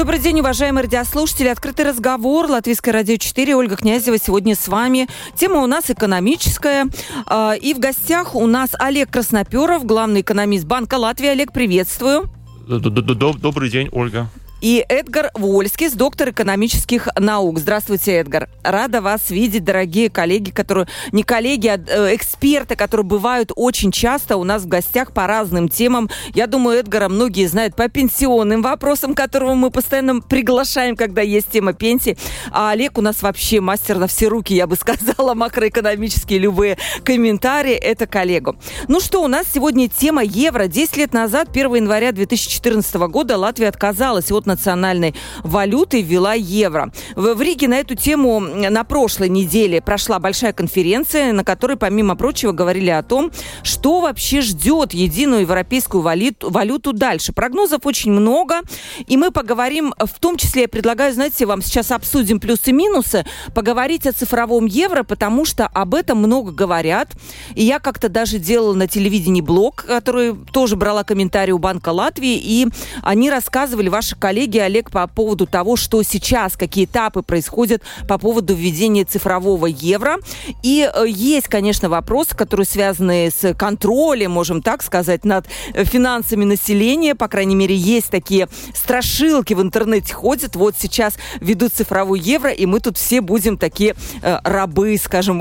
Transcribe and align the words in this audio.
Добрый 0.00 0.18
день, 0.18 0.40
уважаемые 0.40 0.84
радиослушатели. 0.84 1.48
Открытый 1.48 1.84
разговор. 1.84 2.46
Латвийское 2.46 2.94
радио 2.94 3.18
4. 3.18 3.54
Ольга 3.54 3.76
Князева 3.76 4.16
сегодня 4.16 4.54
с 4.54 4.66
вами. 4.66 5.08
Тема 5.34 5.56
у 5.56 5.66
нас 5.66 5.90
экономическая. 5.90 6.86
А, 7.26 7.52
и 7.52 7.74
в 7.74 7.80
гостях 7.80 8.34
у 8.34 8.46
нас 8.46 8.70
Олег 8.78 9.10
Красноперов, 9.10 9.84
главный 9.84 10.22
экономист 10.22 10.64
Банка 10.64 10.94
Латвии. 10.94 11.28
Олег, 11.28 11.52
приветствую. 11.52 12.30
Добрый 12.66 13.68
день, 13.68 13.90
Ольга 13.92 14.30
и 14.60 14.84
Эдгар 14.88 15.30
Вольскис, 15.34 15.92
доктор 15.92 16.30
экономических 16.30 17.08
наук. 17.18 17.58
Здравствуйте, 17.58 18.16
Эдгар. 18.16 18.48
Рада 18.62 19.00
вас 19.00 19.30
видеть, 19.30 19.64
дорогие 19.64 20.10
коллеги, 20.10 20.50
которые 20.50 20.86
не 21.12 21.22
коллеги, 21.22 21.68
а 21.68 21.78
э, 21.78 22.14
эксперты, 22.14 22.76
которые 22.76 23.06
бывают 23.06 23.52
очень 23.56 23.90
часто 23.90 24.36
у 24.36 24.44
нас 24.44 24.62
в 24.62 24.68
гостях 24.68 25.12
по 25.12 25.26
разным 25.26 25.68
темам. 25.68 26.10
Я 26.34 26.46
думаю, 26.46 26.80
Эдгара 26.80 27.08
многие 27.08 27.46
знают 27.46 27.74
по 27.74 27.88
пенсионным 27.88 28.60
вопросам, 28.60 29.14
которого 29.14 29.54
мы 29.54 29.70
постоянно 29.70 30.20
приглашаем, 30.20 30.94
когда 30.94 31.22
есть 31.22 31.50
тема 31.50 31.72
пенсии. 31.72 32.18
А 32.50 32.70
Олег 32.70 32.98
у 32.98 33.00
нас 33.00 33.22
вообще 33.22 33.60
мастер 33.60 33.98
на 33.98 34.08
все 34.08 34.28
руки, 34.28 34.54
я 34.54 34.66
бы 34.66 34.76
сказала, 34.76 35.34
макроэкономические 35.34 36.38
любые 36.38 36.76
комментарии. 37.02 37.74
Это 37.74 38.06
коллегу. 38.06 38.56
Ну 38.88 39.00
что, 39.00 39.22
у 39.22 39.28
нас 39.28 39.46
сегодня 39.52 39.88
тема 39.88 40.22
евро. 40.22 40.66
10 40.66 40.96
лет 40.98 41.14
назад, 41.14 41.48
1 41.50 41.74
января 41.76 42.12
2014 42.12 42.94
года, 42.96 43.38
Латвия 43.38 43.68
отказалась 43.68 44.30
от 44.30 44.49
национальной 44.50 45.14
валюты 45.42 46.02
ввела 46.02 46.34
евро. 46.34 46.92
В, 47.16 47.40
Риге 47.40 47.68
на 47.68 47.78
эту 47.78 47.94
тему 47.94 48.40
на 48.40 48.84
прошлой 48.84 49.28
неделе 49.28 49.80
прошла 49.80 50.18
большая 50.18 50.52
конференция, 50.52 51.32
на 51.32 51.44
которой, 51.44 51.76
помимо 51.76 52.16
прочего, 52.16 52.52
говорили 52.52 52.90
о 52.90 53.02
том, 53.02 53.30
что 53.62 54.00
вообще 54.00 54.40
ждет 54.40 54.92
единую 54.92 55.42
европейскую 55.42 56.02
валюту, 56.02 56.50
валюту 56.50 56.92
дальше. 56.92 57.32
Прогнозов 57.32 57.86
очень 57.86 58.10
много, 58.10 58.60
и 59.06 59.16
мы 59.16 59.30
поговорим, 59.30 59.94
в 59.98 60.18
том 60.18 60.36
числе, 60.36 60.62
я 60.62 60.68
предлагаю, 60.68 61.14
знаете, 61.14 61.46
вам 61.46 61.62
сейчас 61.62 61.90
обсудим 61.90 62.40
плюсы 62.40 62.70
и 62.70 62.72
минусы, 62.72 63.24
поговорить 63.54 64.06
о 64.06 64.12
цифровом 64.12 64.66
евро, 64.66 65.02
потому 65.02 65.44
что 65.44 65.66
об 65.66 65.94
этом 65.94 66.18
много 66.18 66.50
говорят. 66.52 67.08
И 67.54 67.64
я 67.64 67.78
как-то 67.78 68.08
даже 68.08 68.38
делала 68.38 68.74
на 68.74 68.88
телевидении 68.88 69.40
блог, 69.40 69.84
который 69.86 70.34
тоже 70.52 70.76
брала 70.76 71.04
комментарии 71.04 71.52
у 71.52 71.58
Банка 71.58 71.90
Латвии, 71.90 72.36
и 72.36 72.66
они 73.02 73.30
рассказывали, 73.30 73.88
ваши 73.88 74.16
коллеги, 74.16 74.39
коллеги, 74.40 74.58
Олег, 74.58 74.90
по 74.90 75.06
поводу 75.06 75.46
того, 75.46 75.76
что 75.76 76.02
сейчас, 76.02 76.56
какие 76.56 76.86
этапы 76.86 77.20
происходят 77.20 77.82
по 78.08 78.16
поводу 78.16 78.54
введения 78.54 79.04
цифрового 79.04 79.66
евро. 79.66 80.16
И 80.62 80.88
э, 80.90 81.04
есть, 81.06 81.46
конечно, 81.48 81.90
вопросы, 81.90 82.34
которые 82.34 82.64
связаны 82.64 83.30
с 83.30 83.52
контролем, 83.54 84.30
можем 84.30 84.62
так 84.62 84.82
сказать, 84.82 85.26
над 85.26 85.46
э, 85.74 85.84
финансами 85.84 86.46
населения. 86.46 87.14
По 87.14 87.28
крайней 87.28 87.54
мере, 87.54 87.76
есть 87.76 88.10
такие 88.10 88.48
страшилки 88.74 89.52
в 89.52 89.60
интернете 89.60 90.14
ходят. 90.14 90.56
Вот 90.56 90.74
сейчас 90.78 91.18
ведут 91.40 91.74
цифровой 91.74 92.18
евро, 92.18 92.50
и 92.50 92.64
мы 92.64 92.80
тут 92.80 92.96
все 92.96 93.20
будем 93.20 93.58
такие 93.58 93.94
э, 94.22 94.38
рабы, 94.42 94.96
скажем, 94.96 95.40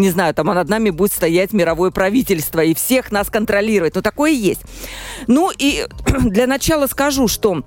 не 0.00 0.10
знаю, 0.10 0.34
там 0.34 0.46
над 0.48 0.68
нами 0.68 0.90
будет 0.90 1.12
стоять 1.12 1.52
мировое 1.52 1.92
правительство 1.92 2.60
и 2.60 2.74
всех 2.74 3.12
нас 3.12 3.30
контролировать. 3.30 3.94
Но 3.94 4.02
такое 4.02 4.32
есть. 4.32 4.62
Ну 5.28 5.52
и 5.56 5.86
для 6.22 6.48
начала 6.48 6.88
скажу, 6.88 7.28
что 7.28 7.62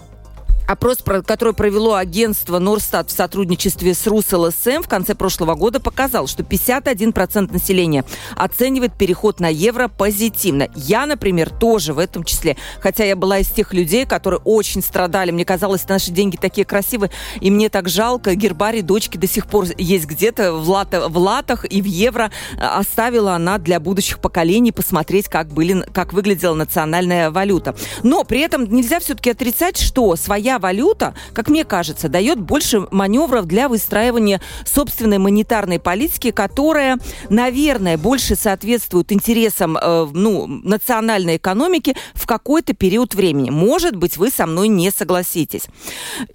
Опрос, 0.73 1.03
который 1.27 1.53
провело 1.53 1.93
агентство 1.93 2.57
Норстат 2.57 3.11
в 3.11 3.15
сотрудничестве 3.15 3.93
с 3.93 4.07
РусЛСМ 4.07 4.81
в 4.81 4.87
конце 4.87 5.13
прошлого 5.13 5.53
года 5.53 5.79
показал, 5.79 6.25
что 6.25 6.41
51% 6.41 7.53
населения 7.53 8.03
оценивает 8.35 8.97
переход 8.97 9.39
на 9.39 9.49
евро 9.49 9.87
позитивно. 9.87 10.69
Я, 10.73 11.05
например, 11.05 11.51
тоже 11.51 11.93
в 11.93 11.99
этом 11.99 12.23
числе. 12.23 12.57
Хотя 12.79 13.03
я 13.03 13.15
была 13.15 13.37
из 13.37 13.49
тех 13.49 13.71
людей, 13.71 14.07
которые 14.07 14.39
очень 14.39 14.81
страдали. 14.81 15.29
Мне 15.29 15.45
казалось, 15.45 15.87
наши 15.87 16.09
деньги 16.09 16.37
такие 16.37 16.65
красивые, 16.65 17.11
и 17.39 17.51
мне 17.51 17.69
так 17.69 17.87
жалко. 17.87 18.33
Гербарий 18.33 18.81
дочки 18.81 19.17
до 19.17 19.27
сих 19.27 19.45
пор 19.45 19.67
есть 19.77 20.07
где-то 20.07 20.53
в, 20.53 20.67
лата, 20.67 21.07
в 21.07 21.15
латах 21.19 21.71
и 21.71 21.83
в 21.83 21.85
евро. 21.85 22.31
Оставила 22.59 23.35
она 23.35 23.59
для 23.59 23.79
будущих 23.79 24.17
поколений 24.17 24.71
посмотреть, 24.71 25.27
как, 25.27 25.49
были, 25.49 25.85
как 25.93 26.13
выглядела 26.13 26.55
национальная 26.55 27.29
валюта. 27.29 27.75
Но 28.01 28.23
при 28.23 28.39
этом 28.39 28.63
нельзя 28.63 28.99
все-таки 28.99 29.29
отрицать, 29.29 29.77
что 29.77 30.15
своя 30.15 30.62
валюта, 30.63 31.13
как 31.33 31.49
мне 31.49 31.65
кажется, 31.65 32.09
дает 32.09 32.39
больше 32.39 32.87
маневров 32.89 33.45
для 33.45 33.67
выстраивания 33.69 34.41
собственной 34.65 35.17
монетарной 35.17 35.79
политики, 35.79 36.31
которая, 36.31 36.97
наверное, 37.29 37.97
больше 37.97 38.35
соответствует 38.35 39.11
интересам 39.11 39.77
э, 39.77 40.07
ну, 40.13 40.47
национальной 40.47 41.35
экономики 41.35 41.95
в 42.13 42.25
какой-то 42.25 42.73
период 42.73 43.13
времени. 43.13 43.49
Может 43.49 43.95
быть, 43.95 44.17
вы 44.17 44.29
со 44.29 44.47
мной 44.47 44.69
не 44.69 44.89
согласитесь. 44.89 45.63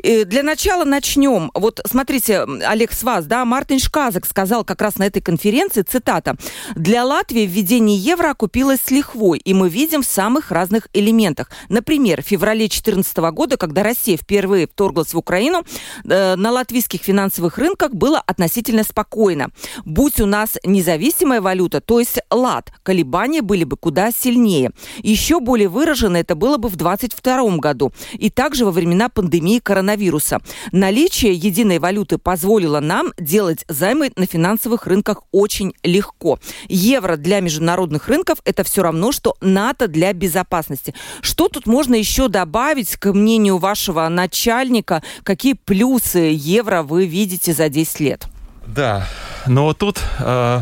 И 0.03 0.25
для 0.25 0.43
начала 0.43 0.85
начнем. 0.85 1.51
Вот 1.55 1.81
смотрите, 1.87 2.43
Олег, 2.67 2.93
с 2.93 3.03
вас, 3.03 3.25
да, 3.25 3.45
Мартин 3.45 3.79
Шказак 3.79 4.27
сказал 4.27 4.65
как 4.65 4.83
раз 4.83 4.97
на 4.97 5.05
этой 5.05 5.23
конференции, 5.23 5.83
цитата, 5.83 6.37
«Для 6.77 7.05
Латвии 7.05 7.47
введение 7.47 7.97
евро 7.97 8.31
окупилось 8.31 8.81
с 8.85 8.91
лихвой, 8.91 9.39
и 9.39 9.55
мы 9.55 9.71
видим 9.71 10.03
в 10.03 10.07
самых 10.07 10.51
разных 10.51 10.89
элементах. 10.93 11.51
Например, 11.69 12.23
в 12.23 12.27
феврале 12.27 12.67
2014 12.67 13.17
года, 13.33 13.57
когда 13.57 13.83
Россия 13.83 14.08
Россия 14.09 14.17
впервые 14.17 14.67
вторглась 14.67 15.13
в 15.13 15.19
Украину, 15.19 15.65
э, 16.05 16.35
на 16.37 16.51
латвийских 16.51 17.03
финансовых 17.03 17.59
рынках 17.59 17.93
было 17.93 18.23
относительно 18.27 18.83
спокойно. 18.83 19.51
Будь 19.85 20.19
у 20.21 20.27
нас 20.27 20.57
независимая 20.65 21.43
валюта, 21.43 21.83
то 21.83 22.01
есть 22.01 22.19
лат, 22.31 22.73
колебания 22.83 23.43
были 23.43 23.65
бы 23.65 23.77
куда 23.77 24.11
сильнее. 24.11 24.71
Еще 25.03 25.41
более 25.41 25.69
выражено 25.69 26.17
это 26.17 26.35
было 26.35 26.57
бы 26.57 26.71
в 26.71 26.77
2022 26.77 27.59
году 27.59 27.93
и 28.15 28.31
также 28.31 28.65
во 28.65 28.71
времена 28.71 29.11
пандемии 29.11 29.59
коронавируса. 29.59 30.41
Наличие 30.73 31.35
единой 31.35 31.79
валюты 31.79 32.17
позволило 32.17 32.81
нам 32.81 33.13
делать 33.19 33.67
займы 33.69 34.11
на 34.17 34.25
финансовых 34.25 34.87
рынках 34.87 35.23
очень 35.33 35.75
легко. 35.83 36.39
Евро 36.69 37.17
для 37.17 37.41
международных 37.41 38.09
рынков 38.09 38.39
это 38.47 38.65
все 38.65 38.83
равно, 38.83 39.13
что 39.13 39.37
НАТО 39.43 39.87
для 39.87 40.15
безопасности. 40.15 40.95
Что 41.21 41.49
тут 41.49 41.67
можно 41.67 41.95
еще 41.95 42.29
добавить 42.29 42.97
к 42.97 43.13
мнению 43.13 43.59
вашего 43.59 43.98
вашего 43.99 44.09
начальника. 44.09 45.03
Какие 45.25 45.55
плюсы 45.55 46.33
евро 46.35 46.83
вы 46.83 47.07
видите 47.07 47.53
за 47.53 47.69
10 47.69 48.01
лет? 48.01 48.27
Да, 48.67 49.07
но 49.47 49.73
тут 49.73 49.99
э, 50.21 50.61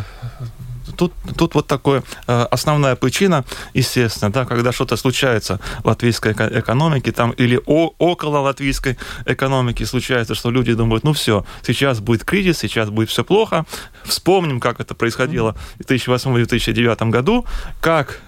тут, 0.96 1.12
тут 1.36 1.54
вот 1.54 1.66
такая 1.66 2.02
э, 2.28 2.46
основная 2.52 2.94
причина, 2.94 3.44
естественно, 3.74 4.30
да, 4.32 4.44
когда 4.44 4.72
что-то 4.72 4.96
случается 4.96 5.58
в 5.82 5.86
латвийской 5.86 6.32
экономике 6.32 7.12
там, 7.12 7.32
или 7.32 7.60
о, 7.66 7.92
около 7.98 8.38
латвийской 8.38 8.96
экономики 9.26 9.84
случается, 9.84 10.34
что 10.34 10.52
люди 10.52 10.74
думают, 10.74 11.04
ну 11.04 11.12
все, 11.12 11.44
сейчас 11.66 12.00
будет 12.00 12.24
кризис, 12.24 12.58
сейчас 12.58 12.90
будет 12.90 13.08
все 13.08 13.24
плохо. 13.24 13.64
Вспомним, 14.04 14.60
как 14.60 14.80
это 14.80 14.94
происходило 14.94 15.56
в 15.80 15.90
2008-2009 15.90 17.10
году, 17.10 17.44
как 17.80 18.20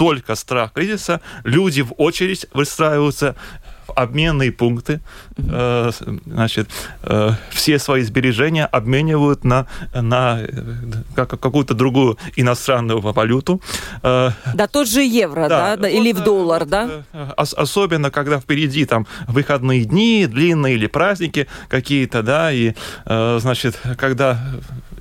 только 0.00 0.34
страх 0.34 0.72
кризиса, 0.72 1.20
люди 1.44 1.82
в 1.82 1.92
очередь 1.98 2.46
выстраиваются 2.54 3.34
обменные 4.02 4.52
пункты, 4.52 5.00
э, 5.36 5.90
значит, 6.26 6.68
э, 7.02 7.30
все 7.50 7.78
свои 7.78 8.02
сбережения 8.02 8.66
обменивают 8.66 9.44
на, 9.44 9.66
на 9.94 10.40
как, 11.14 11.28
какую-то 11.40 11.74
другую 11.74 12.18
иностранную 12.36 13.00
валюту. 13.00 13.60
Э, 14.02 14.30
да, 14.54 14.66
тот 14.66 14.88
же 14.88 15.02
евро, 15.02 15.48
да, 15.48 15.76
да 15.76 15.88
или 15.88 16.12
вот, 16.12 16.22
в 16.22 16.24
доллар, 16.24 16.64
да? 16.66 17.04
Ос 17.36 17.54
особенно, 17.56 18.10
когда 18.10 18.40
впереди 18.40 18.84
там 18.84 19.06
выходные 19.28 19.84
дни, 19.84 20.26
длинные 20.26 20.74
или 20.74 20.86
праздники 20.86 21.46
какие-то, 21.68 22.22
да, 22.22 22.52
и, 22.52 22.74
э, 23.06 23.38
значит, 23.40 23.78
когда 23.98 24.40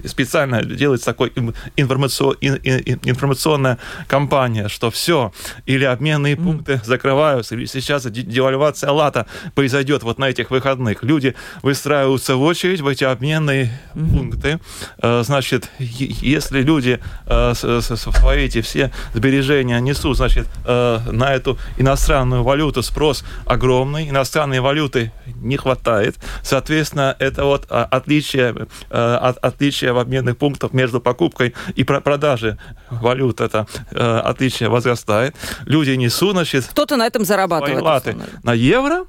специально 0.06 0.64
делается 0.64 1.06
такой 1.06 1.32
информационная 1.76 3.78
кампания, 4.08 4.68
что 4.68 4.92
все, 4.92 5.32
или 5.66 5.86
обменные 5.86 6.36
пункты 6.36 6.82
закрываются, 6.84 7.56
или 7.56 7.66
сейчас 7.66 8.06
девальвация 8.06 8.92
лата 8.92 9.26
произойдет 9.56 10.04
вот 10.04 10.20
на 10.20 10.30
этих 10.30 10.52
выходных. 10.52 11.04
Люди 11.04 11.36
выстраиваются 11.62 12.36
в 12.36 12.42
очередь 12.42 12.82
в 12.82 12.88
эти 12.88 13.04
обменные 13.04 13.72
пункты. 13.94 14.60
Э, 15.02 15.24
значит, 15.24 15.70
если 15.80 16.62
люди 16.62 17.00
э, 17.26 17.54
свои 17.54 18.46
эти 18.46 18.62
все 18.62 18.92
сбережения 19.14 19.80
несут, 19.80 20.18
значит, 20.18 20.48
э, 20.66 21.00
на 21.12 21.34
эту 21.34 21.58
иностранную 21.78 22.44
валюту 22.44 22.84
спрос 22.84 23.24
огромный, 23.46 24.10
иностранной 24.10 24.60
валюты 24.60 25.12
не 25.36 25.58
хватает. 25.58 26.16
Соответственно, 26.44 27.16
это 27.20 27.44
вот 27.44 27.66
отличие, 27.70 28.68
отличие 28.90 29.89
отличие 29.90 29.94
в 29.94 29.98
обменных 29.98 30.38
пунктах 30.38 30.74
между 30.74 31.00
покупкой 31.00 31.54
и 31.78 31.84
продажей 31.84 32.56
валют, 32.90 33.42
это 33.42 33.66
э, 33.92 34.22
отличие 34.26 34.70
возрастает. 34.70 35.36
Люди 35.66 35.92
несут, 35.92 36.32
значит... 36.32 36.66
Кто-то 36.66 36.98
на 36.98 37.08
этом 37.08 37.26
зарабатывает. 37.26 37.82
Латы 37.82 38.16
на 38.44 38.54
евро, 38.54 39.06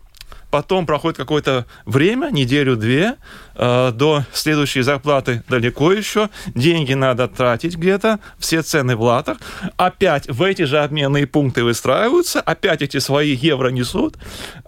потом 0.50 0.86
проходит 0.86 1.16
какое-то 1.16 1.64
время, 1.86 2.30
неделю-две, 2.30 3.16
до 3.54 4.24
следующей 4.32 4.82
зарплаты 4.82 5.42
далеко 5.48 5.92
еще, 5.92 6.30
деньги 6.54 6.94
надо 6.94 7.28
тратить 7.28 7.76
где-то, 7.76 8.20
все 8.38 8.62
цены 8.62 8.96
в 8.96 9.02
латах, 9.02 9.38
опять 9.76 10.28
в 10.28 10.42
эти 10.42 10.62
же 10.62 10.78
обменные 10.78 11.26
пункты 11.26 11.64
выстраиваются, 11.64 12.40
опять 12.40 12.82
эти 12.82 12.98
свои 12.98 13.34
евро 13.34 13.68
несут, 13.68 14.16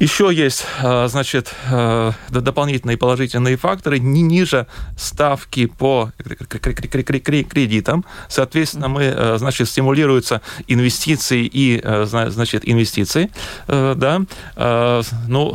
Еще 0.00 0.30
есть, 0.32 0.64
э, 0.82 1.08
значит, 1.08 1.54
э, 1.70 2.12
дополнительные 2.30 2.96
положительные 2.96 3.58
факторы 3.58 3.98
не 3.98 4.22
ниже 4.22 4.66
ставки 4.96 5.66
по 5.66 6.10
кредитам. 6.16 8.06
Соответственно, 8.26 8.88
мы, 8.88 9.02
э, 9.02 9.36
значит, 9.36 9.68
стимулируются 9.68 10.40
инвестиции 10.68 11.46
и, 11.52 11.82
значит, 12.06 12.62
инвестиции, 12.66 13.30
да. 13.68 14.22
Ну, 15.28 15.54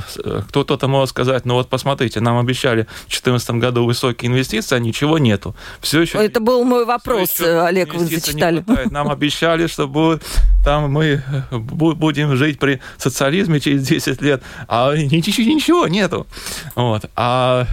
кто-то 0.50 0.88
может 0.88 1.10
сказать, 1.10 1.46
ну 1.46 1.56
вот 1.56 1.68
посмотрите, 1.70 2.20
нам 2.20 2.38
обещали 2.38 2.84
в 2.84 3.10
2014 3.10 3.50
году 3.60 3.86
высокие 3.86 4.30
инвестиции, 4.30 4.76
а 4.76 4.80
ничего 4.80 5.18
нету. 5.18 5.56
Все 5.82 6.02
еще... 6.02 6.20
Это 6.24 6.40
был 6.40 6.64
мой 6.64 6.86
вопрос, 6.86 7.42
Олег, 7.42 7.96
вы 7.96 8.06
зачитали. 8.06 8.64
Нам 8.92 9.10
обещали, 9.10 9.66
что 9.66 9.88
будет, 9.88 10.24
там 10.64 10.92
мы 10.92 11.24
будем 11.52 12.36
жить 12.36 12.60
при 12.60 12.80
социализме 12.98 13.60
через 13.60 13.88
10 13.88 14.22
лет 14.22 14.35
лет, 14.36 14.44
а 14.68 14.96
ничего, 14.96 15.48
ничего 15.48 15.88
нету. 15.88 16.28
Вот. 16.76 17.06
А 17.16 17.68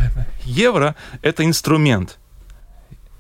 евро– 0.44 0.94
это 1.22 1.44
инструмент 1.44 2.18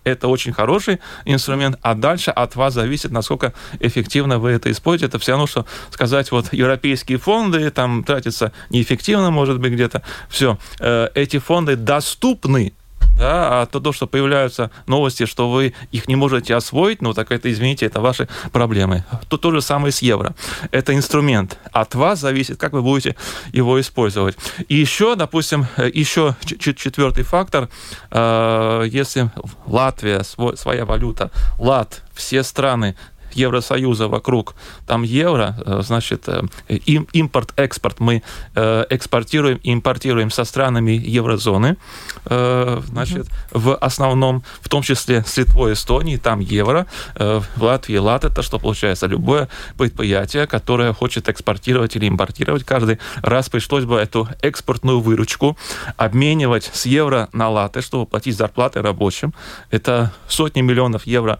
это 0.04 0.28
очень 0.28 0.52
хороший 0.52 1.00
инструмент, 1.24 1.78
а 1.82 1.94
дальше 1.94 2.30
от 2.30 2.56
вас 2.56 2.74
зависит, 2.74 3.12
насколько 3.12 3.52
эффективно 3.80 4.38
вы 4.38 4.50
это 4.50 4.70
используете. 4.70 5.06
Это 5.06 5.18
все 5.18 5.32
равно, 5.32 5.46
что 5.46 5.66
сказать, 5.90 6.30
вот 6.32 6.52
европейские 6.52 7.18
фонды, 7.18 7.70
там 7.70 8.04
тратятся 8.04 8.52
неэффективно, 8.70 9.30
может 9.30 9.60
быть, 9.60 9.72
где-то. 9.72 10.02
Все, 10.28 10.58
э, 10.80 11.08
эти 11.14 11.38
фонды 11.38 11.76
доступны 11.76 12.72
да, 13.18 13.62
а 13.62 13.66
то, 13.66 13.80
то, 13.80 13.92
что 13.92 14.06
появляются 14.06 14.70
новости, 14.86 15.26
что 15.26 15.50
вы 15.50 15.74
их 15.90 16.08
не 16.08 16.16
можете 16.16 16.54
освоить, 16.54 17.02
ну 17.02 17.14
так 17.14 17.30
это, 17.30 17.50
извините, 17.50 17.86
это 17.86 18.00
ваши 18.00 18.28
проблемы. 18.52 19.04
То, 19.28 19.36
то 19.36 19.50
же 19.50 19.60
самое 19.60 19.92
с 19.92 20.02
евро. 20.02 20.34
Это 20.70 20.94
инструмент. 20.94 21.58
От 21.72 21.94
вас 21.94 22.20
зависит, 22.20 22.58
как 22.58 22.72
вы 22.72 22.82
будете 22.82 23.16
его 23.52 23.80
использовать. 23.80 24.36
И 24.68 24.74
еще, 24.74 25.14
допустим, 25.14 25.66
еще 25.76 26.36
четвертый 26.44 27.24
фактор, 27.24 27.68
э, 28.10 28.84
если 28.88 29.30
Латвия, 29.66 30.22
своя 30.22 30.84
валюта, 30.84 31.30
лат, 31.58 32.02
все 32.14 32.42
страны 32.42 32.96
Евросоюза 33.34 34.08
вокруг, 34.08 34.54
там 34.86 35.02
евро, 35.02 35.56
э, 35.64 35.80
значит, 35.82 36.28
э, 36.28 36.42
импорт-экспорт 36.68 38.00
мы 38.00 38.22
э, 38.54 38.84
экспортируем 38.90 39.58
и 39.62 39.72
импортируем 39.72 40.30
со 40.30 40.44
странами 40.44 40.92
еврозоны, 40.92 41.76
значит, 42.24 43.28
в 43.50 43.74
основном, 43.76 44.42
в 44.60 44.68
том 44.68 44.82
числе 44.82 45.24
с 45.26 45.36
Литвой 45.36 45.70
и 45.70 45.74
Эстонией, 45.74 46.18
там 46.18 46.40
евро, 46.40 46.86
в 47.16 47.62
Латвии 47.62 47.96
лат, 47.96 48.24
это 48.24 48.42
что 48.42 48.58
получается? 48.58 49.06
Любое 49.06 49.48
предприятие, 49.76 50.46
которое 50.46 50.92
хочет 50.92 51.28
экспортировать 51.28 51.96
или 51.96 52.08
импортировать, 52.08 52.64
каждый 52.64 52.98
раз 53.22 53.48
пришлось 53.48 53.84
бы 53.84 53.96
эту 53.96 54.28
экспортную 54.40 55.00
выручку 55.00 55.56
обменивать 55.96 56.70
с 56.72 56.86
евро 56.86 57.28
на 57.32 57.48
латы, 57.48 57.82
чтобы 57.82 58.06
платить 58.06 58.36
зарплаты 58.36 58.82
рабочим. 58.82 59.34
Это 59.70 60.12
сотни 60.28 60.60
миллионов 60.60 61.06
евро 61.06 61.38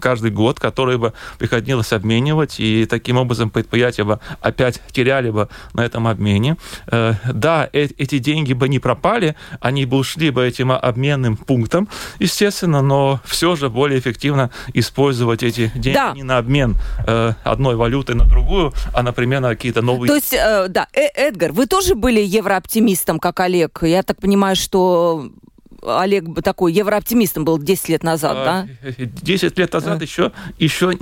каждый 0.00 0.30
год, 0.30 0.60
которые 0.60 0.98
бы 0.98 1.12
приходилось 1.38 1.92
обменивать, 1.92 2.60
и 2.60 2.86
таким 2.86 3.16
образом 3.16 3.50
предприятия 3.50 4.04
бы 4.04 4.20
опять 4.40 4.80
теряли 4.92 5.30
бы 5.30 5.48
на 5.72 5.84
этом 5.84 6.06
обмене. 6.06 6.56
Э, 6.86 7.14
да, 7.32 7.68
э, 7.72 7.88
эти 7.98 8.18
деньги 8.18 8.52
бы 8.52 8.68
не 8.68 8.78
пропали, 8.78 9.36
они 9.60 9.86
бы 9.86 9.96
ушли 9.96 10.30
бы 10.30 10.44
этим 10.44 10.72
обменным 10.72 11.36
пунктом, 11.36 11.88
естественно, 12.18 12.82
но 12.82 13.20
все 13.24 13.56
же 13.56 13.68
более 13.68 13.98
эффективно 13.98 14.50
использовать 14.72 15.42
эти 15.42 15.70
деньги 15.74 15.94
да. 15.94 16.12
не 16.12 16.22
на 16.22 16.38
обмен 16.38 16.76
э, 17.06 17.32
одной 17.44 17.76
валюты 17.76 18.14
на 18.14 18.24
другую, 18.24 18.72
а, 18.92 19.02
например, 19.02 19.40
на 19.40 19.50
какие-то 19.50 19.82
новые... 19.82 20.08
То 20.08 20.16
есть, 20.16 20.32
да, 20.32 20.86
Эдгар, 20.92 21.52
вы 21.52 21.66
тоже 21.66 21.94
были 21.94 22.20
еврооптимистом, 22.20 23.18
как 23.18 23.40
Олег? 23.40 23.82
Я 23.82 24.02
так 24.02 24.20
понимаю, 24.20 24.56
что 24.56 25.30
Олег 25.86 26.24
такой 26.42 26.72
еврооптимистом 26.72 27.44
был 27.44 27.58
10 27.58 27.88
лет 27.88 28.02
назад, 28.02 28.36
а, 28.36 28.66
да? 28.82 28.96
10 28.98 29.58
лет 29.58 29.72
назад 29.72 30.00
а. 30.00 30.02
еще, 30.02 30.32
еще, 30.58 30.92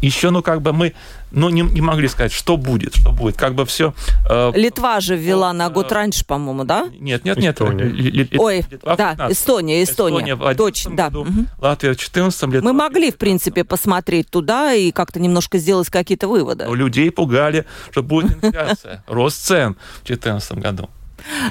еще, 0.00 0.30
ну, 0.30 0.42
как 0.42 0.62
бы 0.62 0.72
мы 0.72 0.94
ну, 1.30 1.48
не, 1.50 1.62
не 1.62 1.80
могли 1.80 2.08
сказать, 2.08 2.32
что 2.32 2.56
будет, 2.56 2.94
что 2.94 3.12
будет. 3.12 3.36
Как 3.36 3.54
бы 3.54 3.66
все... 3.66 3.94
Э, 4.28 4.52
Литва 4.54 5.00
же 5.00 5.16
ввела 5.16 5.50
э, 5.50 5.54
на 5.54 5.68
год 5.68 5.92
раньше, 5.92 6.24
по-моему, 6.24 6.64
да? 6.64 6.88
Нет, 6.98 7.24
нет, 7.24 7.38
нет. 7.38 7.54
Эстония. 7.56 8.28
Ой, 8.38 8.64
Литва 8.70 8.96
да, 8.96 9.12
Эстония, 9.28 9.82
Эстония. 9.82 10.34
Эстония 10.34 10.54
Точно, 10.54 10.96
да. 10.96 11.04
Году, 11.04 11.20
угу. 11.22 11.46
Латвия 11.58 11.92
в 11.92 11.96
14 11.96 12.48
лет. 12.48 12.62
Мы 12.62 12.72
могли, 12.72 13.10
в 13.10 13.16
принципе, 13.16 13.64
посмотреть 13.64 14.30
туда 14.30 14.72
и 14.72 14.90
как-то 14.90 15.20
немножко 15.20 15.58
сделать 15.58 15.90
какие-то 15.90 16.28
выводы. 16.28 16.64
Но 16.64 16.74
людей 16.74 17.10
пугали, 17.10 17.66
что 17.90 18.02
будет 18.02 18.42
инфляция, 18.42 19.04
рост 19.06 19.44
цен 19.44 19.76
в 20.02 20.06
2014 20.06 20.58
году. 20.58 20.88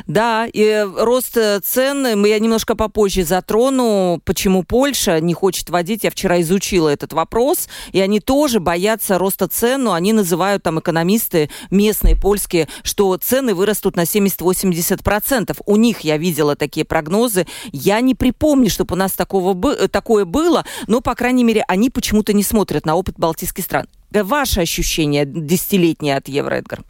Да, 0.08 0.48
и 0.52 0.86
рост 0.98 1.38
цен, 1.64 2.26
я 2.26 2.40
немножко 2.40 2.76
попозже 2.76 3.24
затрону, 3.24 4.22
почему 4.24 4.64
Польша 4.64 5.20
не 5.20 5.34
хочет 5.34 5.70
вводить. 5.70 6.04
Я 6.04 6.12
вчера 6.12 6.42
изучила 6.42 6.90
этот 6.90 7.14
вопрос, 7.14 7.68
и 7.92 8.00
они 8.00 8.20
тоже 8.20 8.60
боятся 8.60 9.18
роста 9.18 9.48
цен, 9.48 9.84
но 9.84 9.94
они 9.94 10.14
называют 10.14 10.64
там 10.64 10.80
экономисты 10.80 11.50
местные, 11.72 12.16
польские, 12.16 12.68
что 12.84 13.16
цены 13.18 13.54
вырастут 13.54 13.96
на 13.96 14.02
70-80%. 14.02 15.62
У 15.66 15.76
них 15.76 16.02
я 16.02 16.18
видела 16.18 16.56
такие 16.56 16.86
прогнозы. 16.86 17.46
Я 17.72 18.02
не 18.02 18.16
припомню, 18.16 18.70
чтобы 18.70 18.96
у 18.96 18.98
нас 18.98 19.14
такого, 19.14 19.76
такое 19.88 20.26
было, 20.26 20.66
но, 20.88 21.02
по 21.02 21.16
крайней 21.16 21.44
мере, 21.44 21.64
они 21.68 21.90
почему-то 21.90 22.34
не 22.34 22.44
смотрят 22.44 22.86
на 22.86 22.96
опыт 22.96 23.16
балтийских 23.18 23.64
стран. 23.64 23.88
Ваше 24.12 24.62
ощущение 24.62 25.26
десятилетнее 25.26 26.18
от 26.18 26.28
евро, 26.28 26.56
Эдгар? 26.56 26.84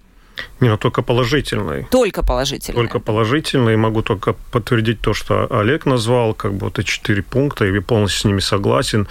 Не, 0.59 0.69
ну 0.69 0.77
только 0.77 1.01
положительный. 1.01 1.87
Только 1.91 2.23
положительный. 2.23 2.75
Только 2.75 2.99
положительный. 2.99 3.73
И 3.73 3.77
могу 3.77 4.01
только 4.01 4.33
подтвердить 4.51 5.01
то, 5.01 5.13
что 5.13 5.47
Олег 5.49 5.85
назвал, 5.85 6.33
как 6.33 6.53
бы 6.53 6.65
вот 6.65 6.79
эти 6.79 6.87
четыре 6.87 7.21
пункта, 7.21 7.65
и 7.65 7.73
я 7.73 7.81
полностью 7.81 8.21
с 8.21 8.25
ними 8.25 8.39
согласен. 8.39 9.07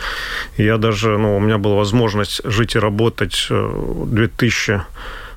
Я 0.56 0.76
даже, 0.78 1.18
ну, 1.18 1.36
у 1.36 1.40
меня 1.40 1.58
была 1.58 1.76
возможность 1.76 2.40
жить 2.44 2.74
и 2.74 2.78
работать 2.78 3.46
в 3.50 4.06
2000 4.10 4.82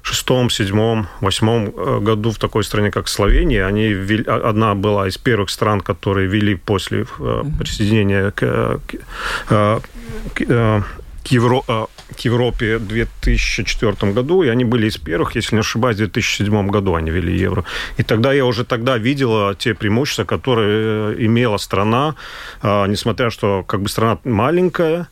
шестом, 0.01 0.49
седьмом, 0.49 1.07
восьмом 1.21 1.73
э, 1.75 1.99
году 1.99 2.31
в 2.31 2.37
такой 2.37 2.63
стране, 2.63 2.91
как 2.91 3.07
Словения. 3.07 3.65
Они 3.65 3.93
ввели, 3.93 4.23
одна 4.23 4.73
была 4.75 5.07
из 5.07 5.17
первых 5.17 5.49
стран, 5.49 5.81
которые 5.81 6.27
ввели 6.27 6.55
после 6.55 7.05
э, 7.19 7.43
присоединения 7.59 8.31
к, 8.31 8.79
к, 9.47 9.81
к, 10.33 10.83
к, 11.23 11.31
Евро, 11.31 11.61
э, 11.67 11.85
к 12.15 12.25
Европе 12.25 12.77
в 12.77 12.87
2004 12.87 14.11
году, 14.13 14.43
и 14.43 14.47
они 14.49 14.65
были 14.65 14.87
из 14.87 14.97
первых, 14.97 15.35
если 15.35 15.55
не 15.55 15.61
ошибаюсь, 15.61 15.95
в 15.95 15.99
2007 15.99 16.67
году 16.69 16.95
они 16.95 17.11
ввели 17.11 17.37
евро. 17.37 17.63
И 17.97 18.03
тогда 18.03 18.33
я 18.33 18.45
уже 18.45 18.63
тогда 18.63 18.97
видела 18.97 19.55
те 19.55 19.73
преимущества, 19.73 20.25
которые 20.25 21.15
э, 21.15 21.25
имела 21.25 21.57
страна, 21.57 22.15
э, 22.61 22.87
несмотря 22.87 23.29
что 23.29 23.63
как 23.63 23.81
бы 23.81 23.89
страна 23.89 24.17
маленькая, 24.23 25.07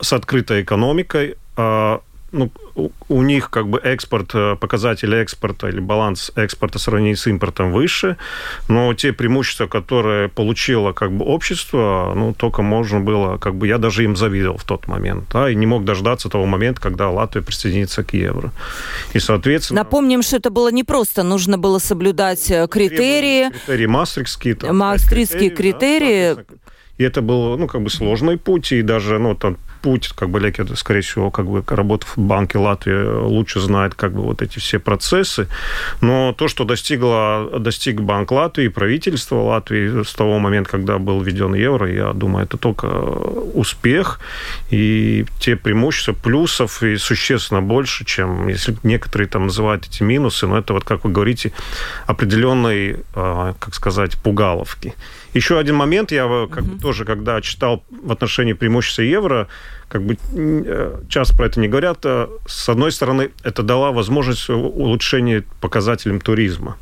с 0.00 0.12
открытой 0.12 0.62
экономикой, 0.62 1.34
ну, 2.30 2.50
у 3.08 3.22
них 3.22 3.50
как 3.50 3.68
бы 3.68 3.78
экспорт, 3.78 4.34
э, 4.34 4.56
показатели 4.56 5.16
экспорта 5.16 5.68
или 5.68 5.80
баланс 5.80 6.30
экспорта 6.36 6.78
сравнении 6.78 7.14
с 7.14 7.26
импортом 7.26 7.72
выше, 7.72 8.16
но 8.68 8.92
те 8.94 9.12
преимущества, 9.12 9.66
которые 9.66 10.28
получило 10.28 10.92
как 10.92 11.12
бы 11.12 11.24
общество, 11.24 12.12
ну, 12.14 12.34
только 12.34 12.62
можно 12.62 13.00
было, 13.00 13.38
как 13.38 13.54
бы 13.54 13.66
я 13.66 13.78
даже 13.78 14.04
им 14.04 14.16
завидовал 14.16 14.58
в 14.58 14.64
тот 14.64 14.86
момент, 14.86 15.24
да, 15.32 15.50
и 15.50 15.54
не 15.54 15.66
мог 15.66 15.84
дождаться 15.84 16.28
того 16.28 16.46
момента, 16.46 16.80
когда 16.80 17.08
Латвия 17.10 17.42
присоединится 17.42 18.04
к 18.04 18.12
евро. 18.12 18.52
И, 19.14 19.18
соответственно... 19.18 19.80
Напомним, 19.80 20.22
что 20.22 20.36
это 20.36 20.50
было 20.50 20.70
непросто, 20.70 21.22
нужно 21.22 21.56
было 21.56 21.78
соблюдать 21.78 22.50
э, 22.50 22.66
критерии. 22.68 23.50
Критерии 23.50 23.86
мастрихские. 23.86 24.56
Мастрихские 24.72 25.50
критерии. 25.50 26.34
Да, 26.34 26.42
и 26.98 27.04
это 27.04 27.22
был, 27.22 27.56
ну, 27.56 27.68
как 27.68 27.82
бы 27.82 27.90
сложный 27.90 28.36
путь, 28.36 28.72
и 28.72 28.82
даже, 28.82 29.18
ну, 29.18 29.34
там, 29.34 29.56
путь, 29.80 30.08
как 30.14 30.30
бы 30.30 30.40
Леки, 30.40 30.64
скорее 30.74 31.00
всего, 31.00 31.30
как 31.30 31.46
бы 31.46 31.62
работав 31.66 32.16
в 32.16 32.20
Банке 32.20 32.58
Латвии, 32.58 33.22
лучше 33.22 33.60
знает, 33.60 33.94
как 33.94 34.12
бы, 34.12 34.22
вот 34.22 34.42
эти 34.42 34.58
все 34.58 34.78
процессы. 34.78 35.48
Но 36.00 36.32
то, 36.32 36.48
что 36.48 36.64
достигло, 36.64 37.58
достиг 37.58 38.00
Банк 38.00 38.30
Латвии, 38.30 38.68
правительство 38.68 39.36
Латвии 39.36 40.02
с 40.02 40.12
того 40.14 40.38
момента, 40.38 40.70
когда 40.70 40.98
был 40.98 41.20
введен 41.20 41.54
евро, 41.54 41.90
я 41.90 42.12
думаю, 42.12 42.44
это 42.44 42.56
только 42.56 42.86
успех, 42.86 44.20
и 44.70 45.24
те 45.40 45.56
преимущества 45.56 46.12
плюсов 46.12 46.82
и 46.82 46.96
существенно 46.96 47.62
больше, 47.62 48.04
чем, 48.04 48.48
если 48.48 48.76
некоторые 48.82 49.28
там 49.28 49.46
называют 49.46 49.86
эти 49.86 50.02
минусы, 50.02 50.46
но 50.46 50.58
это 50.58 50.72
вот, 50.72 50.84
как 50.84 51.04
вы 51.04 51.10
говорите, 51.10 51.52
определенные, 52.06 53.00
а, 53.14 53.54
как 53.58 53.74
сказать, 53.74 54.16
пугаловки. 54.22 54.94
Еще 55.34 55.58
один 55.58 55.76
момент, 55.76 56.12
я 56.12 56.48
как 56.50 56.64
бы 56.64 56.80
тоже, 56.80 57.04
когда 57.04 57.40
читал 57.40 57.84
в 57.90 58.10
отношении 58.10 58.54
преимущества 58.54 59.02
евро, 59.02 59.48
как 59.88 60.02
бы 60.02 60.16
э, 60.32 61.00
часто 61.08 61.36
про 61.36 61.46
это 61.46 61.60
не 61.60 61.68
говорят, 61.68 61.98
а 62.04 62.28
с 62.46 62.68
одной 62.68 62.92
стороны, 62.92 63.30
это 63.42 63.62
дала 63.62 63.92
возможность 63.92 64.48
улучшения 64.48 65.44
показателям 65.60 66.20
туризма. 66.20 66.76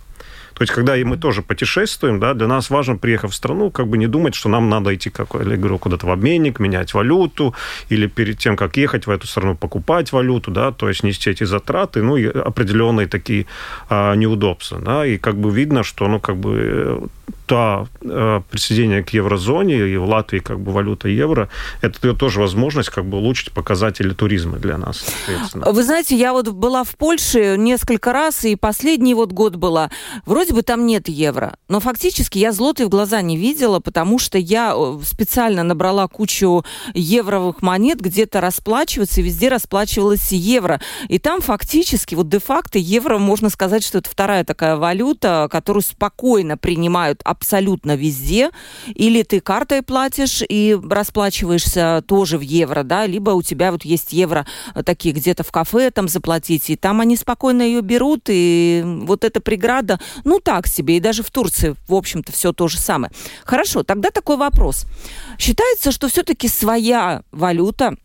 То 0.56 0.62
есть, 0.62 0.72
когда 0.72 0.96
мы 1.04 1.18
тоже 1.18 1.42
путешествуем, 1.42 2.18
да, 2.18 2.32
для 2.32 2.46
нас 2.46 2.70
важно, 2.70 2.96
приехав 2.96 3.30
в 3.30 3.34
страну, 3.34 3.70
как 3.70 3.88
бы 3.88 3.98
не 3.98 4.06
думать, 4.06 4.34
что 4.34 4.48
нам 4.48 4.70
надо 4.70 4.94
идти, 4.94 5.10
как 5.10 5.34
я 5.34 5.56
говорю, 5.56 5.78
куда-то 5.78 6.06
в 6.06 6.10
обменник, 6.10 6.60
менять 6.60 6.94
валюту, 6.94 7.54
или 7.90 8.06
перед 8.06 8.38
тем, 8.38 8.56
как 8.56 8.78
ехать 8.78 9.06
в 9.06 9.10
эту 9.10 9.26
страну, 9.26 9.54
покупать 9.54 10.12
валюту, 10.12 10.50
да, 10.50 10.72
то 10.72 10.88
есть 10.88 11.04
нести 11.04 11.30
эти 11.30 11.44
затраты, 11.44 12.02
ну, 12.02 12.16
и 12.16 12.24
определенные 12.24 13.06
такие 13.06 13.44
а, 13.90 14.14
неудобства, 14.14 14.80
да, 14.80 15.04
и 15.06 15.18
как 15.18 15.36
бы 15.36 15.50
видно, 15.50 15.82
что, 15.82 16.08
ну, 16.08 16.20
как 16.20 16.38
бы 16.38 17.02
та 17.46 17.86
э, 18.02 18.40
присоединение 18.50 19.02
к 19.02 19.10
еврозоне 19.10 19.88
и 19.88 19.96
в 19.96 20.04
Латвии 20.04 20.40
как 20.40 20.60
бы 20.60 20.72
валюта 20.72 21.08
евро, 21.08 21.48
это 21.80 22.14
тоже 22.14 22.40
возможность 22.40 22.90
как 22.90 23.04
бы 23.04 23.18
улучшить 23.18 23.52
показатели 23.52 24.12
туризма 24.12 24.58
для 24.58 24.78
нас. 24.78 25.04
Вы 25.54 25.82
знаете, 25.82 26.16
я 26.16 26.32
вот 26.32 26.48
была 26.48 26.84
в 26.84 26.96
Польше 26.96 27.56
несколько 27.56 28.12
раз, 28.12 28.44
и 28.44 28.56
последний 28.56 29.14
вот 29.14 29.32
год 29.32 29.56
была. 29.56 29.90
Вроде 30.24 30.54
бы 30.54 30.62
там 30.62 30.86
нет 30.86 31.08
евро, 31.08 31.56
но 31.68 31.80
фактически 31.80 32.38
я 32.38 32.52
злоты 32.52 32.86
в 32.86 32.88
глаза 32.88 33.22
не 33.22 33.36
видела, 33.36 33.80
потому 33.80 34.18
что 34.18 34.38
я 34.38 34.74
э, 34.76 34.98
специально 35.04 35.62
набрала 35.62 36.08
кучу 36.08 36.64
евровых 36.94 37.62
монет, 37.62 38.00
где-то 38.00 38.40
расплачиваться, 38.40 39.20
и 39.20 39.24
везде 39.24 39.48
расплачивалась 39.48 40.32
евро. 40.32 40.80
И 41.08 41.18
там 41.18 41.40
фактически, 41.40 42.14
вот 42.14 42.28
де-факто 42.28 42.78
евро, 42.78 43.18
можно 43.18 43.50
сказать, 43.50 43.84
что 43.84 43.98
это 43.98 44.10
вторая 44.10 44.44
такая 44.44 44.76
валюта, 44.76 45.48
которую 45.50 45.82
спокойно 45.82 46.56
принимают 46.56 47.20
абсолютно 47.36 47.96
везде. 47.96 48.50
Или 48.94 49.22
ты 49.22 49.40
картой 49.40 49.82
платишь 49.82 50.42
и 50.48 50.76
расплачиваешься 50.88 52.02
тоже 52.06 52.38
в 52.38 52.40
евро, 52.40 52.82
да, 52.82 53.06
либо 53.06 53.30
у 53.30 53.42
тебя 53.42 53.72
вот 53.72 53.84
есть 53.84 54.12
евро 54.12 54.46
э, 54.74 54.82
такие 54.82 55.14
где-то 55.14 55.42
в 55.44 55.52
кафе 55.52 55.90
там 55.90 56.08
заплатить, 56.08 56.70
и 56.70 56.76
там 56.76 57.00
они 57.00 57.16
спокойно 57.16 57.62
ее 57.62 57.80
берут, 57.82 58.24
и 58.28 58.82
вот 58.84 59.24
эта 59.24 59.40
преграда, 59.40 60.00
ну 60.24 60.40
так 60.40 60.66
себе, 60.66 60.96
и 60.96 61.00
даже 61.00 61.22
в 61.22 61.30
Турции, 61.30 61.76
в 61.88 61.94
общем-то, 61.94 62.32
все 62.32 62.52
то 62.52 62.68
же 62.68 62.78
самое. 62.78 63.12
Хорошо, 63.44 63.82
тогда 63.82 64.10
такой 64.10 64.36
вопрос. 64.36 64.86
Считается, 65.38 65.92
что 65.92 66.08
все-таки 66.08 66.48
своя 66.48 67.22
валюта 67.30 67.96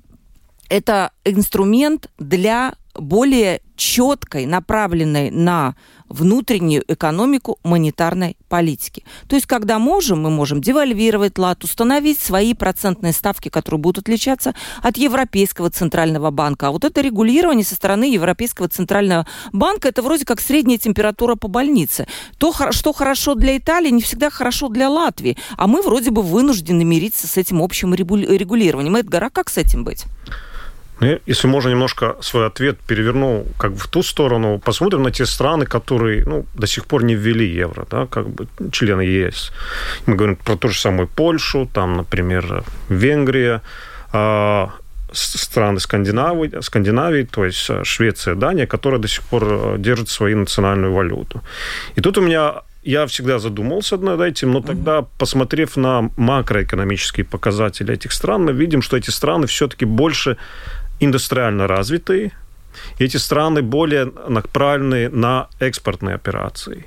это 0.70 1.12
инструмент 1.26 2.10
для 2.18 2.76
более 3.01 3.62
четкой, 3.75 4.46
направленной 4.46 5.31
на 5.31 5.75
внутреннюю 6.08 6.84
экономику 6.88 7.58
монетарной 7.63 8.38
политики. 8.50 9.03
То 9.27 9.36
есть, 9.36 9.48
когда 9.48 9.79
можем, 9.79 10.22
мы 10.22 10.29
можем 10.29 10.62
девальвировать 10.62 11.38
лат, 11.38 11.63
установить 11.63 12.20
свои 12.20 12.53
процентные 12.53 13.13
ставки, 13.13 13.50
которые 13.50 13.79
будут 13.79 14.03
отличаться 14.03 14.53
от 14.84 14.98
Европейского 14.98 15.70
центрального 15.70 16.29
банка. 16.31 16.67
А 16.67 16.72
вот 16.72 16.84
это 16.84 17.01
регулирование 17.01 17.65
со 17.65 17.75
стороны 17.75 18.03
Европейского 18.03 18.67
центрального 18.67 19.25
банка, 19.51 19.88
это 19.88 20.01
вроде 20.01 20.25
как 20.25 20.41
средняя 20.41 20.77
температура 20.77 21.36
по 21.36 21.48
больнице. 21.48 22.08
То, 22.38 22.53
что 22.72 22.93
хорошо 22.93 23.36
для 23.36 23.58
Италии, 23.58 23.89
не 23.89 24.01
всегда 24.01 24.29
хорошо 24.29 24.67
для 24.67 24.89
Латвии. 24.89 25.38
А 25.58 25.67
мы 25.67 25.81
вроде 25.81 26.12
бы 26.12 26.22
вынуждены 26.22 26.84
мириться 26.84 27.27
с 27.27 27.38
этим 27.38 27.62
общим 27.62 27.96
регулированием. 27.96 28.96
Эдгар, 28.98 29.24
а 29.24 29.29
как 29.29 29.50
с 29.50 29.58
этим 29.58 29.84
быть? 29.84 30.05
Ну, 31.01 31.20
если 31.25 31.48
можно 31.48 31.70
немножко 31.70 32.15
свой 32.22 32.46
ответ 32.46 32.77
переверну 32.88 33.46
как 33.58 33.72
бы 33.72 33.77
в 33.77 33.88
ту 33.88 34.03
сторону, 34.03 34.60
посмотрим 34.60 35.03
на 35.03 35.12
те 35.12 35.25
страны, 35.25 35.65
которые 35.65 36.24
ну, 36.25 36.46
до 36.53 36.67
сих 36.67 36.86
пор 36.86 37.03
не 37.03 37.15
ввели 37.15 37.48
евро, 37.48 37.86
да, 37.89 38.05
как 38.05 38.29
бы 38.29 38.48
члены 38.72 39.01
ЕС. 39.01 39.51
Мы 40.05 40.15
говорим 40.15 40.36
про 40.36 40.55
ту 40.55 40.67
же 40.67 40.79
самую 40.79 41.08
Польшу, 41.08 41.67
там, 41.74 41.98
например, 41.98 42.63
Венгрия, 42.89 43.62
э, 44.13 44.67
страны 45.12 45.79
Скандинавии, 45.79 46.62
Скандинавии, 46.62 47.24
то 47.24 47.46
есть 47.46 47.70
э, 47.70 47.84
Швеция, 47.84 48.36
Дания, 48.36 48.67
которые 48.67 49.00
до 49.00 49.08
сих 49.08 49.24
пор 49.24 49.43
э, 49.43 49.75
держат 49.79 50.10
свою 50.10 50.38
национальную 50.38 50.93
валюту. 50.93 51.41
И 51.96 52.01
тут 52.01 52.17
у 52.17 52.22
меня 52.22 52.62
я 52.84 53.05
всегда 53.05 53.39
задумался 53.39 53.98
над 53.98 54.22
этим, 54.22 54.51
но 54.51 54.62
тогда, 54.62 55.03
посмотрев 55.17 55.77
на 55.77 56.10
макроэкономические 56.17 57.25
показатели 57.25 57.93
этих 57.93 58.12
стран, 58.12 58.46
мы 58.46 58.53
видим, 58.53 58.81
что 58.81 58.98
эти 58.98 59.12
страны 59.12 59.46
все-таки 59.46 59.86
больше 59.86 60.38
индустриально 61.01 61.67
развитые, 61.67 62.31
эти 63.00 63.17
страны 63.17 63.62
более 63.62 64.12
направлены 64.29 65.10
на 65.10 65.48
экспортные 65.60 66.15
операции. 66.15 66.86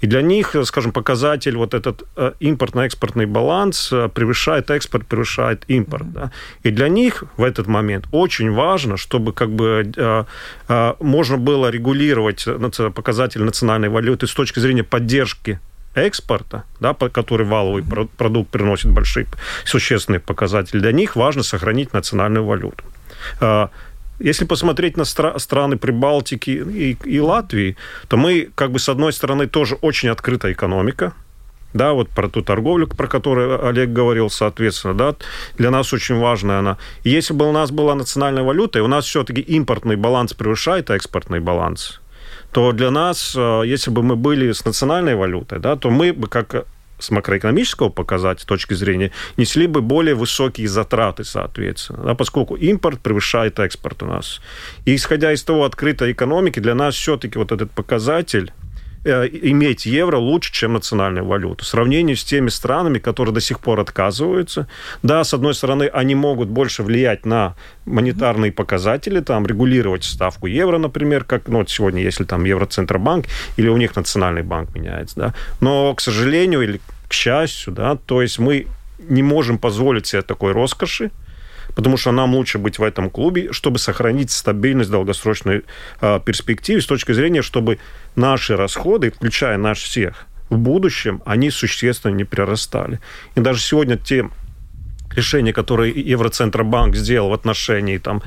И 0.00 0.06
для 0.06 0.22
них, 0.22 0.54
скажем, 0.64 0.92
показатель 0.92 1.56
вот 1.56 1.74
этот 1.74 2.02
э, 2.16 2.32
импортно-экспортный 2.40 3.26
баланс 3.26 3.92
э, 3.92 4.08
превышает 4.08 4.70
экспорт, 4.70 5.06
превышает 5.06 5.64
импорт. 5.68 6.04
Mm-hmm. 6.04 6.12
Да? 6.12 6.30
И 6.62 6.70
для 6.70 6.88
них 6.88 7.24
в 7.36 7.42
этот 7.42 7.66
момент 7.66 8.06
очень 8.12 8.52
важно, 8.52 8.96
чтобы 8.96 9.32
как 9.32 9.50
бы 9.50 9.92
э, 9.96 10.94
можно 11.00 11.36
было 11.36 11.70
регулировать 11.70 12.46
показатель 12.94 13.42
национальной 13.42 13.88
валюты 13.88 14.26
с 14.26 14.34
точки 14.34 14.60
зрения 14.60 14.84
поддержки 14.84 15.58
экспорта, 15.94 16.64
да, 16.80 16.94
который 16.94 17.46
валовый 17.46 17.84
продукт 18.16 18.50
приносит 18.50 18.90
большие 18.90 19.26
существенные 19.64 20.20
показатели, 20.20 20.80
для 20.80 20.92
них 20.92 21.16
важно 21.16 21.42
сохранить 21.42 21.92
национальную 21.92 22.44
валюту. 22.44 22.84
А, 23.40 23.70
Если 24.20 24.46
посмотреть 24.46 24.96
на 24.96 25.02
стра- 25.02 25.38
страны 25.38 25.76
Прибалтики 25.76 26.50
и, 26.50 26.96
и 27.04 27.20
Латвии, 27.20 27.76
то 28.08 28.16
мы, 28.16 28.48
как 28.54 28.70
бы, 28.70 28.78
с 28.78 28.88
одной 28.88 29.12
стороны, 29.12 29.46
тоже 29.46 29.74
очень 29.82 30.10
открытая 30.10 30.52
экономика, 30.52 31.12
да, 31.74 31.92
вот 31.92 32.08
про 32.08 32.28
ту 32.28 32.42
торговлю, 32.42 32.86
про 32.86 33.08
которую 33.08 33.66
Олег 33.66 33.90
говорил, 33.90 34.30
соответственно, 34.30 34.94
да, 34.94 35.14
для 35.58 35.70
нас 35.70 35.92
очень 35.92 36.18
важная 36.18 36.58
она. 36.58 36.76
И 37.04 37.10
если 37.10 37.34
бы 37.34 37.48
у 37.48 37.52
нас 37.52 37.70
была 37.70 37.94
национальная 37.94 38.42
валюта, 38.42 38.78
и 38.78 38.82
у 38.82 38.88
нас 38.88 39.06
все-таки 39.06 39.40
импортный 39.40 39.96
баланс 39.96 40.34
превышает 40.34 40.90
экспортный 40.90 41.40
баланс, 41.40 42.00
то 42.52 42.72
для 42.72 42.90
нас, 42.90 43.34
э, 43.36 43.62
если 43.66 43.90
бы 43.90 44.02
мы 44.02 44.16
были 44.16 44.52
с 44.52 44.64
национальной 44.64 45.14
валютой, 45.14 45.58
да, 45.58 45.76
то 45.76 45.90
мы 45.90 46.12
бы 46.12 46.28
как 46.28 46.66
с 47.02 47.10
макроэкономического 47.10 47.88
показателя 47.88 48.46
точки 48.46 48.74
зрения 48.74 49.10
несли 49.36 49.66
бы 49.66 49.82
более 49.82 50.14
высокие 50.14 50.68
затраты, 50.68 51.24
соответственно, 51.24 52.04
да, 52.04 52.14
поскольку 52.14 52.54
импорт 52.54 53.00
превышает 53.00 53.58
экспорт 53.58 54.02
у 54.02 54.06
нас. 54.06 54.40
И 54.84 54.94
исходя 54.94 55.32
из 55.32 55.42
того 55.42 55.64
открытой 55.64 56.12
экономики, 56.12 56.60
для 56.60 56.74
нас 56.74 56.94
все-таки 56.94 57.38
вот 57.38 57.52
этот 57.52 57.70
показатель 57.70 58.52
иметь 59.04 59.86
евро 59.86 60.16
лучше, 60.16 60.52
чем 60.52 60.74
национальную 60.74 61.24
валюту. 61.26 61.64
В 61.64 61.68
сравнении 61.68 62.14
с 62.14 62.24
теми 62.24 62.48
странами, 62.48 62.98
которые 62.98 63.34
до 63.34 63.40
сих 63.40 63.58
пор 63.60 63.80
отказываются. 63.80 64.68
Да, 65.02 65.24
с 65.24 65.34
одной 65.34 65.54
стороны, 65.54 65.84
они 65.84 66.14
могут 66.14 66.48
больше 66.48 66.82
влиять 66.82 67.26
на 67.26 67.56
монетарные 67.84 68.52
показатели, 68.52 69.20
там, 69.20 69.46
регулировать 69.46 70.04
ставку 70.04 70.46
евро, 70.46 70.78
например, 70.78 71.24
как 71.24 71.48
ну, 71.48 71.58
вот 71.58 71.70
сегодня, 71.70 72.02
если 72.02 72.24
там 72.24 72.44
Евроцентробанк 72.44 73.26
или 73.56 73.68
у 73.68 73.76
них 73.76 73.96
национальный 73.96 74.42
банк 74.42 74.74
меняется. 74.74 75.16
Да. 75.16 75.34
Но, 75.60 75.94
к 75.94 76.00
сожалению 76.00 76.62
или 76.62 76.80
к 77.08 77.12
счастью, 77.12 77.72
да, 77.72 77.96
то 77.96 78.22
есть 78.22 78.38
мы 78.38 78.66
не 79.08 79.22
можем 79.22 79.58
позволить 79.58 80.06
себе 80.06 80.22
такой 80.22 80.52
роскоши, 80.52 81.10
потому 81.74 81.96
что 81.96 82.12
нам 82.12 82.34
лучше 82.34 82.58
быть 82.58 82.78
в 82.78 82.82
этом 82.82 83.10
клубе, 83.10 83.52
чтобы 83.52 83.78
сохранить 83.78 84.30
стабильность 84.30 84.90
долгосрочной 84.90 85.62
э, 86.00 86.20
перспективы 86.24 86.80
с 86.80 86.86
точки 86.86 87.12
зрения, 87.12 87.42
чтобы 87.42 87.78
наши 88.16 88.56
расходы, 88.56 89.10
включая 89.10 89.56
наш 89.58 89.82
всех, 89.82 90.26
в 90.50 90.58
будущем, 90.58 91.22
они 91.24 91.50
существенно 91.50 92.12
не 92.14 92.24
прирастали. 92.24 93.00
И 93.34 93.40
даже 93.40 93.60
сегодня 93.60 93.96
те 93.96 94.28
решения, 95.16 95.52
которые 95.52 95.92
Евроцентробанк 95.92 96.94
сделал 96.96 97.30
в 97.30 97.32
отношении 97.32 97.98
там, 97.98 98.22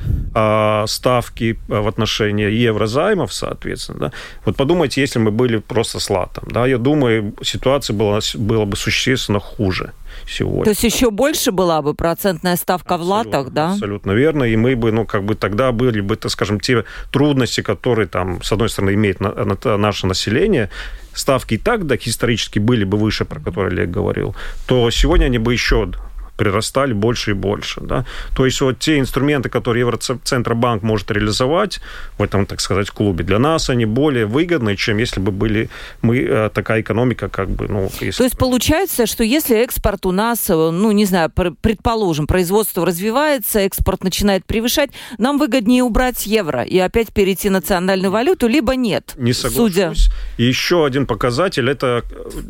ставки 0.88 1.58
в 1.68 1.88
отношении 1.88 2.50
еврозаймов, 2.50 3.34
соответственно. 3.34 4.00
Да? 4.00 4.12
Вот 4.44 4.58
подумайте, 4.58 5.02
если 5.02 5.20
мы 5.20 5.32
были 5.32 5.58
просто 5.58 6.00
с 6.00 6.10
латом. 6.10 6.44
Да? 6.52 6.68
Я 6.68 6.78
думаю, 6.78 7.34
ситуация 7.42 7.94
была, 7.94 8.20
была 8.36 8.66
бы 8.66 8.76
существенно 8.76 9.40
хуже 9.40 9.94
сегодня. 10.28 10.64
То 10.66 10.70
есть 10.72 10.84
еще 10.84 11.10
больше 11.10 11.52
была 11.52 11.82
бы 11.82 11.94
процентная 11.94 12.56
ставка 12.58 12.96
абсолютно, 12.96 13.06
в 13.06 13.28
латах, 13.28 13.54
да? 13.54 13.72
Абсолютно 13.74 14.12
верно. 14.12 14.44
И 14.44 14.56
мы 14.56 14.76
бы, 14.76 14.92
ну, 14.92 15.06
как 15.06 15.24
бы 15.24 15.36
тогда 15.36 15.72
были 15.72 16.02
бы, 16.02 16.16
так 16.16 16.32
скажем, 16.32 16.60
те 16.60 16.84
трудности, 17.12 17.62
которые 17.62 18.08
там, 18.08 18.44
с 18.44 18.52
одной 18.52 18.70
стороны, 18.70 18.94
имеет 18.94 19.20
на, 19.22 19.32
на, 19.32 19.78
наше 19.78 20.08
население, 20.08 20.70
ставки 21.14 21.54
и 21.54 21.58
так, 21.58 21.86
да, 21.88 21.96
исторически 21.96 22.60
были 22.60 22.84
бы 22.84 22.98
выше, 22.98 23.26
про 23.26 23.40
которые 23.40 23.72
Олег 23.72 23.90
говорил, 23.90 24.36
то 24.68 24.90
сегодня 24.92 25.26
они 25.26 25.38
бы 25.38 25.54
еще 25.54 25.90
прирастали 26.38 26.94
больше 26.94 27.32
и 27.32 27.34
больше. 27.34 27.82
Да? 27.82 28.06
То 28.36 28.46
есть 28.46 28.62
вот 28.62 28.80
те 28.80 29.00
инструменты, 29.00 29.50
которые 29.50 29.82
Евроцентробанк 29.82 30.84
может 30.84 31.12
реализовать 31.12 31.80
в 32.18 32.24
этом, 32.24 32.46
так 32.46 32.62
сказать, 32.62 32.90
клубе, 32.90 33.24
для 33.24 33.40
нас 33.40 33.70
они 33.70 33.86
более 33.86 34.26
выгодны, 34.26 34.76
чем 34.76 34.98
если 34.98 35.20
бы 35.20 35.32
были 35.32 35.70
мы 36.02 36.20
э, 36.20 36.50
такая 36.54 36.82
экономика, 36.82 37.30
как 37.30 37.50
бы, 37.50 37.68
ну... 37.68 37.92
Если... 38.02 38.18
То 38.18 38.24
есть 38.24 38.38
получается, 38.38 39.06
что 39.06 39.24
если 39.24 39.58
экспорт 39.58 40.06
у 40.06 40.12
нас, 40.12 40.50
э, 40.50 40.54
ну, 40.54 40.92
не 40.92 41.06
знаю, 41.06 41.32
предположим, 41.62 42.28
производство 42.28 42.86
развивается, 42.86 43.60
экспорт 43.60 44.04
начинает 44.04 44.46
превышать, 44.46 44.92
нам 45.18 45.38
выгоднее 45.38 45.84
убрать 45.84 46.26
евро 46.26 46.64
и 46.64 46.78
опять 46.80 47.14
перейти 47.14 47.50
на 47.50 47.60
национальную 47.66 48.12
валюту, 48.12 48.48
либо 48.48 48.76
нет? 48.76 49.14
Не 49.18 49.34
соглашусь. 49.34 49.74
Судя... 49.74 49.94
И 50.38 50.44
еще 50.44 50.86
один 50.86 51.06
показатель, 51.06 51.70
это, 51.70 52.04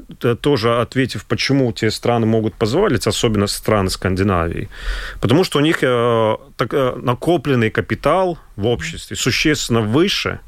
это 0.09 0.35
тоже 0.35 0.81
ответив, 0.81 1.25
почему 1.25 1.71
те 1.71 1.91
страны 1.91 2.25
могут 2.25 2.55
позволить, 2.55 3.07
особенно 3.07 3.47
страны 3.47 3.74
страны 3.75 3.89
Скандинавии. 3.89 4.69
Потому 5.19 5.43
что 5.43 5.59
у 5.59 5.61
них 5.61 5.79
э, 5.81 6.37
так, 6.55 6.73
э, 6.73 6.95
накопленный 6.95 7.69
капитал 7.69 8.37
в 8.55 8.67
обществе 8.67 9.17
существенно 9.17 9.81
выше, 9.81 10.39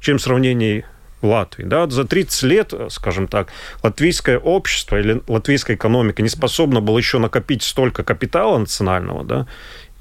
чем 0.00 0.18
в 0.18 0.22
сравнении 0.22 0.84
Латвии. 1.22 1.64
Да? 1.64 1.88
За 1.90 2.04
30 2.04 2.42
лет, 2.44 2.72
э, 2.72 2.88
скажем 2.90 3.26
так, 3.26 3.48
латвийское 3.82 4.38
общество 4.38 5.00
или 5.00 5.20
латвийская 5.28 5.76
экономика 5.76 6.22
не 6.22 6.28
способна 6.28 6.80
была 6.80 6.98
еще 6.98 7.18
накопить 7.18 7.62
столько 7.62 8.04
капитала 8.04 8.58
национального 8.58 9.24
да, 9.24 9.46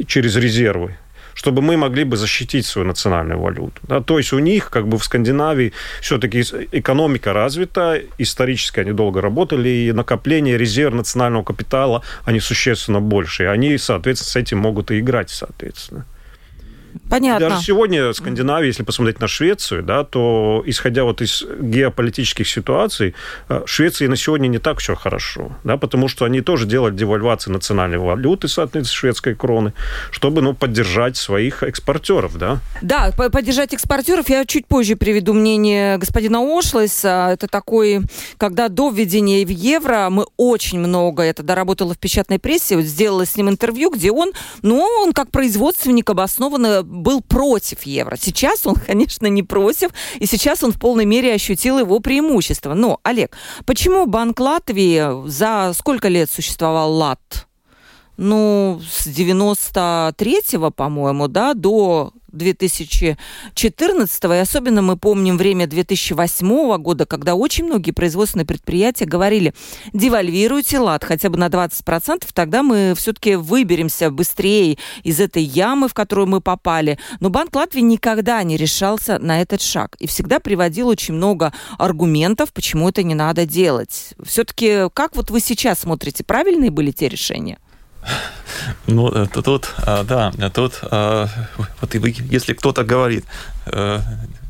через 0.06 0.36
резервы, 0.36 0.98
чтобы 1.34 1.62
мы 1.62 1.78
могли 1.78 2.04
бы 2.04 2.18
защитить 2.18 2.66
свою 2.66 2.88
национальную 2.88 3.40
валюту. 3.40 3.82
Да? 3.84 4.02
То 4.02 4.18
есть 4.18 4.34
у 4.34 4.40
них, 4.40 4.70
как 4.70 4.88
бы 4.88 4.98
в 4.98 5.04
Скандинавии, 5.04 5.74
все-таки 6.02 6.42
экономика 6.72 7.34
развита, 7.34 8.02
исторически 8.18 8.80
они 8.80 8.92
долго 8.92 9.22
работали, 9.22 9.70
и 9.70 9.92
накопление 9.92 10.58
резерв 10.58 10.96
национального 10.96 11.44
капитала, 11.44 12.02
они 12.26 12.40
существенно 12.40 13.02
больше. 13.02 13.44
И 13.44 13.46
они, 13.48 13.78
соответственно, 13.78 14.30
с 14.30 14.36
этим 14.36 14.60
могут 14.60 14.92
и 14.92 15.00
играть, 15.00 15.30
соответственно. 15.30 16.06
Понятно. 17.14 17.50
Даже 17.50 17.62
сегодня 17.62 18.12
Скандинавия, 18.12 18.70
если 18.70 18.82
посмотреть 18.82 19.20
на 19.20 19.28
Швецию, 19.28 19.84
да, 19.84 20.04
то 20.04 20.64
исходя 20.66 21.04
вот 21.04 21.22
из 21.22 21.44
геополитических 21.62 22.48
ситуаций, 22.48 23.14
э, 23.50 23.62
Швеции 23.68 24.08
на 24.08 24.16
сегодня 24.16 24.48
не 24.48 24.58
так 24.58 24.80
все 24.80 24.96
хорошо, 24.96 25.52
да, 25.64 25.78
потому 25.78 26.08
что 26.08 26.26
они 26.26 26.42
тоже 26.42 26.66
делают 26.66 26.96
девальвацию 26.96 27.54
национальной 27.54 28.00
валюты, 28.00 28.48
соответственно, 28.48 28.98
шведской 28.98 29.36
кроны, 29.36 29.74
чтобы, 30.10 30.42
ну, 30.42 30.56
поддержать 30.56 31.16
своих 31.16 31.62
экспортеров, 31.62 32.40
да. 32.40 32.58
Да, 32.82 33.12
поддержать 33.12 33.76
экспортеров. 33.76 34.28
Я 34.30 34.44
чуть 34.48 34.66
позже 34.66 34.96
приведу 34.96 35.34
мнение 35.34 36.00
господина 36.00 36.40
Ошлайса. 36.40 37.30
Это 37.32 37.48
такой, 37.48 38.02
когда 38.38 38.70
до 38.70 38.90
введения 38.90 39.46
в 39.46 39.50
евро 39.50 40.08
мы 40.10 40.26
очень 40.36 40.80
много, 40.80 41.22
это 41.22 41.44
доработала 41.44 41.94
в 41.94 42.00
печатной 42.00 42.40
прессе, 42.40 42.76
вот 42.76 42.86
сделала 42.86 43.28
с 43.28 43.38
ним 43.38 43.50
интервью, 43.50 43.92
где 43.92 44.10
он, 44.10 44.32
ну, 44.64 44.80
он 44.80 45.14
как 45.14 45.30
производственник 45.30 46.10
обоснованно 46.10 46.82
был 47.04 47.22
против 47.22 47.84
евро. 47.84 48.18
Сейчас 48.20 48.66
он, 48.66 48.76
конечно, 48.88 49.28
не 49.28 49.44
против, 49.44 49.92
и 50.20 50.26
сейчас 50.26 50.64
он 50.64 50.72
в 50.72 50.80
полной 50.80 51.06
мере 51.06 51.34
ощутил 51.34 51.78
его 51.80 52.00
преимущество. 52.00 52.74
Но, 52.74 53.00
Олег, 53.04 53.38
почему 53.66 54.08
Банк 54.08 54.40
Латвии 54.40 55.28
за 55.28 55.74
сколько 55.78 56.08
лет 56.08 56.32
существовал 56.32 56.94
ЛАТ? 56.94 57.48
Ну, 58.18 58.80
с 58.88 59.08
93-го, 59.08 60.72
по-моему, 60.72 61.28
да, 61.28 61.54
до 61.54 62.14
2014 62.34 64.24
и 64.24 64.28
особенно 64.38 64.82
мы 64.82 64.98
помним 64.98 65.38
время 65.38 65.68
2008 65.68 66.78
года, 66.78 67.06
когда 67.06 67.36
очень 67.36 67.66
многие 67.66 67.92
производственные 67.92 68.46
предприятия 68.46 69.06
говорили, 69.06 69.54
девальвируйте 69.94 70.80
лад 70.80 71.04
хотя 71.04 71.30
бы 71.30 71.38
на 71.38 71.48
20%, 71.48 72.28
тогда 72.34 72.64
мы 72.64 72.94
все-таки 72.98 73.36
выберемся 73.36 74.10
быстрее 74.10 74.80
из 75.04 75.20
этой 75.20 75.44
ямы, 75.44 75.88
в 75.88 75.94
которую 75.94 76.28
мы 76.28 76.42
попали. 76.42 76.98
Но 77.20 77.30
Банк 77.30 77.56
Латвии 77.56 77.82
никогда 77.82 78.42
не 78.44 78.58
решался 78.58 79.20
на 79.20 79.42
этот 79.42 79.62
шаг 79.62 79.96
и 80.00 80.08
всегда 80.08 80.40
приводил 80.40 80.88
очень 80.88 81.14
много 81.14 81.54
аргументов, 81.78 82.52
почему 82.52 82.90
это 82.90 83.04
не 83.04 83.14
надо 83.16 83.46
делать. 83.46 84.16
Все-таки 84.24 84.90
как 84.94 85.16
вот 85.16 85.30
вы 85.30 85.40
сейчас 85.40 85.82
смотрите, 85.82 86.24
правильные 86.24 86.72
были 86.72 86.92
те 86.92 87.10
решения? 87.10 87.60
Ну, 88.88 89.28
тут, 89.28 89.70
а, 89.78 90.04
да, 90.04 90.32
тут, 90.54 90.80
а, 90.84 91.28
вот 91.82 91.96
если 91.96 92.54
кто-то 92.54 92.84
говорит, 92.84 93.26
э, 93.66 94.00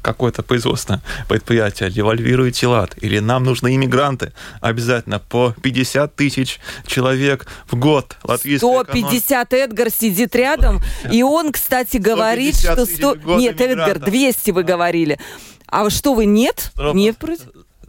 какое-то 0.03 0.43
производственное 0.43 1.01
предприятие 1.27 1.89
девальвирует 1.89 2.61
лад, 2.63 2.95
или 3.01 3.19
нам 3.19 3.43
нужны 3.43 3.75
иммигранты, 3.75 4.33
обязательно 4.61 5.19
по 5.19 5.55
50 5.61 6.15
тысяч 6.15 6.59
человек 6.85 7.47
в 7.67 7.75
год. 7.75 8.17
150 8.23 9.53
экономика. 9.53 9.55
Эдгар 9.55 9.89
сидит 9.89 10.35
рядом, 10.35 10.81
и 11.11 11.23
он, 11.23 11.51
кстати, 11.51 11.97
говорит, 11.97 12.57
что 12.57 12.85
100... 12.85 13.15
Нет, 13.37 13.61
Эдгар, 13.61 13.99
200 13.99 14.51
вы 14.51 14.63
говорили. 14.63 15.19
А 15.67 15.89
что 15.89 16.13
вы, 16.13 16.25
нет? 16.25 16.71
Нет, 16.93 17.17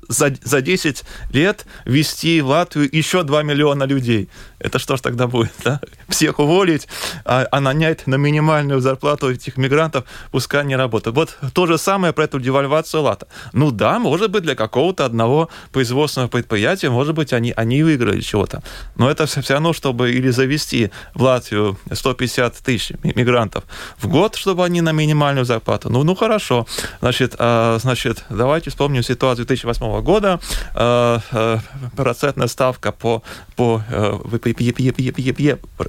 за, 0.09 0.35
за 0.43 0.61
10 0.61 1.05
лет 1.31 1.67
ввести 1.85 2.41
в 2.41 2.49
Латвию 2.49 2.89
еще 2.95 3.23
2 3.23 3.43
миллиона 3.43 3.85
людей. 3.85 4.29
Это 4.65 4.79
что 4.79 4.97
ж 4.97 5.03
тогда 5.03 5.27
будет? 5.27 5.53
Да? 5.63 5.79
Всех 6.09 6.39
уволить, 6.39 6.89
а, 7.27 7.47
а 7.51 7.61
нанять 7.61 8.07
на 8.07 8.15
минимальную 8.15 8.81
зарплату 8.81 9.31
этих 9.31 9.59
мигрантов, 9.59 10.05
пускай 10.31 10.63
они 10.63 10.75
работают. 10.75 11.15
Вот 11.15 11.39
то 11.53 11.67
же 11.67 11.77
самое 11.77 12.15
про 12.15 12.25
эту 12.25 12.41
девальвацию 12.41 13.03
лата. 13.03 13.27
Ну 13.53 13.71
да, 13.71 13.99
может 13.99 14.31
быть, 14.31 14.43
для 14.43 14.55
какого-то 14.55 15.05
одного 15.05 15.51
производственного 15.71 16.31
предприятия, 16.31 16.89
может 16.89 17.15
быть, 17.15 17.35
они, 17.35 17.53
они 17.55 17.83
выиграли 17.83 18.23
чего-то. 18.23 18.63
Но 18.97 19.11
это 19.11 19.27
все, 19.27 19.43
все 19.43 19.53
равно, 19.53 19.75
чтобы 19.75 20.13
или 20.13 20.31
завести 20.31 20.91
в 21.15 21.23
Латвию 21.23 21.79
150 21.93 22.57
тысяч 22.57 22.93
мигрантов 23.03 23.65
в 23.99 24.09
год, 24.09 24.35
чтобы 24.35 24.65
они 24.65 24.81
на 24.81 24.93
минимальную 24.93 25.45
зарплату. 25.45 25.91
Ну, 25.91 26.05
ну 26.05 26.15
хорошо. 26.15 26.67
Значит, 27.01 27.35
а, 27.39 27.77
значит, 27.79 28.25
давайте 28.31 28.71
вспомним 28.71 29.03
ситуацию 29.03 29.45
2008 29.45 30.01
года. 30.01 30.41
А, 30.75 31.21
а, 31.33 31.59
процентная 31.97 32.49
ставка 32.49 32.93
по, 32.93 33.23
по, 33.57 33.83
э, 33.91 34.19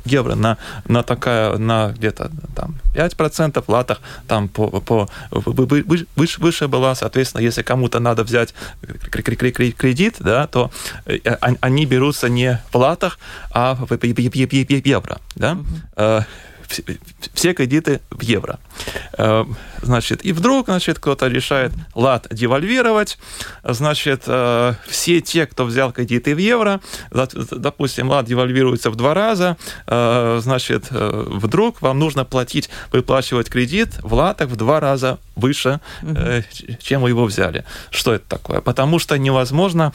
евро 0.06 0.36
на, 0.36 0.58
на 0.88 1.04
такая, 1.04 1.58
на 1.58 1.90
где-то 1.90 2.32
там 2.56 2.76
5% 2.94 3.64
латах, 3.68 4.02
там 4.28 4.48
по, 4.48 4.68
по, 4.82 5.10
выше, 5.32 6.40
выше 6.40 6.68
была, 6.68 6.96
соответственно, 6.96 7.42
если 7.42 7.62
кому-то 7.62 8.00
надо 8.00 8.24
взять 8.24 8.54
кредит, 9.72 10.16
да, 10.20 10.48
то 10.48 10.72
они 11.62 11.86
берутся 11.86 12.30
не 12.30 12.62
в 12.72 12.78
латах, 12.78 13.20
а 13.52 13.76
в 13.76 13.92
евро, 14.86 15.20
да, 15.36 15.58
все 17.34 17.54
кредиты 17.54 18.02
в 18.10 18.22
евро. 18.22 18.60
Э, 19.18 19.46
значит, 19.82 20.26
и 20.26 20.32
вдруг, 20.32 20.66
значит, 20.66 21.00
кто-то 21.00 21.28
решает 21.28 21.72
лат 21.94 22.28
девальвировать, 22.32 23.18
значит, 23.64 24.24
э, 24.28 24.74
все 24.88 25.22
те, 25.22 25.46
кто 25.46 25.66
взял 25.66 25.92
кредиты 25.92 26.36
в 26.36 26.38
евро, 26.38 26.82
допустим, 27.12 28.10
лат 28.10 28.26
девальвируется 28.26 28.90
в 28.90 28.96
два 28.96 29.14
раза, 29.14 29.58
э, 29.88 30.40
значит, 30.42 30.88
вдруг 30.90 31.82
вам 31.82 32.00
нужно 32.00 32.26
платить, 32.26 32.70
выплачивать 32.92 33.50
кредит 33.50 34.00
в 34.02 34.14
латах 34.14 34.50
в 34.50 34.56
два 34.56 34.80
раза 34.80 35.20
выше, 35.36 35.80
чем 36.80 37.02
вы 37.02 37.10
его 37.10 37.26
взяли. 37.26 37.66
Что 37.90 38.14
это 38.14 38.26
такое? 38.28 38.62
Потому 38.62 39.00
что 39.00 39.18
невозможно 39.18 39.94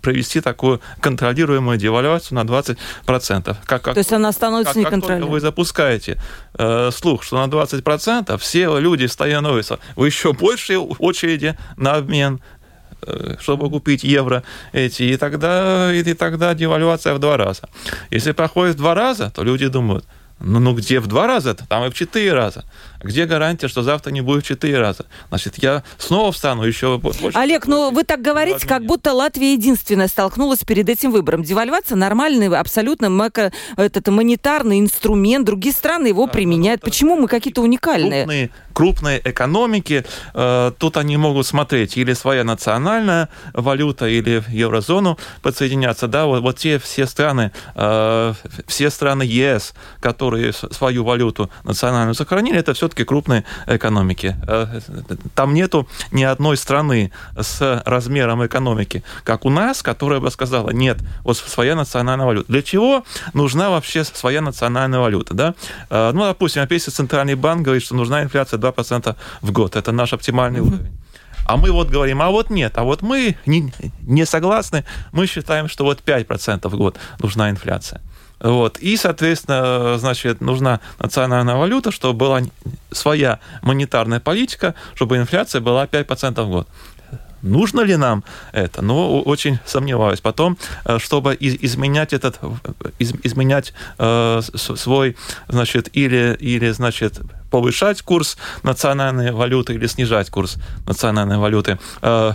провести 0.00 0.40
такую 0.40 0.80
контролируемую 1.00 1.78
девальвацию 1.78 2.36
на 2.36 2.42
20%. 2.42 3.56
Как, 3.64 3.82
как, 3.82 3.94
То 3.94 3.98
есть 3.98 4.12
она 4.12 4.32
становится 4.32 4.74
как, 4.74 4.82
неконтролируемой? 4.82 5.26
Как 5.26 5.32
вы 5.32 5.40
запускаете 5.40 6.20
э, 6.54 6.90
слух, 6.92 7.22
что 7.22 7.44
на 7.44 7.50
20% 7.50 8.38
все 8.38 8.78
люди 8.78 9.06
становятся 9.06 9.78
в 9.96 10.04
еще 10.04 10.32
большей 10.32 10.76
очереди 10.76 11.56
на 11.76 11.94
обмен 11.94 12.40
э, 13.02 13.36
чтобы 13.40 13.70
купить 13.70 14.04
евро 14.04 14.42
эти, 14.72 15.02
и 15.02 15.16
тогда, 15.16 15.94
и, 15.94 16.02
и 16.02 16.14
тогда 16.14 16.54
девальвация 16.54 17.14
в 17.14 17.18
два 17.18 17.36
раза. 17.36 17.68
Если 18.10 18.32
проходит 18.32 18.76
в 18.76 18.78
два 18.78 18.94
раза, 18.94 19.30
то 19.30 19.42
люди 19.42 19.68
думают, 19.68 20.04
ну, 20.40 20.58
ну 20.58 20.74
где 20.74 21.00
в 21.00 21.06
два 21.06 21.26
раза? 21.26 21.54
Там 21.54 21.84
и 21.84 21.90
в 21.90 21.94
четыре 21.94 22.32
раза. 22.32 22.64
Где 23.02 23.24
гарантия, 23.24 23.68
что 23.68 23.82
завтра 23.82 24.10
не 24.10 24.20
будет 24.20 24.44
в 24.44 24.46
четыре 24.46 24.78
раза? 24.78 25.06
Значит, 25.28 25.62
я 25.62 25.82
снова 25.98 26.32
встану 26.32 26.64
еще 26.64 26.98
больше. 26.98 27.30
Олег, 27.34 27.66
ну 27.66 27.90
вы 27.90 28.04
так 28.04 28.20
говорите, 28.20 28.66
как 28.66 28.84
будто 28.84 29.12
Латвия 29.12 29.54
единственная 29.54 30.08
столкнулась 30.08 30.60
перед 30.60 30.88
этим 30.88 31.10
выбором. 31.10 31.42
Девальвация 31.42 31.96
нормальный, 31.96 32.48
абсолютно 32.48 33.08
мако, 33.08 33.52
этот 33.76 34.08
монетарный 34.08 34.80
инструмент. 34.80 35.46
Другие 35.46 35.74
страны 35.74 36.08
его 36.08 36.26
да, 36.26 36.32
применяют. 36.32 36.82
Почему 36.82 37.16
мы 37.16 37.26
какие-то 37.28 37.62
уникальные? 37.62 38.24
Крупные, 38.24 38.50
крупные 38.72 39.20
экономики, 39.24 40.04
э, 40.34 40.72
тут 40.78 40.96
они 40.96 41.16
могут 41.16 41.46
смотреть 41.46 41.96
или 41.96 42.12
своя 42.12 42.44
национальная 42.44 43.28
валюта, 43.54 44.06
или 44.06 44.40
в 44.40 44.48
еврозону 44.48 45.18
подсоединяться. 45.42 46.06
Да, 46.06 46.26
вот, 46.26 46.42
вот 46.42 46.58
те 46.58 46.78
все 46.78 47.06
страны, 47.06 47.52
э, 47.74 48.34
все 48.66 48.90
страны 48.90 49.22
ЕС, 49.22 49.74
которые 50.00 50.29
свою 50.52 51.04
валюту 51.04 51.50
национальную 51.64 52.14
сохранили, 52.14 52.58
это 52.58 52.74
все 52.74 52.80
все-таки 52.80 53.04
крупные 53.04 53.44
экономики. 53.66 54.36
Э, 54.48 54.80
там 55.34 55.54
нету 55.54 55.86
ни 56.12 56.24
одной 56.24 56.56
страны 56.56 57.12
с 57.38 57.82
размером 57.86 58.44
экономики, 58.46 59.02
как 59.22 59.44
у 59.44 59.50
нас, 59.50 59.82
которая 59.82 60.20
бы 60.20 60.30
сказала, 60.30 60.70
нет, 60.70 60.98
вот 61.24 61.36
своя 61.36 61.76
национальная 61.76 62.26
валюта. 62.26 62.52
Для 62.52 62.62
чего 62.62 63.04
нужна 63.34 63.70
вообще 63.70 64.04
своя 64.04 64.40
национальная 64.40 64.98
валюта? 64.98 65.34
Да? 65.34 65.54
Э, 65.90 66.10
ну, 66.14 66.24
допустим, 66.24 66.62
опять 66.62 66.82
Центральный 66.82 67.34
банк 67.34 67.62
говорит, 67.62 67.84
что 67.84 67.94
нужна 67.94 68.22
инфляция 68.22 68.58
2% 68.58 69.14
в 69.42 69.52
год. 69.52 69.76
Это 69.76 69.92
наш 69.92 70.12
оптимальный 70.12 70.60
уровень. 70.60 70.90
А 71.46 71.56
мы 71.56 71.72
вот 71.72 71.90
говорим, 71.90 72.22
а 72.22 72.30
вот 72.30 72.50
нет, 72.50 72.78
а 72.78 72.82
вот 72.84 73.02
мы 73.02 73.36
не, 73.46 73.72
не 74.02 74.26
согласны, 74.26 74.84
мы 75.12 75.26
считаем, 75.26 75.68
что 75.68 75.84
вот 75.84 76.00
5% 76.06 76.68
в 76.68 76.76
год 76.76 76.96
нужна 77.18 77.50
инфляция. 77.50 78.00
Вот. 78.40 78.78
И, 78.78 78.96
соответственно, 78.96 79.98
значит, 79.98 80.40
нужна 80.40 80.80
национальная 80.98 81.56
валюта, 81.56 81.90
чтобы 81.90 82.18
была 82.18 82.40
своя 82.90 83.38
монетарная 83.62 84.20
политика, 84.20 84.74
чтобы 84.94 85.16
инфляция 85.16 85.60
была 85.60 85.86
5% 85.86 86.42
в 86.42 86.48
год. 86.48 86.68
Нужно 87.42 87.80
ли 87.80 87.96
нам 87.96 88.22
это? 88.52 88.82
Ну, 88.82 89.20
очень 89.20 89.58
сомневаюсь. 89.64 90.20
Потом, 90.20 90.58
э, 90.84 90.98
чтобы 90.98 91.36
изменять 91.40 92.12
этот, 92.12 92.38
изменять 92.98 93.72
э, 93.98 94.40
свой, 94.54 95.16
значит, 95.48 95.88
или, 95.94 96.36
или, 96.38 96.70
значит, 96.70 97.20
повышать 97.50 98.02
курс 98.02 98.36
национальной 98.62 99.32
валюты 99.32 99.74
или 99.74 99.86
снижать 99.86 100.28
курс 100.30 100.56
национальной 100.86 101.38
валюты, 101.38 101.78
э, 102.02 102.32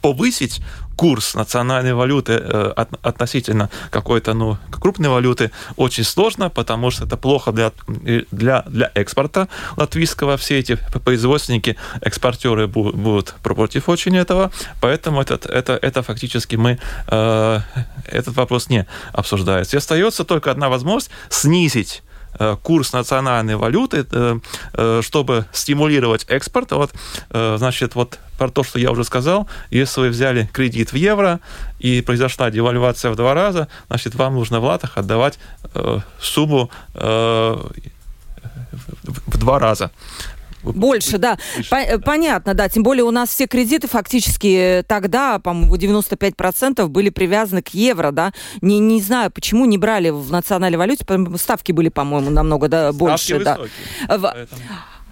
повысить 0.00 0.62
курс 0.98 1.34
национальной 1.34 1.94
валюты 1.94 2.32
э, 2.32 2.72
относительно 3.02 3.70
какой-то 3.90 4.34
ну, 4.34 4.58
крупной 4.68 5.08
валюты 5.10 5.52
очень 5.76 6.02
сложно, 6.02 6.50
потому 6.50 6.90
что 6.90 7.04
это 7.04 7.16
плохо 7.16 7.52
для, 7.52 7.70
для, 8.32 8.62
для 8.62 8.90
экспорта 8.94 9.48
латвийского. 9.76 10.36
Все 10.36 10.58
эти 10.58 10.76
производственники, 11.04 11.76
экспортеры 12.00 12.66
будут 12.66 13.34
против 13.44 13.88
очень 13.88 14.16
этого, 14.16 14.50
поэтому 14.80 15.20
этот, 15.20 15.46
это, 15.46 15.78
это 15.80 16.02
фактически 16.02 16.56
мы, 16.56 16.80
э, 17.06 17.60
этот 18.06 18.34
вопрос 18.34 18.68
не 18.68 18.84
обсуждается. 19.12 19.76
И 19.76 19.78
остается 19.78 20.24
только 20.24 20.50
одна 20.50 20.68
возможность 20.68 21.10
снизить 21.30 22.02
курс 22.62 22.92
национальной 22.92 23.56
валюты, 23.56 24.06
э, 24.10 24.38
э, 24.74 25.00
чтобы 25.02 25.46
стимулировать 25.52 26.24
экспорт. 26.28 26.72
Вот, 26.72 26.92
значит, 27.30 27.94
вот 27.94 28.18
про 28.38 28.48
то, 28.48 28.62
что 28.62 28.78
я 28.78 28.90
уже 28.90 29.04
сказал, 29.04 29.48
если 29.70 30.00
вы 30.00 30.08
взяли 30.10 30.48
кредит 30.52 30.92
в 30.92 30.96
евро 30.96 31.40
и 31.78 32.00
произошла 32.02 32.50
девальвация 32.50 33.10
в 33.10 33.16
два 33.16 33.34
раза, 33.34 33.68
значит, 33.88 34.14
вам 34.14 34.34
нужно 34.34 34.60
в 34.60 34.64
латах 34.64 34.96
отдавать 34.96 35.38
сумму 36.20 36.70
в 36.94 37.68
два 39.38 39.58
раза. 39.58 39.90
Больше, 40.62 41.18
да. 41.18 41.38
Понятно, 42.04 42.54
да. 42.54 42.68
Тем 42.68 42.82
более 42.82 43.04
у 43.04 43.10
нас 43.10 43.30
все 43.30 43.46
кредиты 43.46 43.88
фактически 43.88 44.84
тогда, 44.86 45.38
по-моему, 45.38 45.74
95% 45.76 46.86
были 46.88 47.10
привязаны 47.10 47.62
к 47.62 47.68
евро, 47.68 48.10
да. 48.10 48.32
Не, 48.60 48.78
не 48.78 49.00
знаю, 49.00 49.30
почему 49.30 49.64
не 49.64 49.78
брали 49.78 50.10
в 50.10 50.30
национальной 50.30 50.78
валюте, 50.78 51.04
ставки 51.36 51.72
были, 51.72 51.88
по-моему, 51.88 52.30
намного 52.30 52.68
да, 52.68 52.92
больше. 52.92 53.36
Высокие, 53.36 53.44
да. 53.44 53.58
Поэтому... 54.08 54.62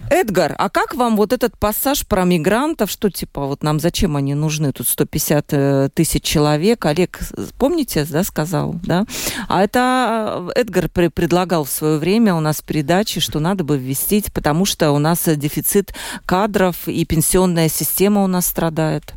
Эдгар, 0.09 0.55
а 0.57 0.69
как 0.69 0.95
вам 0.95 1.17
вот 1.17 1.33
этот 1.33 1.57
пассаж 1.57 2.05
про 2.05 2.23
мигрантов, 2.23 2.89
что 2.89 3.09
типа 3.09 3.45
вот 3.45 3.63
нам 3.63 3.79
зачем 3.79 4.15
они 4.15 4.35
нужны? 4.35 4.71
Тут 4.71 4.87
150 4.87 5.45
э, 5.51 5.89
тысяч 5.93 6.23
человек. 6.23 6.85
Олег, 6.85 7.19
помните, 7.57 8.05
да, 8.09 8.23
сказал, 8.23 8.75
да? 8.83 9.05
А 9.49 9.63
это 9.63 10.49
э, 10.55 10.61
Эдгар 10.61 10.89
предлагал 10.89 11.65
в 11.65 11.69
свое 11.69 11.97
время 11.97 12.35
у 12.35 12.39
нас 12.39 12.57
в 12.57 12.63
передаче, 12.63 13.19
что 13.19 13.39
надо 13.39 13.63
бы 13.63 13.77
ввести, 13.77 14.23
потому 14.33 14.65
что 14.65 14.91
у 14.91 14.99
нас 14.99 15.23
дефицит 15.27 15.93
кадров 16.25 16.87
и 16.87 17.05
пенсионная 17.05 17.69
система 17.69 18.23
у 18.23 18.27
нас 18.27 18.47
страдает. 18.47 19.13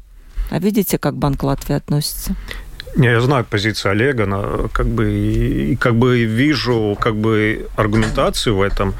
А 0.51 0.59
видите, 0.59 0.99
как 0.99 1.17
Банк 1.17 1.43
Латвии 1.43 1.77
относится? 1.77 2.35
Не, 2.97 3.09
я 3.09 3.21
знаю 3.21 3.45
позицию 3.45 3.93
Олега, 3.93 4.27
но 4.27 4.69
как 4.73 4.87
бы, 4.87 5.13
и, 5.13 5.77
как 5.77 5.95
бы 5.95 6.25
вижу 6.25 6.97
как 7.01 7.15
бы 7.15 7.69
аргументацию 7.77 8.57
в 8.57 8.63
этом. 8.63 8.95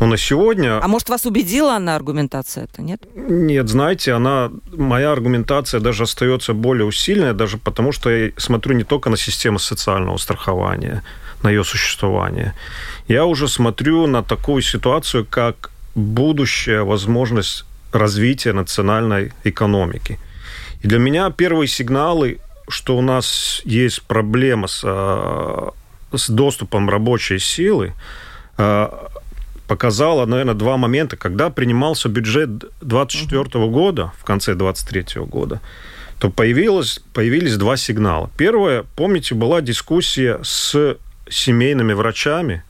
Но 0.00 0.06
на 0.06 0.16
сегодня... 0.16 0.78
А 0.82 0.88
может, 0.88 1.08
вас 1.08 1.26
убедила 1.26 1.76
она 1.76 1.96
аргументация 1.96 2.64
это, 2.64 2.82
нет? 2.82 3.00
Нет, 3.14 3.68
знаете, 3.68 4.12
она, 4.12 4.50
моя 4.72 5.12
аргументация 5.12 5.80
даже 5.80 6.02
остается 6.02 6.52
более 6.52 6.84
усиленной, 6.84 7.32
даже 7.32 7.56
потому 7.56 7.92
что 7.92 8.10
я 8.10 8.30
смотрю 8.36 8.74
не 8.74 8.84
только 8.84 9.10
на 9.10 9.16
систему 9.16 9.58
социального 9.58 10.18
страхования, 10.18 11.02
на 11.42 11.48
ее 11.48 11.64
существование. 11.64 12.52
Я 13.08 13.24
уже 13.24 13.48
смотрю 13.48 14.06
на 14.06 14.22
такую 14.22 14.62
ситуацию, 14.62 15.26
как 15.28 15.70
будущая 15.94 16.82
возможность 16.82 17.64
развития 17.92 18.52
национальной 18.52 19.32
экономики. 19.44 20.18
И 20.82 20.88
для 20.88 20.98
меня 20.98 21.30
первые 21.30 21.68
сигналы 21.68 22.38
что 22.70 22.96
у 22.96 23.02
нас 23.02 23.62
есть 23.64 24.02
проблема 24.02 24.68
с, 24.68 24.82
э, 24.84 26.16
с 26.16 26.30
доступом 26.30 26.88
рабочей 26.88 27.38
силы, 27.38 27.92
э, 28.58 28.88
показала, 29.66 30.26
наверное, 30.26 30.54
два 30.54 30.76
момента. 30.76 31.16
Когда 31.16 31.50
принимался 31.50 32.08
бюджет 32.08 32.58
2024 32.80 33.68
года, 33.68 34.12
в 34.18 34.24
конце 34.24 34.54
2023 34.54 35.26
года, 35.26 35.60
то 36.18 36.30
появилось, 36.30 37.00
появились 37.12 37.56
два 37.56 37.76
сигнала. 37.76 38.30
Первое, 38.36 38.84
помните, 38.96 39.34
была 39.34 39.60
дискуссия 39.60 40.40
с 40.42 40.96
семейными 41.28 41.92
врачами, 41.92 42.62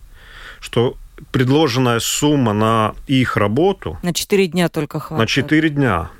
что 0.60 0.96
предложенная 1.32 2.00
сумма 2.00 2.52
на 2.52 2.94
их 3.06 3.36
работу... 3.36 3.98
На 4.02 4.12
4 4.12 4.46
дня 4.46 4.68
только 4.68 5.00
хватит. 5.00 5.20
На 5.20 5.26
4 5.26 5.68
дня. 5.70 6.10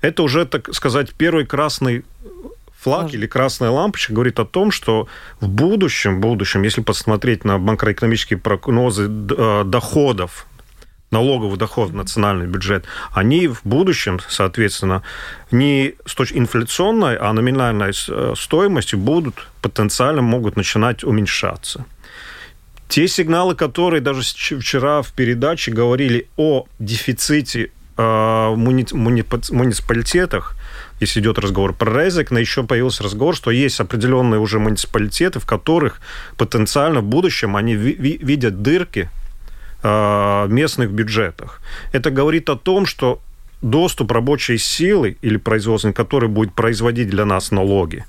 Это 0.00 0.22
уже, 0.22 0.46
так 0.46 0.74
сказать, 0.74 1.12
первый 1.12 1.46
красный 1.46 2.04
флаг 2.80 3.02
Важно. 3.02 3.16
или 3.16 3.26
красная 3.26 3.70
лампочка 3.70 4.12
говорит 4.12 4.38
о 4.40 4.44
том, 4.44 4.70
что 4.70 5.06
в 5.40 5.48
будущем, 5.48 6.16
в 6.16 6.20
будущем, 6.20 6.62
если 6.62 6.80
посмотреть 6.80 7.44
на 7.44 7.58
макроэкономические 7.58 8.38
прогнозы 8.38 9.04
э, 9.06 9.64
доходов 9.64 10.46
налоговый 11.10 11.58
доход 11.58 11.90
в 11.90 11.94
национальный 11.94 12.46
бюджет, 12.46 12.84
они 13.12 13.48
в 13.48 13.60
будущем, 13.64 14.20
соответственно, 14.28 15.02
не 15.50 15.94
с 16.06 16.14
точки 16.14 16.38
инфляционной, 16.38 17.16
а 17.16 17.32
номинальной 17.32 17.90
э, 17.90 18.34
стоимости 18.36 18.94
будут 18.94 19.48
потенциально 19.60 20.22
могут 20.22 20.56
начинать 20.56 21.04
уменьшаться. 21.04 21.84
Те 22.88 23.08
сигналы, 23.08 23.54
которые 23.54 24.00
даже 24.00 24.22
вчера 24.22 25.02
в 25.02 25.12
передаче 25.12 25.70
говорили 25.72 26.28
о 26.36 26.66
дефиците 26.78 27.70
э, 27.96 28.54
муни, 28.56 28.86
муни, 28.92 29.24
муниципалитетах, 29.50 30.56
если 31.00 31.20
идет 31.20 31.38
разговор 31.38 31.72
про 31.72 32.04
Резек, 32.04 32.30
но 32.30 32.38
еще 32.38 32.62
появился 32.62 33.02
разговор, 33.02 33.34
что 33.34 33.50
есть 33.50 33.80
определенные 33.80 34.38
уже 34.38 34.58
муниципалитеты, 34.58 35.40
в 35.40 35.46
которых 35.46 36.00
потенциально 36.36 37.00
в 37.00 37.04
будущем 37.04 37.56
они 37.56 37.74
ви 37.74 38.18
видят 38.22 38.62
дырки 38.62 39.08
э, 39.82 39.88
в 40.46 40.48
местных 40.50 40.90
бюджетах. 40.90 41.60
Это 41.92 42.10
говорит 42.10 42.50
о 42.50 42.56
том, 42.56 42.86
что 42.86 43.20
доступ 43.62 44.12
рабочей 44.12 44.58
силы 44.58 45.16
или 45.22 45.36
производственной, 45.38 45.94
который 45.94 46.28
будет 46.28 46.54
производить 46.54 47.08
для 47.08 47.24
нас 47.24 47.50
налоги, 47.50 48.04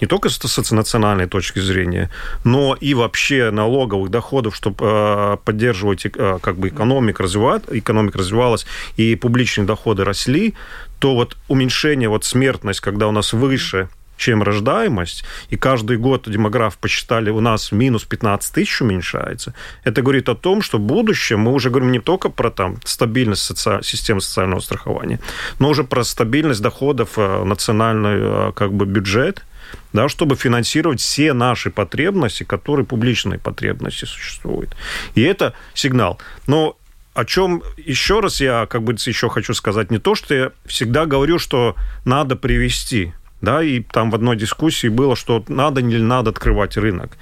не 0.00 0.06
только 0.06 0.28
с 0.28 0.70
национальной 0.70 1.26
точки 1.26 1.58
зрения, 1.60 2.10
но 2.44 2.76
и 2.80 2.94
вообще 2.94 3.50
налоговых 3.50 4.10
доходов, 4.10 4.54
чтобы 4.56 4.76
э, 4.80 5.36
поддерживать 5.44 6.06
э, 6.06 6.38
как 6.40 6.56
бы 6.56 6.68
экономик 6.68 7.20
развивать, 7.20 7.62
экономика 7.70 8.18
развивалась 8.18 8.66
и 8.96 9.14
публичные 9.16 9.66
доходы 9.66 10.04
росли, 10.04 10.54
то 10.98 11.14
вот 11.14 11.36
уменьшение 11.48 12.08
вот 12.08 12.24
смертность, 12.24 12.80
когда 12.80 13.08
у 13.08 13.12
нас 13.12 13.32
выше 13.32 13.88
чем 14.18 14.42
рождаемость, 14.42 15.24
и 15.48 15.56
каждый 15.56 15.96
год 15.96 16.28
демограф 16.28 16.76
посчитали, 16.76 17.30
у 17.30 17.40
нас 17.40 17.72
минус 17.72 18.04
15 18.04 18.52
тысяч 18.52 18.82
уменьшается, 18.82 19.54
это 19.84 20.02
говорит 20.02 20.28
о 20.28 20.34
том, 20.34 20.60
что 20.60 20.78
в 20.78 20.80
будущем 20.80 21.40
мы 21.40 21.52
уже 21.52 21.70
говорим 21.70 21.92
не 21.92 22.00
только 22.00 22.28
про 22.28 22.50
там, 22.50 22.78
стабильность 22.84 23.42
соци... 23.42 23.80
системы 23.82 24.20
социального 24.20 24.60
страхования, 24.60 25.20
но 25.60 25.68
уже 25.68 25.84
про 25.84 26.02
стабильность 26.04 26.60
доходов 26.60 27.10
э, 27.16 27.44
национальный 27.44 28.52
как 28.52 28.72
бы, 28.72 28.86
бюджет, 28.86 29.44
да, 29.92 30.08
чтобы 30.08 30.36
финансировать 30.36 31.00
все 31.00 31.32
наши 31.32 31.70
потребности, 31.70 32.44
которые 32.44 32.86
публичные 32.86 33.38
потребности 33.38 34.04
существуют. 34.04 34.76
И 35.14 35.22
это 35.22 35.54
сигнал. 35.74 36.18
Но 36.46 36.76
о 37.14 37.24
чем 37.24 37.62
еще 37.76 38.20
раз 38.20 38.40
я 38.40 38.66
как 38.66 38.82
бы 38.82 38.92
еще 38.92 39.28
хочу 39.28 39.52
сказать, 39.52 39.90
не 39.90 39.98
то, 39.98 40.14
что 40.14 40.34
я 40.34 40.52
всегда 40.66 41.04
говорю, 41.04 41.40
что 41.40 41.74
надо 42.04 42.36
привести, 42.36 43.12
да, 43.40 43.62
и 43.62 43.80
там 43.80 44.10
в 44.10 44.14
одной 44.14 44.36
дискуссии 44.36 44.88
было, 44.88 45.16
что 45.16 45.44
надо 45.48 45.80
или 45.80 46.00
надо 46.00 46.30
открывать 46.30 46.76
рынок. 46.76 47.16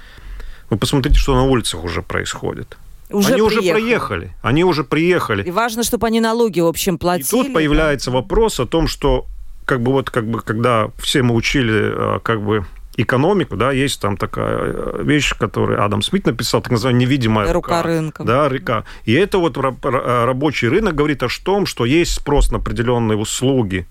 Вы 0.69 0.77
посмотрите, 0.77 1.17
что 1.17 1.33
на 1.33 1.43
улицах 1.43 1.83
уже 1.83 2.01
происходит. 2.01 2.77
Уже 3.09 3.33
они 3.33 3.41
приехали. 3.41 3.59
уже 3.59 3.71
проехали, 3.71 4.31
они 4.41 4.63
уже 4.63 4.83
приехали. 4.83 5.43
И 5.43 5.51
важно, 5.51 5.83
чтобы 5.83 6.07
они 6.07 6.19
налоги, 6.19 6.59
в 6.59 6.67
общем, 6.67 6.97
платили. 6.97 7.25
И 7.25 7.29
тут 7.29 7.53
появляется 7.53 8.11
да? 8.11 8.17
вопрос 8.17 8.59
о 8.59 8.65
том, 8.65 8.87
что 8.87 9.27
как 9.67 9.81
бы 9.81 9.91
вот 9.91 10.09
как 10.09 10.25
бы 10.25 10.39
когда 10.41 10.89
все 10.97 11.21
мы 11.21 11.35
учили 11.35 11.91
э, 11.93 12.19
как 12.23 12.41
бы 12.41 12.65
экономику, 12.95 13.57
да, 13.57 13.71
есть 13.71 14.01
там 14.01 14.15
такая 14.17 14.57
э, 14.59 15.03
вещь, 15.03 15.33
которую 15.37 15.83
Адам 15.83 16.01
Смит 16.01 16.25
написал, 16.25 16.61
так 16.61 16.71
называемая 16.71 17.05
невидимая 17.05 17.53
рука. 17.53 17.77
Рука 17.77 17.83
рынка. 17.83 18.23
Да, 18.23 18.49
река. 18.49 18.85
И 19.03 19.13
это 19.13 19.37
вот 19.37 19.57
рабочий 19.57 20.69
рынок 20.69 20.95
говорит 20.95 21.21
о 21.21 21.27
том, 21.43 21.65
что 21.65 21.85
есть 21.85 22.13
спрос 22.13 22.49
на 22.49 22.57
определенные 22.57 23.17
услуги, 23.17 23.85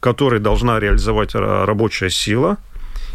которые 0.00 0.40
должна 0.40 0.78
реализовать 0.78 1.34
рабочая 1.34 2.10
сила, 2.10 2.56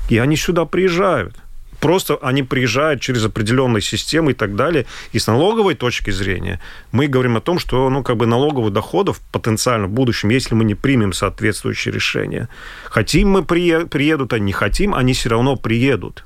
и 0.10 0.18
они 0.18 0.36
сюда 0.36 0.66
приезжают. 0.66 1.36
Просто 1.84 2.18
они 2.22 2.44
приезжают 2.44 3.02
через 3.02 3.26
определенные 3.26 3.82
системы 3.82 4.32
и 4.32 4.34
так 4.34 4.56
далее. 4.56 4.86
И 5.12 5.20
с 5.20 5.28
налоговой 5.28 5.76
точки 5.76 6.12
зрения 6.12 6.62
мы 6.94 7.08
говорим 7.08 7.36
о 7.36 7.42
том, 7.42 7.60
что 7.60 7.90
ну, 7.90 8.04
как 8.04 8.16
бы 8.16 8.26
налоговых 8.26 8.72
доходов 8.72 9.20
потенциально 9.34 9.88
в 9.88 9.90
будущем, 9.90 10.30
если 10.30 10.56
мы 10.56 10.64
не 10.64 10.76
примем 10.76 11.12
соответствующие 11.12 11.94
решения. 11.94 12.48
Хотим 12.86 13.32
мы 13.32 13.44
приедут, 13.44 14.32
а 14.32 14.40
не 14.40 14.54
хотим, 14.54 14.96
они 14.96 15.12
все 15.12 15.28
равно 15.28 15.58
приедут. 15.58 16.24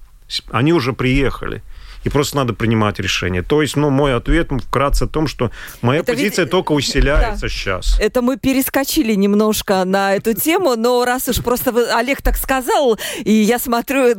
Они 0.51 0.73
уже 0.73 0.93
приехали 0.93 1.63
и 2.03 2.09
просто 2.09 2.37
надо 2.37 2.53
принимать 2.53 2.99
решение. 2.99 3.41
То 3.41 3.61
есть, 3.61 3.75
ну, 3.75 3.89
мой 3.89 4.15
ответ 4.15 4.49
вкратце 4.67 5.03
о 5.03 5.07
том, 5.07 5.27
что 5.27 5.51
моя 5.81 6.01
это 6.01 6.13
позиция 6.13 6.45
ведь... 6.45 6.51
только 6.51 6.71
усиляется 6.71 7.41
да. 7.41 7.49
сейчас. 7.49 7.97
Это 7.99 8.21
мы 8.21 8.37
перескочили 8.37 9.13
немножко 9.13 9.83
на 9.85 10.15
эту 10.15 10.33
тему, 10.33 10.75
но 10.75 11.05
раз 11.05 11.27
уж 11.27 11.43
просто 11.43 11.71
вы, 11.71 11.85
Олег 11.89 12.21
так 12.21 12.37
сказал, 12.37 12.97
и 13.23 13.31
я 13.31 13.59
смотрю, 13.59 14.15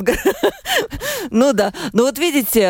ну 1.31 1.53
да, 1.53 1.73
ну 1.93 2.05
вот 2.05 2.19
видите, 2.19 2.61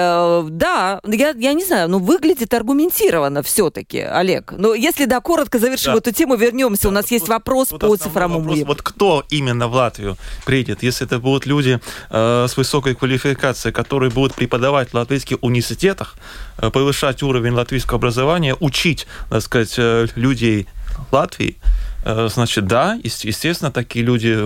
да, 0.50 1.00
я, 1.06 1.34
я 1.36 1.52
не 1.52 1.64
знаю, 1.64 1.88
ну 1.88 1.98
выглядит 1.98 2.52
аргументированно 2.54 3.42
все-таки, 3.42 4.00
Олег. 4.00 4.52
Но 4.56 4.74
если, 4.74 5.04
да, 5.04 5.20
коротко 5.20 5.58
завершим 5.58 5.94
да. 5.94 5.98
эту 5.98 6.12
тему, 6.12 6.36
вернемся, 6.36 6.84
да, 6.84 6.88
у 6.88 6.92
нас 6.92 7.04
вот, 7.04 7.10
есть 7.12 7.28
вопрос 7.28 7.70
вот 7.70 7.80
по 7.80 7.96
цифровому 7.96 8.48
вопрос, 8.48 8.66
Вот 8.66 8.82
кто 8.82 9.24
именно 9.30 9.68
в 9.68 9.74
Латвию 9.74 10.16
приедет, 10.44 10.82
если 10.82 11.06
это 11.06 11.18
будут 11.18 11.46
люди 11.46 11.80
э, 12.10 12.46
с 12.48 12.56
высокой 12.56 12.94
квалификацией, 12.94 13.72
которые 13.72 14.10
будут 14.10 14.34
преподавать 14.34 14.92
латвийских 14.98 15.38
университетах, 15.40 16.16
э, 16.58 16.70
повышать 16.70 17.22
уровень 17.22 17.52
латвийского 17.52 17.98
образования, 17.98 18.56
учить, 18.60 19.06
так 19.30 19.42
сказать, 19.42 19.74
э, 19.78 20.06
людей 20.14 20.66
Латвии, 21.12 21.56
значит, 22.04 22.66
да, 22.66 22.98
естественно, 23.02 23.70
такие 23.70 24.04
люди, 24.04 24.38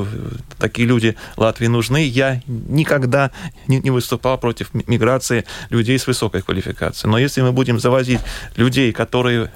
такие 0.59 0.87
люди 0.89 1.17
Латвии 1.37 1.67
нужны. 1.67 2.05
Я 2.05 2.41
никогда 2.47 3.31
не 3.67 3.91
выступал 3.91 4.39
против 4.39 4.73
миграции 4.75 5.45
людей 5.71 5.99
с 5.99 6.07
высокой 6.07 6.43
квалификацией. 6.43 7.11
Но 7.11 7.19
если 7.19 7.43
мы 7.43 7.53
будем 7.53 7.79
завозить 7.79 8.21
людей, 8.57 8.93
которые 8.93 9.51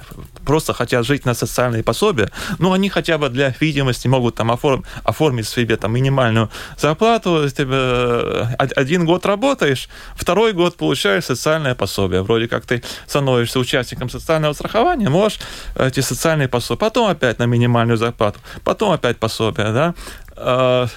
просто 0.45 0.73
хотят 0.73 1.05
жить 1.05 1.25
на 1.25 1.33
социальные 1.33 1.83
пособия, 1.83 2.29
ну, 2.59 2.73
они 2.73 2.89
хотя 2.89 3.17
бы 3.17 3.29
для 3.29 3.53
видимости 3.59 4.07
могут 4.07 4.35
там 4.35 4.51
оформ, 4.51 4.85
оформить 5.03 5.47
себе 5.47 5.75
там 5.77 5.93
минимальную 5.93 6.49
зарплату, 6.77 7.45
э, 7.57 8.55
один 8.57 9.05
год 9.05 9.25
работаешь, 9.25 9.89
второй 10.15 10.53
год 10.53 10.77
получаешь 10.77 11.25
социальное 11.25 11.75
пособие. 11.75 12.21
Вроде 12.21 12.47
как 12.47 12.65
ты 12.65 12.83
становишься 13.07 13.59
участником 13.59 14.09
социального 14.09 14.53
страхования, 14.53 15.09
можешь 15.09 15.39
эти 15.75 15.99
социальные 15.99 16.47
пособия, 16.47 16.79
потом 16.79 17.09
опять 17.09 17.39
на 17.39 17.43
минимальную 17.43 17.86
зарплату, 17.95 18.39
потом 18.63 18.91
опять 18.91 19.17
пособие, 19.17 19.71
да, 19.71 19.95
э, 20.35 20.87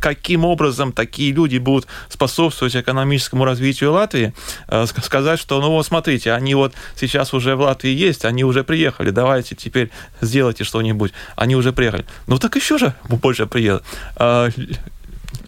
каким 0.00 0.44
образом 0.44 0.92
такие 0.92 1.32
люди 1.32 1.58
будут 1.58 1.86
способствовать 2.08 2.76
экономическому 2.76 3.44
развитию 3.44 3.92
Латвии, 3.92 4.34
э, 4.68 4.86
сказать, 5.02 5.40
что, 5.40 5.60
ну 5.60 5.70
вот 5.70 5.86
смотрите, 5.86 6.32
они 6.32 6.54
вот 6.54 6.74
сейчас 6.94 7.34
уже 7.34 7.56
в 7.56 7.60
Латвии 7.60 7.90
есть, 7.90 8.24
они 8.24 8.44
уже 8.44 8.62
приехали, 8.62 9.10
давайте 9.10 9.54
теперь 9.54 9.90
сделайте 10.20 10.64
что-нибудь. 10.64 11.12
Они 11.34 11.56
уже 11.56 11.72
приехали. 11.72 12.04
Ну 12.26 12.38
так 12.38 12.56
еще 12.56 12.78
же 12.78 12.94
больше 13.08 13.46
приедут 13.46 13.82
э, 14.16 14.50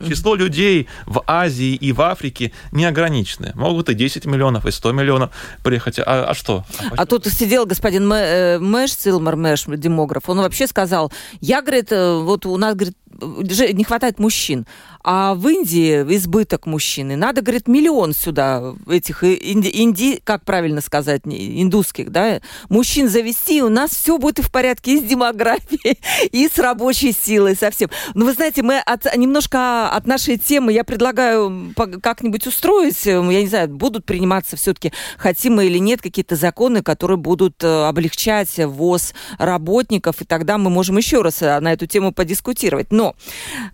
число 0.09 0.35
людей 0.35 0.89
в 1.07 1.23
Азии 1.27 1.75
и 1.75 1.93
в 1.93 2.01
Африке 2.03 2.53
не 2.73 2.85
ограниченное. 2.85 3.53
Могут 3.55 3.89
и 3.89 3.95
10 3.95 4.27
миллионов, 4.27 4.67
и 4.67 4.71
100 4.71 4.93
миллионов 4.93 5.31
приехать. 5.63 5.99
А, 5.99 6.27
а 6.31 6.35
что? 6.35 6.65
А, 6.81 7.03
а 7.03 7.07
тут 7.07 7.27
сидел 7.27 7.67
господин 7.67 8.13
э, 8.13 8.59
Мэш, 8.59 8.93
Силмар 8.93 9.37
Мэш, 9.37 9.65
демограф, 9.67 10.29
он 10.29 10.39
вообще 10.39 10.67
сказал, 10.67 11.13
я, 11.41 11.63
говорит, 11.63 11.91
вот 11.91 12.47
у 12.47 12.57
нас, 12.57 12.75
говорит, 12.75 12.97
не 13.21 13.85
хватает 13.85 14.19
мужчин. 14.19 14.67
А 15.03 15.35
в 15.35 15.47
Индии 15.49 16.03
избыток 16.17 16.67
мужчины. 16.67 17.17
Надо, 17.17 17.41
говорит, 17.41 17.69
миллион 17.69 18.13
сюда 18.13 18.75
этих 18.89 19.23
инди, 19.25 19.71
инди 19.73 20.21
как 20.25 20.45
правильно 20.45 20.81
сказать, 20.81 21.23
индусских, 21.25 22.11
да, 22.11 22.41
мужчин 22.69 23.09
завести, 23.09 23.59
и 23.59 23.63
у 23.63 23.69
нас 23.69 23.91
все 23.91 24.19
будет 24.19 24.45
в 24.45 24.51
порядке 24.51 24.95
и 24.95 24.99
с 24.99 25.03
демографией, 25.03 25.99
и 26.33 26.49
с 26.49 26.59
рабочей 26.59 27.13
силой 27.13 27.57
совсем. 27.57 27.91
Но 28.15 28.25
вы 28.25 28.33
знаете, 28.33 28.63
мы 28.63 28.79
от, 28.79 29.05
немножко 29.17 29.89
от 29.89 30.07
нашей 30.07 30.37
темы, 30.37 30.73
я 30.73 30.85
предлагаю 30.85 31.73
как-нибудь 32.03 32.47
устроить, 32.47 33.07
я 33.07 33.23
не 33.23 33.49
знаю, 33.49 33.69
будут 33.69 34.05
приниматься 34.05 34.57
все-таки, 34.57 34.93
хотим 35.17 35.57
мы 35.57 35.67
или 35.67 35.79
нет, 35.79 36.03
какие-то 36.03 36.37
законы, 36.37 36.83
которые 36.83 37.17
будут 37.17 37.63
э, 37.63 37.87
облегчать 37.87 38.59
ввоз 38.59 39.15
работников, 39.39 40.21
и 40.21 40.25
тогда 40.25 40.59
мы 40.59 40.71
можем 40.71 40.97
еще 40.97 41.23
раз 41.23 41.43
э, 41.43 41.61
на 41.61 41.73
эту 41.73 41.87
тему 41.87 42.13
подискутировать. 42.13 42.91
Но 42.91 43.15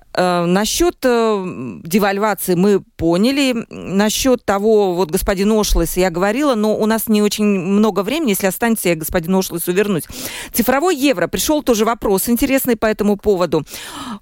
э, 0.00 0.03
насчет 0.16 0.96
э, 1.02 1.80
девальвации 1.82 2.54
мы 2.54 2.80
поняли. 2.80 3.66
Насчет 3.70 4.44
того, 4.44 4.94
вот 4.94 5.10
господин 5.10 5.52
Ошлес 5.52 5.96
я 5.96 6.10
говорила, 6.10 6.54
но 6.54 6.76
у 6.76 6.86
нас 6.86 7.08
не 7.08 7.22
очень 7.22 7.44
много 7.44 8.02
времени. 8.02 8.30
Если 8.30 8.46
останется, 8.46 8.88
я 8.88 8.94
господину 8.94 9.38
Ошлесу 9.38 9.72
вернусь. 9.72 10.04
Цифровой 10.52 10.96
евро. 10.96 11.26
Пришел 11.26 11.62
тоже 11.62 11.84
вопрос 11.84 12.28
интересный 12.28 12.76
по 12.76 12.86
этому 12.86 13.16
поводу. 13.16 13.64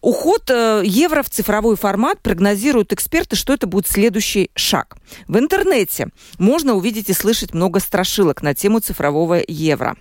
Уход 0.00 0.50
э, 0.50 0.82
евро 0.84 1.22
в 1.22 1.30
цифровой 1.30 1.76
формат 1.76 2.20
прогнозируют 2.20 2.92
эксперты, 2.92 3.36
что 3.36 3.52
это 3.52 3.66
будет 3.66 3.86
следующий 3.86 4.50
шаг. 4.54 4.96
В 5.28 5.38
интернете 5.38 6.08
можно 6.38 6.74
увидеть 6.74 7.10
и 7.10 7.12
слышать 7.12 7.54
много 7.54 7.80
страшилок 7.80 8.42
на 8.42 8.54
тему 8.54 8.80
цифрового 8.80 9.40
евро. 9.46 9.96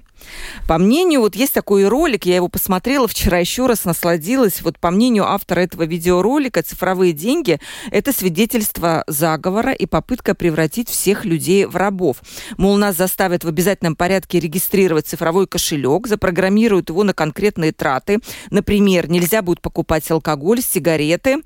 По 0.68 0.78
мнению, 0.78 1.22
вот 1.22 1.36
есть 1.36 1.54
такой 1.54 1.88
ролик, 1.88 2.26
я 2.26 2.36
его 2.36 2.48
посмотрела 2.48 3.08
вчера 3.08 3.40
еще 3.40 3.66
раз, 3.68 3.86
насладилась. 3.86 4.62
Вот 4.62 4.80
по 4.80 4.92
мнению 4.92 5.26
автора 5.26 5.62
этого 5.62 5.84
видеоролика, 5.84 6.64
цифровые 6.64 7.14
деньги– 7.14 7.60
это 7.92 8.14
свидетельство 8.14 9.04
заговора 9.08 9.72
и 9.72 9.86
попытка 9.86 10.36
превратить 10.36 10.90
всех 10.90 11.26
людей 11.26 11.66
в 11.66 11.76
рабов. 11.76 12.18
Мол, 12.58 12.78
нас 12.78 12.96
заставят 12.96 13.44
в 13.44 13.48
обязательном 13.48 13.96
порядке 13.96 14.40
регистрировать 14.40 15.08
цифровой 15.08 15.48
кошелек, 15.48 16.08
запрограммируют 16.08 16.90
его 16.90 17.04
на 17.04 17.14
конкретные 17.14 17.72
траты. 17.72 18.20
Например, 18.50 19.10
нельзя 19.10 19.42
будет 19.42 19.62
покупать 19.62 20.10
алкоголь, 20.12 20.62
сигареты. 20.62 21.38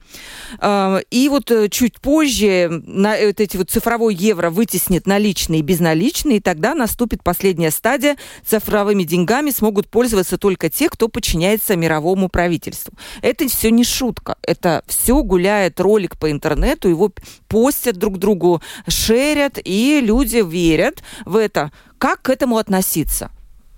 А, 0.60 1.00
и 1.10 1.30
вот 1.30 1.52
э, 1.52 1.70
чуть 1.70 2.00
позже 2.00 2.82
на 2.86 3.16
вот 3.26 3.40
эти 3.40 3.58
вот 3.58 3.70
цифровой 3.70 4.16
евро 4.16 4.50
вытеснит 4.50 5.08
наличные 5.08 5.60
и 5.60 5.64
безналичные, 5.64 6.38
и 6.38 6.42
тогда 6.42 6.76
наступит 6.76 7.24
последняя 7.24 7.72
стадия 7.72 8.18
цифровыми 8.66 9.04
деньгами 9.04 9.52
смогут 9.52 9.88
пользоваться 9.88 10.38
только 10.38 10.70
те, 10.70 10.90
кто 10.90 11.08
подчиняется 11.08 11.76
мировому 11.76 12.30
правительству. 12.30 12.94
Это 13.22 13.48
все 13.48 13.70
не 13.70 13.84
шутка. 13.84 14.38
Это 14.42 14.84
все 14.88 15.22
гуляет 15.22 15.80
ролик 15.80 16.18
по 16.18 16.32
интернету, 16.32 16.90
его 16.90 17.12
постят 17.48 17.98
друг 17.98 18.18
другу, 18.18 18.62
шерят, 18.88 19.60
и 19.64 20.02
люди 20.02 20.44
верят 20.44 21.04
в 21.26 21.36
это. 21.36 21.72
Как 22.00 22.24
к 22.24 22.30
этому 22.30 22.58
относиться? 22.58 23.30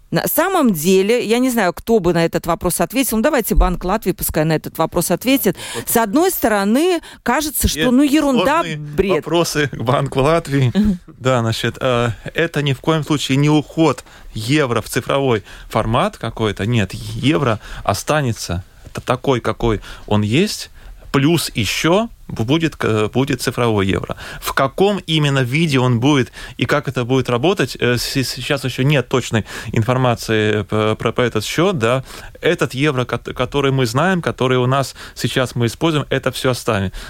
На 0.09 0.27
самом 0.27 0.73
деле, 0.73 1.23
я 1.25 1.39
не 1.39 1.49
знаю, 1.49 1.73
кто 1.73 1.99
бы 1.99 2.13
на 2.13 2.23
этот 2.23 2.45
вопрос 2.47 2.79
ответил. 2.79 3.17
Ну, 3.17 3.23
давайте 3.23 3.55
Банк 3.55 3.83
Латвии 3.83 4.13
пускай 4.13 4.45
на 4.45 4.53
этот 4.53 4.77
вопрос 4.77 5.11
ответит. 5.11 5.57
С 5.85 5.97
одной 5.97 6.31
стороны, 6.31 7.01
кажется, 7.23 7.67
что, 7.67 7.91
ну, 7.91 8.03
ерунда, 8.03 8.63
бред. 8.77 9.25
Вопросы 9.25 9.67
к 9.67 9.81
Банку 9.81 10.21
Латвии. 10.21 10.71
Да, 11.07 11.41
значит, 11.41 11.77
э, 11.81 12.11
это 12.33 12.61
ни 12.61 12.73
в 12.73 12.79
коем 12.79 13.03
случае 13.03 13.37
не 13.37 13.49
уход 13.49 14.03
евро 14.33 14.81
в 14.81 14.89
цифровой 14.89 15.43
формат 15.67 16.17
какой-то. 16.17 16.65
Нет, 16.65 16.93
евро 16.93 17.59
останется 17.83 18.63
такой, 19.05 19.41
какой 19.41 19.81
он 20.05 20.21
есть 20.21 20.69
плюс 21.11 21.51
еще 21.55 22.09
будет, 22.27 22.75
э, 22.83 23.09
будет 23.13 23.41
цифровой 23.41 23.87
евро. 23.87 24.15
В 24.41 24.53
каком 24.53 24.99
именно 25.07 25.39
виде 25.39 25.79
он 25.79 25.99
будет 25.99 26.31
и 26.57 26.65
как 26.65 26.87
это 26.87 27.05
будет 27.05 27.29
работать, 27.29 27.77
э, 27.79 27.97
сейчас 27.97 28.63
еще 28.63 28.83
нет 28.83 29.07
точной 29.07 29.45
информации 29.71 30.63
про, 30.63 30.95
про 30.95 31.23
этот 31.23 31.45
счет. 31.45 31.77
Да. 31.77 32.03
Этот 32.41 32.73
евро, 32.73 33.05
который 33.05 33.71
мы 33.71 33.85
знаем, 33.85 34.21
который 34.21 34.57
у 34.57 34.65
нас 34.65 34.95
сейчас 35.15 35.55
мы 35.55 35.65
используем, 35.65 36.05
это 36.09 36.31
все 36.31 36.51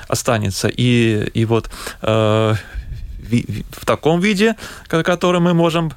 останется. 0.08 0.68
И, 0.68 1.30
и 1.34 1.46
вот 1.46 1.70
э, 2.02 2.56
в 3.72 3.86
таком 3.86 4.20
виде, 4.20 4.56
который 4.88 5.42
мы 5.42 5.54
можем 5.54 5.92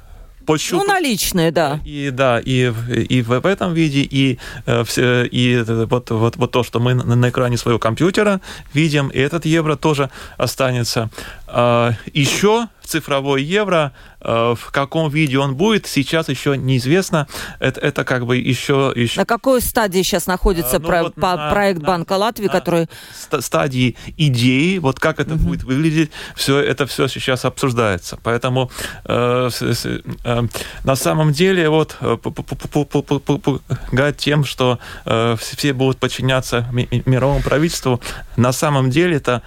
пощупать. 0.45 0.87
Ну, 0.87 0.93
наличные, 0.93 1.51
да. 1.51 1.79
И 1.85 2.09
да, 2.11 2.39
и, 2.39 2.71
и 3.09 3.21
в 3.21 3.45
этом 3.45 3.73
виде, 3.73 4.01
и, 4.01 4.37
э, 4.65 5.27
и 5.31 5.63
вот, 5.67 6.09
вот, 6.09 6.37
вот 6.37 6.51
то, 6.51 6.63
что 6.63 6.79
мы 6.79 6.93
на 6.93 7.29
экране 7.29 7.57
своего 7.57 7.79
компьютера 7.79 8.41
видим, 8.73 9.09
и 9.09 9.19
этот 9.19 9.45
евро 9.45 9.75
тоже 9.75 10.09
останется. 10.37 11.09
А, 11.53 11.93
Еще 12.13 12.67
цифровой 12.91 13.41
евро, 13.41 13.93
э, 14.19 14.55
в 14.57 14.71
каком 14.71 15.09
виде 15.09 15.39
он 15.39 15.55
будет, 15.55 15.87
сейчас 15.87 16.27
еще 16.27 16.57
неизвестно. 16.57 17.27
Это, 17.59 17.79
это 17.79 18.03
как 18.03 18.25
бы 18.25 18.35
еще, 18.37 18.91
еще... 18.93 19.19
На 19.21 19.25
какой 19.25 19.61
стадии 19.61 20.01
сейчас 20.01 20.27
находится 20.27 20.77
ну, 20.79 20.87
про, 20.87 21.03
вот 21.03 21.15
по, 21.15 21.35
на, 21.35 21.49
проект 21.49 21.81
на, 21.81 21.87
Банка 21.87 22.13
Латвии, 22.13 22.47
на 22.47 22.51
который... 22.51 22.87
Стадии 23.39 23.95
идеи, 24.17 24.77
вот 24.79 24.99
как 24.99 25.21
это 25.21 25.35
угу. 25.35 25.43
будет 25.43 25.63
выглядеть, 25.63 26.11
все 26.35 26.59
это 26.59 26.85
все 26.85 27.07
сейчас 27.07 27.45
обсуждается. 27.45 28.19
Поэтому 28.23 28.69
э, 29.05 29.49
э, 30.25 30.41
на 30.83 30.95
самом 30.95 31.31
деле 31.31 31.69
вот 31.69 31.97
пугать 32.21 34.17
тем, 34.17 34.43
что 34.43 34.79
э, 35.05 35.37
все 35.39 35.73
будут 35.73 35.97
подчиняться 35.97 36.67
мировому 37.05 37.41
правительству, 37.41 38.01
на 38.35 38.51
самом 38.51 38.89
деле 38.89 39.15
это 39.15 39.41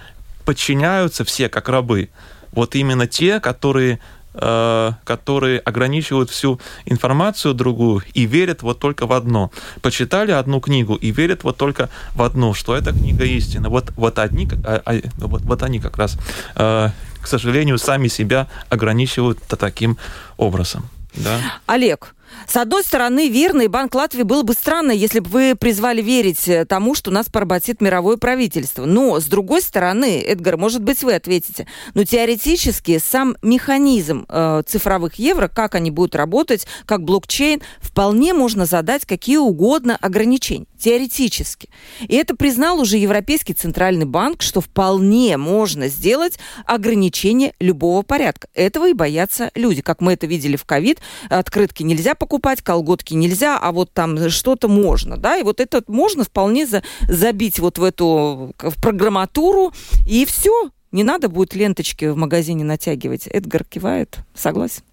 подчиняются 0.45 1.23
все 1.23 1.49
как 1.49 1.69
рабы 1.69 2.09
вот 2.55 2.75
именно 2.75 3.05
те, 3.05 3.39
которые 3.39 3.99
э, 4.33 4.91
которые 5.03 5.59
ограничивают 5.59 6.29
всю 6.29 6.59
информацию 6.85 7.53
другую 7.53 8.01
и 8.13 8.25
верят 8.25 8.63
вот 8.63 8.79
только 8.79 9.05
в 9.05 9.13
одно. 9.13 9.51
Почитали 9.81 10.31
одну 10.31 10.59
книгу 10.59 10.95
и 10.95 11.11
верят 11.11 11.43
вот 11.43 11.57
только 11.57 11.89
в 12.13 12.21
одно, 12.21 12.53
что 12.53 12.75
эта 12.75 12.91
книга 12.91 13.25
истина. 13.25 13.69
Вот, 13.69 13.91
вот, 13.95 14.19
одни, 14.19 14.47
а, 14.63 14.81
а, 14.85 15.01
вот, 15.17 15.41
вот 15.41 15.63
они 15.63 15.79
как 15.79 15.97
раз, 15.97 16.17
э, 16.55 16.89
к 17.21 17.27
сожалению, 17.27 17.77
сами 17.77 18.07
себя 18.07 18.47
ограничивают 18.69 19.39
таким 19.47 19.97
образом. 20.37 20.89
Да? 21.13 21.39
Олег, 21.65 22.14
с 22.47 22.57
одной 22.57 22.83
стороны, 22.83 23.29
верно, 23.29 23.61
и 23.63 23.67
Банк 23.67 23.95
Латвии 23.95 24.23
было 24.23 24.43
бы 24.43 24.53
странно, 24.53 24.91
если 24.91 25.19
бы 25.19 25.29
вы 25.29 25.55
призвали 25.55 26.01
верить 26.01 26.47
э, 26.47 26.65
тому, 26.65 26.95
что 26.95 27.11
нас 27.11 27.27
поработит 27.27 27.81
мировое 27.81 28.17
правительство. 28.17 28.85
Но, 28.85 29.19
с 29.19 29.25
другой 29.25 29.61
стороны, 29.61 30.21
Эдгар, 30.21 30.57
может 30.57 30.83
быть, 30.83 31.03
вы 31.03 31.13
ответите, 31.15 31.67
но 31.93 32.03
теоретически 32.03 32.99
сам 32.99 33.35
механизм 33.41 34.25
э, 34.29 34.63
цифровых 34.65 35.15
евро, 35.15 35.47
как 35.47 35.75
они 35.75 35.91
будут 35.91 36.15
работать, 36.15 36.67
как 36.85 37.03
блокчейн, 37.03 37.61
вполне 37.79 38.33
можно 38.33 38.65
задать 38.65 39.05
какие 39.05 39.37
угодно 39.37 39.97
ограничения. 39.99 40.67
Теоретически. 40.79 41.69
И 42.01 42.15
это 42.15 42.35
признал 42.35 42.79
уже 42.79 42.97
Европейский 42.97 43.53
Центральный 43.53 44.05
банк, 44.05 44.41
что 44.41 44.61
вполне 44.61 45.37
можно 45.37 45.87
сделать 45.87 46.37
ограничение 46.65 47.53
любого 47.59 48.01
порядка. 48.01 48.47
Этого 48.53 48.89
и 48.89 48.93
боятся 48.93 49.51
люди. 49.55 49.81
Как 49.81 50.01
мы 50.01 50.13
это 50.13 50.27
видели 50.27 50.55
в 50.55 50.65
ковид, 50.65 50.99
открытки 51.29 51.83
нельзя 51.83 52.15
покупать, 52.15 52.61
колготки 52.61 53.13
нельзя, 53.13 53.57
а 53.57 53.71
вот 53.71 53.93
там 53.93 54.29
что-то 54.29 54.67
можно, 54.67 55.17
да, 55.17 55.37
и 55.37 55.43
вот 55.43 55.59
это 55.59 55.83
можно 55.87 56.23
вполне 56.23 56.67
за, 56.67 56.83
забить 57.07 57.59
вот 57.59 57.77
в 57.77 57.83
эту 57.83 58.53
в 58.57 58.81
программатуру, 58.81 59.73
и 60.07 60.25
все, 60.25 60.69
не 60.91 61.03
надо 61.03 61.29
будет 61.29 61.55
ленточки 61.55 62.05
в 62.05 62.17
магазине 62.17 62.63
натягивать. 62.63 63.27
Эдгар 63.27 63.63
кивает, 63.63 64.17
согласен? 64.33 64.83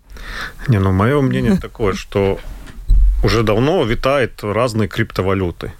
Не, 0.68 0.78
ну 0.78 0.92
мое 0.92 1.20
мнение 1.20 1.56
такое, 1.56 1.94
что 1.94 2.38
уже 3.22 3.42
давно 3.42 3.84
витает 3.84 4.42
разные 4.42 4.88
криптовалюты. 4.88 5.72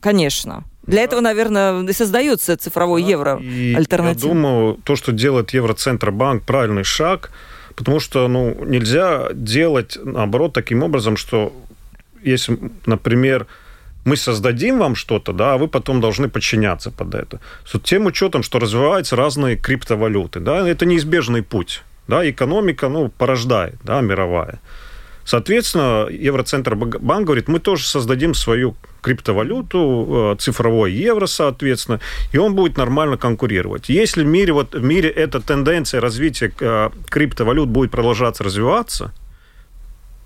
Конечно. 0.00 0.64
Для 0.86 1.02
этого, 1.02 1.20
наверное, 1.20 1.82
и 1.82 1.92
создается 1.92 2.56
цифровой 2.56 3.02
евро 3.02 3.36
альтернатива. 3.76 4.28
Я 4.28 4.34
думаю, 4.34 4.78
то, 4.84 4.96
что 4.96 5.12
делает 5.12 5.50
Евроцентробанк, 5.50 6.42
правильный 6.44 6.84
шаг– 6.84 7.30
Потому 7.80 8.00
что 8.00 8.28
ну, 8.28 8.64
нельзя 8.66 9.28
делать, 9.32 9.98
наоборот, 10.04 10.52
таким 10.52 10.82
образом, 10.82 11.16
что 11.16 11.52
если, 12.22 12.58
например, 12.84 13.46
мы 14.04 14.16
создадим 14.16 14.78
вам 14.78 14.94
что-то, 14.94 15.32
да, 15.32 15.54
а 15.54 15.56
вы 15.56 15.66
потом 15.66 16.00
должны 16.00 16.28
подчиняться 16.28 16.90
под 16.90 17.14
это. 17.14 17.40
С 17.64 17.78
тем 17.80 18.04
учетом, 18.04 18.42
что 18.42 18.58
развиваются 18.58 19.16
разные 19.16 19.56
криптовалюты, 19.56 20.40
да, 20.40 20.68
это 20.68 20.84
неизбежный 20.84 21.42
путь. 21.42 21.82
Да, 22.08 22.28
экономика, 22.28 22.88
ну, 22.88 23.08
порождает, 23.08 23.76
да, 23.82 24.02
мировая. 24.02 24.58
Соответственно, 25.30 26.08
Евроцентробанк 26.10 27.24
говорит, 27.24 27.46
мы 27.46 27.60
тоже 27.60 27.86
создадим 27.86 28.34
свою 28.34 28.74
криптовалюту, 29.00 30.32
э, 30.34 30.36
цифровой 30.40 30.90
евро, 30.90 31.26
соответственно, 31.26 32.00
и 32.32 32.38
он 32.38 32.56
будет 32.56 32.76
нормально 32.76 33.16
конкурировать. 33.16 33.88
Если 33.88 34.24
в 34.24 34.26
мире, 34.26 34.52
вот, 34.52 34.74
в 34.74 34.82
мире 34.82 35.08
эта 35.08 35.40
тенденция 35.40 36.00
развития 36.00 36.52
э, 36.58 36.90
криптовалют 37.08 37.68
будет 37.68 37.92
продолжаться 37.92 38.42
развиваться, 38.42 39.12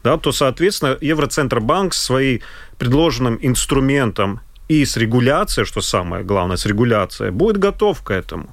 да, 0.03 0.17
то, 0.17 0.33
соответственно, 0.33 0.97
Евроцентробанк 1.03 1.93
своим 1.93 2.41
предложенным 2.79 3.39
инструментом 3.43 4.41
и 4.69 4.87
с 4.87 4.97
регуляцией, 4.97 5.67
что 5.67 5.83
самое 5.83 6.25
главное, 6.25 6.57
с 6.57 6.65
регуляцией, 6.65 7.31
будет 7.31 7.59
готов 7.59 8.03
к 8.03 8.11
этому. 8.11 8.49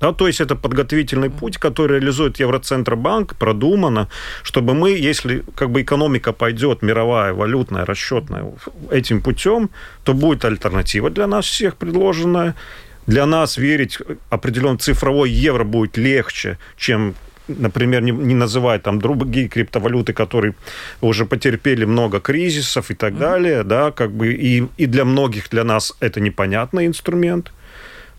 Да, 0.00 0.12
то 0.12 0.26
есть 0.26 0.40
это 0.40 0.56
подготовительный 0.56 1.28
путь, 1.28 1.58
который 1.58 1.98
реализует 1.98 2.40
Евроцентробанк, 2.40 3.36
продумано, 3.36 4.08
чтобы 4.42 4.72
мы, 4.72 4.90
если 4.92 5.42
как 5.54 5.70
бы 5.70 5.82
экономика 5.82 6.32
пойдет, 6.32 6.82
мировая, 6.82 7.34
валютная, 7.34 7.84
расчетная, 7.84 8.44
этим 8.90 9.20
путем, 9.20 9.68
то 10.04 10.14
будет 10.14 10.44
альтернатива 10.44 11.10
для 11.10 11.26
нас 11.26 11.44
всех 11.44 11.76
предложенная. 11.76 12.54
Для 13.06 13.26
нас 13.26 13.58
верить 13.58 13.98
определенно 14.30 14.78
цифровой 14.78 15.30
евро 15.30 15.64
будет 15.64 15.98
легче, 15.98 16.58
чем 16.76 17.14
например, 17.58 18.02
не, 18.02 18.12
не 18.12 18.34
называть 18.34 18.82
там 18.82 19.00
другие 19.00 19.48
криптовалюты, 19.48 20.12
которые 20.12 20.54
уже 21.00 21.26
потерпели 21.26 21.84
много 21.84 22.20
кризисов 22.20 22.90
и 22.90 22.94
так 22.94 23.14
mm-hmm. 23.14 23.18
далее, 23.18 23.62
да, 23.64 23.90
как 23.90 24.12
бы 24.12 24.32
и, 24.32 24.64
и 24.76 24.86
для 24.86 25.04
многих 25.04 25.50
для 25.50 25.64
нас 25.64 25.92
это 26.00 26.20
непонятный 26.20 26.86
инструмент. 26.86 27.52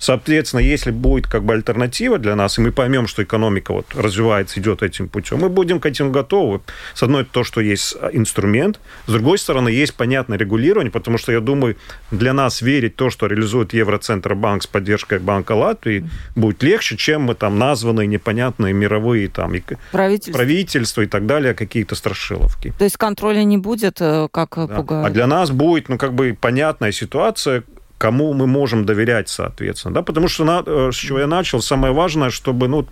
Соответственно, 0.02 0.62
если 0.62 0.90
будет 0.90 1.28
как 1.28 1.44
бы 1.44 1.54
альтернатива 1.54 2.18
для 2.18 2.36
нас, 2.36 2.58
и 2.58 2.62
мы 2.62 2.72
поймем, 2.72 3.06
что 3.06 3.22
экономика 3.22 3.72
вот 3.72 3.86
развивается, 3.94 4.60
идет 4.60 4.82
этим 4.82 5.08
путем, 5.08 5.38
мы 5.38 5.50
будем 5.50 5.80
к 5.80 5.86
этим 5.86 6.12
готовы. 6.12 6.62
С 6.96 7.04
одной, 7.04 7.24
то, 7.24 7.44
что 7.44 7.62
есть 7.62 7.96
инструмент, 8.12 8.80
с 9.06 9.12
другой 9.12 9.38
стороны, 9.38 9.70
есть 9.70 9.94
понятное 9.94 10.40
регулирование, 10.40 10.92
потому 10.92 11.20
что, 11.20 11.32
я 11.32 11.40
думаю, 11.40 11.76
для 12.10 12.34
нас 12.34 12.64
верить 12.64 12.96
то, 12.96 13.12
что 13.12 13.28
реализует 13.28 13.74
Евроцентробанк 13.74 14.64
с 14.64 14.68
поддержкой 14.68 15.20
Банка 15.20 15.52
Латвии, 15.52 16.10
будет 16.36 16.64
легче, 16.64 16.98
чем 16.98 17.22
мы 17.22 17.36
там 17.36 17.60
названные 17.60 18.08
непонятные 18.08 18.74
мировые 18.74 19.28
там 19.28 19.54
и 19.54 19.62
правительства. 19.92 20.34
правительства 20.34 21.02
и 21.04 21.06
так 21.06 21.28
далее, 21.28 21.54
какие-то 21.54 21.94
страшиловки. 21.94 22.74
То 22.80 22.86
есть 22.86 22.98
контроля 22.98 23.44
не 23.44 23.60
будет, 23.60 24.02
э, 24.02 24.28
как 24.32 24.56
да. 24.56 24.68
пугают? 24.68 25.08
А 25.08 25.10
для 25.12 25.28
нас 25.28 25.52
будет, 25.52 25.90
ну, 25.90 26.00
как 26.00 26.14
бы 26.14 26.36
понятная 26.40 26.92
ситуация, 26.92 27.64
кому 28.02 28.34
мы 28.34 28.48
можем 28.48 28.84
доверять, 28.86 29.30
соответственно. 29.30 29.94
Да? 29.94 30.02
Потому 30.02 30.28
что, 30.28 30.44
на, 30.44 30.64
э, 30.66 30.90
с 30.92 30.96
чего 30.96 31.20
я 31.20 31.28
начал, 31.28 31.62
самое 31.62 31.94
важное, 31.94 32.32
чтобы 32.32 32.68
ну, 32.68 32.88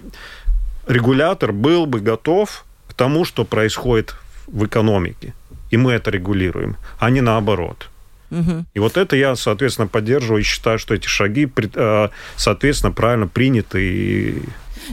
регулятор 0.87 1.51
был 1.51 1.87
бы 1.87 1.99
готов 1.99 2.63
к 2.87 2.93
тому, 2.93 3.25
что 3.25 3.43
происходит 3.43 4.15
в 4.45 4.65
экономике. 4.65 5.33
И 5.71 5.77
мы 5.77 5.93
это 5.93 6.11
регулируем, 6.11 6.75
а 6.99 7.09
не 7.09 7.21
наоборот. 7.21 7.89
Угу. 8.31 8.65
И 8.75 8.79
вот 8.79 8.97
это 8.97 9.15
я, 9.15 9.35
соответственно, 9.35 9.87
поддерживаю 9.87 10.41
и 10.41 10.45
считаю, 10.45 10.77
что 10.77 10.93
эти 10.93 11.07
шаги, 11.07 11.51
э, 11.75 12.09
соответственно, 12.35 12.91
правильно 12.91 13.27
приняты 13.27 13.81
и 13.81 14.43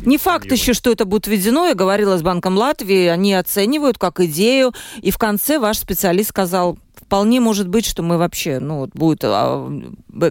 не 0.05 0.19
факт 0.19 0.53
еще, 0.53 0.75
что 0.75 0.91
это 0.91 1.05
будет 1.05 1.27
введено. 1.27 1.67
Я 1.67 1.75
говорила 1.75 2.19
с 2.19 2.23
Банком 2.23 2.57
Латвии, 2.57 3.07
они 3.07 3.35
оценивают 3.35 3.99
как 3.99 4.21
идею. 4.21 4.75
И 5.01 5.11
в 5.11 5.17
конце 5.17 5.59
ваш 5.59 5.79
специалист 5.79 6.31
сказал, 6.31 6.79
вполне 7.07 7.41
может 7.41 7.69
быть, 7.69 7.87
что 7.87 8.03
мы 8.03 8.19
вообще, 8.19 8.59
ну, 8.59 8.89
будет 8.93 9.21
а, 9.23 9.71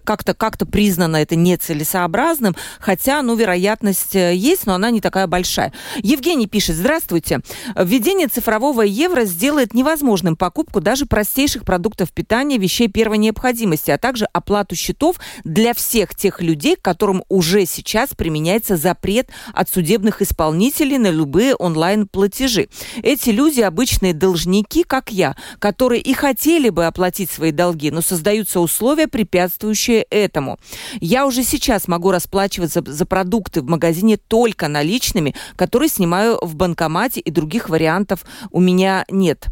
как-то 0.03 0.33
как 0.33 0.55
признано 0.71 1.17
это 1.17 1.35
нецелесообразным, 1.35 2.55
хотя, 2.79 3.21
ну, 3.21 3.35
вероятность 3.35 4.15
э, 4.15 4.35
есть, 4.35 4.65
но 4.65 4.73
она 4.73 4.89
не 4.89 5.01
такая 5.01 5.27
большая. 5.27 5.73
Евгений 5.97 6.47
пишет, 6.47 6.75
здравствуйте. 6.75 7.41
Введение 7.75 8.27
цифрового 8.27 8.81
евро 8.81 9.25
сделает 9.25 9.73
невозможным 9.73 10.35
покупку 10.35 10.81
даже 10.81 11.05
простейших 11.05 11.63
продуктов 11.63 12.11
питания, 12.11 12.57
вещей 12.57 12.87
первой 12.87 13.17
необходимости, 13.17 13.91
а 13.91 13.97
также 13.97 14.25
оплату 14.33 14.75
счетов 14.75 15.17
для 15.43 15.73
всех 15.73 16.15
тех 16.15 16.41
людей, 16.41 16.77
которым 16.81 17.23
уже 17.29 17.65
сейчас 17.65 18.11
применяется 18.15 18.77
запрет 18.77 19.29
от 19.53 19.69
судебных 19.69 20.21
исполнителей 20.21 20.97
на 20.97 21.09
любые 21.09 21.55
онлайн-платежи. 21.55 22.69
Эти 23.01 23.29
люди 23.29 23.61
обычные 23.61 24.13
должники, 24.13 24.83
как 24.83 25.11
я, 25.11 25.35
которые 25.59 26.01
и 26.01 26.13
хотели 26.13 26.64
хотели 26.65 26.69
бы 26.69 26.85
оплатить 26.85 27.29
свои 27.29 27.51
долги, 27.51 27.91
но 27.91 28.01
создаются 28.01 28.59
условия, 28.59 29.07
препятствующие 29.07 30.05
этому. 30.09 30.57
Я 30.99 31.25
уже 31.25 31.43
сейчас 31.43 31.87
могу 31.87 32.11
расплачиваться 32.11 32.81
за 32.85 33.05
продукты 33.05 33.61
в 33.61 33.65
магазине 33.65 34.17
только 34.17 34.67
наличными, 34.67 35.35
которые 35.55 35.89
снимаю 35.89 36.39
в 36.41 36.55
банкомате, 36.55 37.19
и 37.19 37.31
других 37.31 37.69
вариантов 37.69 38.25
у 38.51 38.59
меня 38.59 39.05
нет. 39.09 39.47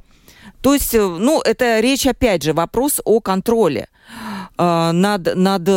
То 0.61 0.73
есть, 0.73 0.95
э, 0.95 1.01
ну, 1.01 1.41
это 1.41 1.81
речь, 1.81 2.07
опять 2.07 2.43
же, 2.43 2.53
вопрос 2.53 3.01
о 3.05 3.19
контроле 3.19 3.87
э, 4.57 4.91
над, 4.91 5.35
над 5.35 5.67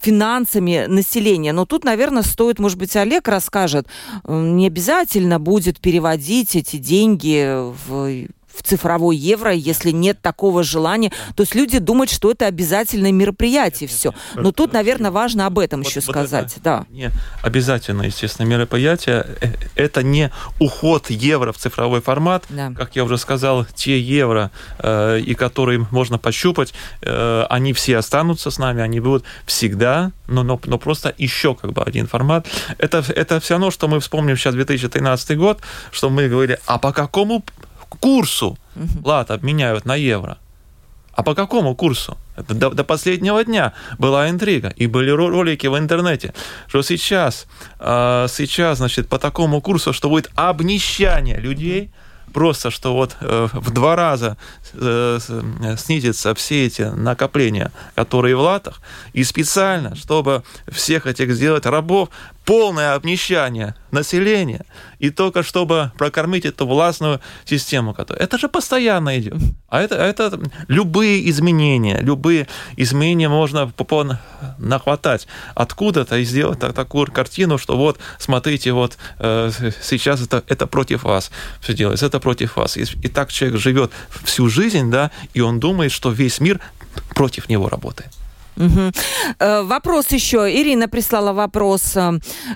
финансами 0.00 0.86
населения. 0.86 1.52
Но 1.52 1.66
тут, 1.66 1.84
наверное, 1.84 2.22
стоит, 2.22 2.58
может 2.58 2.78
быть, 2.78 2.96
Олег 2.96 3.28
расскажет, 3.28 3.86
не 4.26 4.66
обязательно 4.66 5.38
будет 5.38 5.80
переводить 5.80 6.56
эти 6.56 6.78
деньги 6.78 7.54
в 7.88 8.26
в 8.56 8.62
цифровой 8.62 9.16
евро, 9.16 9.52
если 9.52 9.90
нет 9.90 10.20
такого 10.20 10.62
желания. 10.62 11.12
То 11.34 11.42
есть 11.42 11.54
люди 11.54 11.78
думают, 11.78 12.10
что 12.10 12.30
это 12.30 12.46
обязательное 12.46 13.12
мероприятие 13.12 13.88
все. 13.88 14.14
Но 14.34 14.52
тут, 14.52 14.72
наверное, 14.72 15.10
важно 15.10 15.46
об 15.46 15.58
этом 15.58 15.82
вот, 15.82 15.88
еще 15.88 16.00
вот 16.00 16.10
сказать. 16.10 16.56
Да. 16.62 16.86
Не 16.90 17.10
обязательно, 17.42 18.02
естественно, 18.02 18.46
мероприятие. 18.46 19.26
Э, 19.40 19.52
это 19.74 20.02
не 20.02 20.30
уход 20.58 21.10
евро 21.10 21.52
в 21.52 21.58
цифровой 21.58 22.00
формат. 22.00 22.44
Да. 22.48 22.72
Как 22.76 22.96
я 22.96 23.04
уже 23.04 23.18
сказал, 23.18 23.66
те 23.74 24.00
евро, 24.00 24.50
э, 24.78 25.20
и 25.20 25.34
которые 25.34 25.86
можно 25.90 26.18
пощупать, 26.18 26.72
э, 27.02 27.44
они 27.50 27.72
все 27.72 27.98
останутся 27.98 28.50
с 28.50 28.58
нами, 28.58 28.82
они 28.82 29.00
будут 29.00 29.24
всегда, 29.44 30.12
но, 30.26 30.42
но, 30.42 30.60
но 30.64 30.78
просто 30.78 31.14
еще 31.18 31.54
как 31.54 31.72
бы 31.72 31.82
один 31.82 32.06
формат. 32.06 32.46
Это, 32.78 33.04
это 33.14 33.40
все 33.40 33.54
равно, 33.54 33.70
что 33.70 33.88
мы 33.88 34.00
вспомним 34.00 34.36
сейчас 34.36 34.54
2013 34.54 35.36
год, 35.36 35.60
что 35.90 36.10
мы 36.10 36.28
говорили, 36.28 36.58
а 36.66 36.78
по 36.78 36.92
какому 36.92 37.44
курсу 38.00 38.58
лат 39.04 39.30
обменяют 39.30 39.84
на 39.84 39.96
евро. 39.96 40.38
А 41.12 41.22
по 41.22 41.34
какому 41.34 41.74
курсу? 41.74 42.18
До, 42.36 42.70
до 42.70 42.84
последнего 42.84 43.42
дня 43.42 43.72
была 43.98 44.28
интрига, 44.28 44.68
и 44.76 44.86
были 44.86 45.10
ролики 45.10 45.66
в 45.66 45.78
интернете, 45.78 46.34
что 46.68 46.82
сейчас, 46.82 47.46
э, 47.80 48.26
сейчас, 48.30 48.78
значит, 48.78 49.08
по 49.08 49.18
такому 49.18 49.62
курсу, 49.62 49.94
что 49.94 50.10
будет 50.10 50.30
обнищание 50.34 51.40
людей, 51.40 51.90
просто, 52.34 52.70
что 52.70 52.92
вот 52.92 53.16
э, 53.22 53.48
в 53.50 53.70
два 53.70 53.96
раза 53.96 54.36
э, 54.74 55.18
снизятся 55.78 56.34
все 56.34 56.66
эти 56.66 56.82
накопления, 56.82 57.72
которые 57.94 58.36
в 58.36 58.40
латах, 58.40 58.82
и 59.14 59.24
специально, 59.24 59.96
чтобы 59.96 60.42
всех 60.68 61.06
этих 61.06 61.34
сделать 61.34 61.64
рабов, 61.64 62.10
полное 62.46 62.94
обнищание 62.94 63.74
населения, 63.90 64.64
и 65.00 65.10
только 65.10 65.42
чтобы 65.42 65.90
прокормить 65.98 66.46
эту 66.46 66.66
властную 66.66 67.20
систему. 67.44 67.92
Которая... 67.92 68.22
Это 68.22 68.38
же 68.38 68.48
постоянно 68.48 69.18
идет. 69.18 69.34
А 69.68 69.80
это, 69.80 69.96
это 69.96 70.40
любые 70.68 71.28
изменения, 71.28 71.98
любые 72.00 72.46
изменения 72.76 73.28
можно 73.28 73.72
нахватать 74.58 75.26
откуда-то 75.54 76.18
и 76.18 76.24
сделать 76.24 76.60
так, 76.60 76.72
такую 76.72 77.10
картину, 77.10 77.58
что 77.58 77.76
вот, 77.76 77.98
смотрите, 78.18 78.72
вот 78.72 78.96
э, 79.18 79.50
сейчас 79.82 80.22
это, 80.22 80.44
это 80.46 80.66
против 80.68 81.02
вас 81.02 81.32
все 81.60 81.74
делается, 81.74 82.06
это 82.06 82.20
против 82.20 82.56
вас. 82.56 82.76
И, 82.76 82.84
и 83.02 83.08
так 83.08 83.32
человек 83.32 83.60
живет 83.60 83.90
всю 84.24 84.48
жизнь, 84.48 84.88
да, 84.90 85.10
и 85.34 85.40
он 85.40 85.58
думает, 85.58 85.90
что 85.90 86.10
весь 86.10 86.40
мир 86.40 86.60
против 87.14 87.48
него 87.48 87.68
работает. 87.68 88.10
Угу. 88.56 88.92
Вопрос 89.38 90.06
еще. 90.10 90.50
Ирина 90.50 90.88
прислала 90.88 91.32
вопрос. 91.32 91.96
Э, 91.96 92.12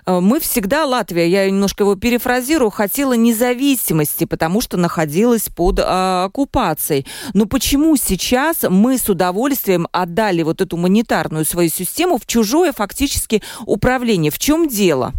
мы 0.07 0.41
всегда, 0.41 0.87
Латвия, 0.87 1.29
я 1.29 1.49
немножко 1.49 1.85
его 1.85 1.95
перефразирую, 1.95 2.71
хотела 2.71 3.13
независимости, 3.13 4.25
потому 4.25 4.61
что 4.61 4.77
находилась 4.77 5.49
под 5.49 5.81
оккупацией. 5.81 7.07
Но 7.35 7.47
почему 7.47 7.97
сейчас 7.97 8.65
мы 8.69 8.99
с 8.99 9.09
удовольствием 9.09 9.89
отдали 9.93 10.43
вот 10.43 10.61
эту 10.61 10.77
монетарную 10.77 11.45
свою 11.45 11.69
систему 11.69 12.19
в 12.19 12.27
чужое 12.27 12.73
фактически 12.73 13.43
управление? 13.67 14.31
В 14.31 14.39
чем 14.39 14.69
дело? 14.69 15.13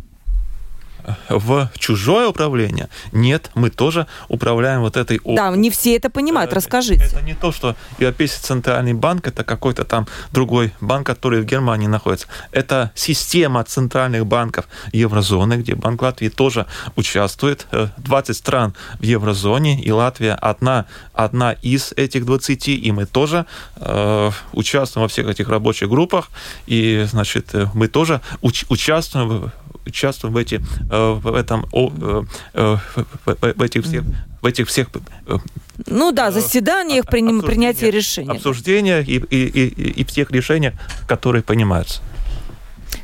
В 1.29 1.69
чужое 1.77 2.27
управление. 2.27 2.89
Нет, 3.11 3.51
мы 3.55 3.69
тоже 3.69 4.07
управляем 4.27 4.81
вот 4.81 4.97
этой... 4.97 5.19
Да, 5.25 5.49
не 5.55 5.69
все 5.69 5.95
это 5.95 6.09
понимают, 6.09 6.53
расскажите. 6.53 7.03
Это 7.03 7.21
не 7.21 7.33
то, 7.33 7.51
что 7.51 7.75
Европейский 7.99 8.41
центральный 8.41 8.93
банк, 8.93 9.27
это 9.27 9.43
какой-то 9.43 9.83
там 9.85 10.07
другой 10.31 10.73
банк, 10.81 11.07
который 11.07 11.41
в 11.41 11.45
Германии 11.45 11.87
находится. 11.87 12.27
Это 12.51 12.91
система 12.95 13.63
центральных 13.63 14.25
банков 14.25 14.67
еврозоны, 14.91 15.55
где 15.55 15.75
Банк 15.75 16.01
Латвии 16.01 16.29
тоже 16.29 16.65
участвует. 16.95 17.67
20 17.97 18.29
э, 18.29 18.33
стран 18.33 18.73
в 18.99 19.03
еврозоне, 19.03 19.81
и 19.81 19.91
Латвия 19.91 20.33
одна, 20.33 20.85
одна 21.13 21.53
из 21.53 21.91
этих 21.93 22.25
20, 22.25 22.67
и 22.67 22.91
мы 22.91 23.05
тоже 23.05 23.45
э, 23.77 24.31
участвуем 24.53 25.03
во 25.03 25.07
всех 25.07 25.27
этих 25.27 25.49
рабочих 25.49 25.89
группах, 25.89 26.29
и, 26.67 27.05
значит, 27.09 27.53
э, 27.53 27.67
мы 27.73 27.87
тоже 27.87 28.21
уч- 28.41 28.65
участвуем 28.69 29.51
участвуем 29.85 30.33
в, 30.33 30.37
эти, 30.37 30.61
э, 30.91 31.11
в 31.13 31.35
этом, 31.35 31.65
э, 31.73 32.23
э, 32.53 32.77
в 33.25 33.61
этих 33.61 33.83
всех 33.83 34.03
в 34.41 34.45
этих 34.47 34.67
всех 34.67 34.87
ну 35.85 36.11
да, 36.11 36.31
заседаниях, 36.31 37.05
принятия 37.05 37.45
принятия 37.45 37.91
решений. 37.91 38.31
Обсуждениях 38.31 39.07
и, 39.07 39.17
и, 39.17 39.45
и, 39.45 40.01
и 40.01 40.03
в 40.03 40.11
тех 40.11 40.31
решениях, 40.31 40.73
которые 41.07 41.43
принимаются. 41.43 42.01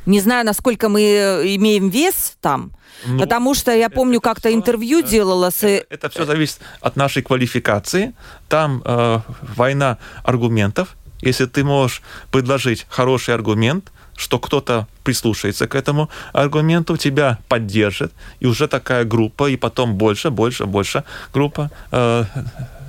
Не 0.08 0.20
знаю, 0.20 0.46
насколько 0.46 0.90
мы 0.90 1.02
имеем 1.02 1.90
вес 1.90 2.38
там, 2.42 2.72
ну, 3.06 3.20
потому 3.20 3.54
что 3.54 3.72
я 3.72 3.90
помню, 3.90 4.20
как-то 4.20 4.54
интервью 4.54 5.02
делала 5.02 5.50
с... 5.50 5.64
Это, 5.64 5.86
это 5.90 6.10
все 6.10 6.26
зависит 6.26 6.60
от 6.82 6.96
нашей 6.96 7.22
квалификации. 7.22 8.14
Там 8.50 8.82
э, 8.84 9.20
война 9.56 9.98
аргументов. 10.24 10.96
Если 11.22 11.46
ты 11.46 11.64
можешь 11.64 12.02
предложить 12.32 12.86
хороший 12.90 13.34
аргумент, 13.34 13.92
что 14.18 14.40
кто-то 14.40 14.88
прислушается 15.04 15.68
к 15.68 15.76
этому 15.76 16.10
аргументу, 16.34 16.98
тебя 16.98 17.38
поддержит, 17.48 18.12
и 18.42 18.48
уже 18.48 18.68
такая 18.68 19.06
группа, 19.06 19.50
и 19.50 19.56
потом 19.56 19.96
больше, 19.96 20.30
больше, 20.30 20.66
больше 20.66 21.04
группа 21.34 21.70
э, 21.92 22.26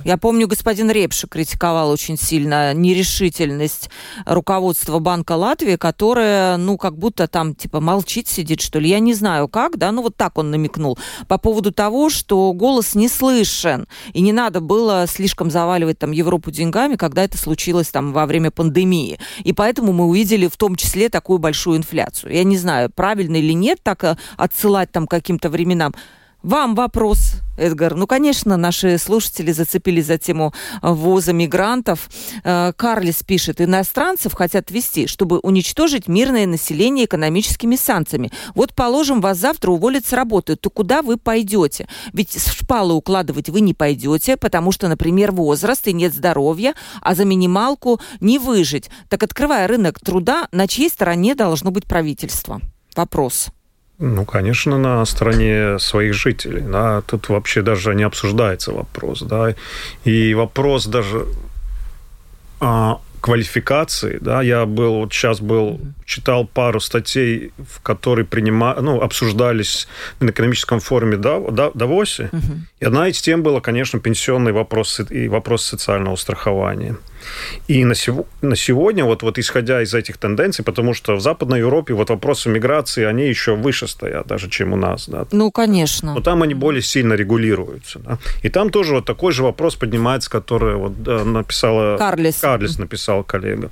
Я 0.05 0.17
помню, 0.17 0.47
господин 0.47 0.89
Репша 0.89 1.27
критиковал 1.27 1.91
очень 1.91 2.17
сильно 2.17 2.73
нерешительность 2.73 3.89
руководства 4.25 4.99
Банка 4.99 5.33
Латвии, 5.33 5.75
которое, 5.75 6.55
ну, 6.57 6.77
как 6.77 6.97
будто 6.97 7.27
там, 7.27 7.53
типа, 7.53 7.81
молчит, 7.81 8.27
сидит, 8.27 8.61
что 8.61 8.79
ли. 8.79 8.89
Я 8.89 8.99
не 8.99 9.13
знаю 9.13 9.49
как, 9.49 9.77
да, 9.77 9.91
ну, 9.91 10.01
вот 10.01 10.15
так 10.15 10.37
он 10.37 10.51
намекнул. 10.51 10.97
По 11.27 11.37
поводу 11.37 11.73
того, 11.73 12.09
что 12.09 12.53
голос 12.53 12.95
не 12.95 13.09
слышен, 13.09 13.87
и 14.13 14.21
не 14.21 14.31
надо 14.31 14.61
было 14.61 15.05
слишком 15.05 15.51
заваливать 15.51 15.99
там 15.99 16.11
Европу 16.11 16.49
деньгами, 16.49 16.95
когда 16.95 17.23
это 17.23 17.37
случилось 17.37 17.89
там 17.89 18.13
во 18.13 18.25
время 18.25 18.51
пандемии. 18.51 19.19
И 19.43 19.51
поэтому 19.51 19.91
мы 19.91 20.05
увидели 20.05 20.47
в 20.47 20.55
том 20.55 20.75
числе 20.75 21.09
такую 21.09 21.39
большую 21.39 21.77
инфляцию. 21.77 22.33
Я 22.33 22.45
не 22.45 22.57
знаю, 22.57 22.89
правильно 22.89 23.35
или 23.35 23.53
нет 23.53 23.79
так 23.83 24.03
э, 24.05 24.17
отсылать 24.37 24.91
там 24.91 25.07
каким-то 25.07 25.49
временам. 25.49 25.93
Вам 26.43 26.73
вопрос, 26.73 27.33
Эдгар. 27.57 27.95
Ну, 27.95 28.07
конечно, 28.07 28.55
наши 28.55 28.97
слушатели 28.97 29.51
зацепились 29.51 30.05
за 30.05 30.17
тему 30.17 30.53
ввоза 30.81 31.33
мигрантов. 31.33 32.09
Э, 32.45 32.71
Карлис 32.77 33.23
пишет, 33.23 33.59
иностранцев 33.59 34.33
хотят 34.33 34.71
ввести, 34.71 35.07
чтобы 35.07 35.39
уничтожить 35.39 36.07
мирное 36.07 36.45
население 36.45 37.05
экономическими 37.05 37.75
санкциями. 37.75 38.31
Вот, 38.55 38.73
положим, 38.73 39.19
вас 39.19 39.37
завтра 39.37 39.71
уволят 39.71 40.05
с 40.05 40.13
работы, 40.13 40.55
то 40.55 40.69
куда 40.69 41.01
вы 41.01 41.17
пойдете? 41.17 41.89
Ведь 42.13 42.31
в 42.31 42.53
шпалы 42.53 42.93
укладывать 42.93 43.49
вы 43.49 43.59
не 43.59 43.73
пойдете, 43.73 44.37
потому 44.37 44.71
что, 44.71 44.87
например, 44.87 45.33
возраст 45.33 45.85
и 45.89 45.93
нет 45.93 46.13
здоровья, 46.13 46.73
а 47.01 47.15
за 47.15 47.25
минималку 47.25 47.99
не 48.21 48.39
выжить. 48.39 48.89
Так, 49.09 49.23
открывая 49.23 49.67
рынок 49.67 49.99
труда, 49.99 50.47
на 50.53 50.69
чьей 50.69 50.89
стороне 50.89 51.35
должно 51.35 51.71
быть 51.71 51.85
правительство? 51.85 52.61
Вопрос. 52.95 53.49
Ну, 53.99 54.25
конечно, 54.25 54.77
на 54.77 55.05
стороне 55.05 55.77
своих 55.77 56.13
жителей. 56.13 56.61
Да. 56.61 57.01
Тут 57.01 57.29
вообще 57.29 57.61
даже 57.61 57.93
не 57.93 58.03
обсуждается 58.03 58.71
вопрос. 58.71 59.21
Да. 59.21 59.53
И 60.05 60.33
вопрос 60.33 60.85
даже 60.85 61.25
а, 62.61 62.99
квалификации, 63.21 64.17
да, 64.21 64.41
я 64.41 64.65
был, 64.65 64.95
вот 64.95 65.13
сейчас 65.13 65.41
был, 65.41 65.79
читал 66.05 66.45
пару 66.45 66.79
статей, 66.79 67.51
в 67.57 67.81
которые 67.81 68.25
принима, 68.25 68.75
ну, 68.81 69.01
обсуждались 69.01 69.87
на 70.19 70.29
экономическом 70.29 70.79
форуме 70.79 71.17
в 71.17 71.71
Давосе, 71.75 72.29
угу. 72.31 72.53
и 72.79 72.85
одна 72.85 73.07
из 73.07 73.21
тем 73.21 73.43
была, 73.43 73.61
конечно, 73.61 73.99
пенсионный 73.99 74.51
вопрос 74.51 75.01
и 75.09 75.27
вопрос 75.27 75.65
социального 75.65 76.15
страхования. 76.15 76.95
И 77.67 77.85
на, 77.85 77.95
сего, 77.95 78.25
на 78.41 78.55
сегодня, 78.55 79.05
вот, 79.05 79.23
вот 79.23 79.37
исходя 79.37 79.81
из 79.81 79.93
этих 79.93 80.17
тенденций, 80.17 80.63
потому 80.65 80.93
что 80.93 81.15
в 81.15 81.21
Западной 81.21 81.59
Европе 81.59 81.93
вот 81.93 82.09
вопросы 82.09 82.49
миграции, 82.49 83.05
они 83.05 83.27
еще 83.27 83.55
выше 83.55 83.87
стоят 83.87 84.27
даже, 84.27 84.49
чем 84.49 84.73
у 84.73 84.75
нас. 84.75 85.09
Да. 85.09 85.25
Ну, 85.31 85.51
конечно. 85.51 86.13
Но 86.13 86.21
там 86.21 86.43
они 86.43 86.53
более 86.53 86.81
сильно 86.81 87.13
регулируются. 87.13 87.99
Да. 87.99 88.17
И 88.43 88.49
там 88.49 88.69
тоже 88.69 88.95
вот 88.95 89.05
такой 89.05 89.33
же 89.33 89.43
вопрос 89.43 89.75
поднимается, 89.75 90.29
который 90.29 90.75
вот 90.75 91.25
написала... 91.25 91.97
Карлис. 91.97 92.37
Карлис 92.39 92.79
написал 92.79 93.23
коллега. 93.23 93.69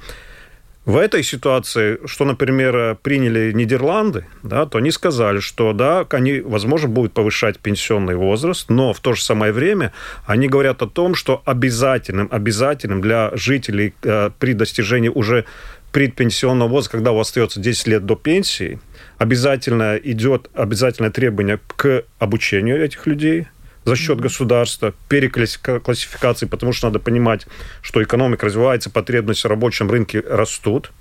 В 0.87 0.95
этой 0.95 1.21
ситуации, 1.21 1.99
что, 2.05 2.23
например, 2.23 2.95
приняли 3.01 3.51
Нидерланды, 3.51 4.25
да, 4.41 4.65
то 4.65 4.77
они 4.77 4.89
сказали, 4.91 5.39
что 5.41 5.73
да, 5.73 6.07
они, 6.11 6.39
возможно, 6.39 6.87
будут 6.87 7.11
повышать 7.11 7.59
пенсионный 7.59 8.15
возраст, 8.15 8.69
но 8.69 8.93
в 8.93 9.01
то 9.01 9.11
же 9.11 9.21
самое 9.21 9.51
время 9.51 9.91
они 10.25 10.47
говорят 10.47 10.81
о 10.81 10.87
том, 10.87 11.13
что 11.13 11.41
обязательным, 11.43 12.29
обязательным 12.31 13.01
для 13.01 13.31
жителей 13.33 13.95
э, 14.01 14.29
при 14.39 14.53
достижении 14.53 15.09
уже 15.09 15.43
предпенсионного 15.91 16.69
возраста, 16.69 16.95
когда 16.95 17.11
у 17.11 17.17
вас 17.17 17.27
остается 17.27 17.59
10 17.59 17.87
лет 17.87 18.05
до 18.05 18.15
пенсии, 18.15 18.79
обязательно 19.17 19.97
идет 19.97 20.49
обязательное 20.53 21.11
требование 21.11 21.59
к 21.75 22.05
обучению 22.17 22.81
этих 22.81 23.05
людей– 23.07 23.47
за 23.87 23.95
счет 23.95 24.19
государства, 24.19 24.93
переклассификации, 25.07 26.45
потому 26.45 26.73
что 26.73 26.87
надо 26.87 26.99
понимать, 26.99 27.47
что 27.81 28.03
экономика 28.03 28.45
развивается, 28.45 28.89
потребности 28.89 29.47
в 29.47 29.49
рабочем 29.49 29.89
рынке 29.89 30.19
растут. 30.19 30.91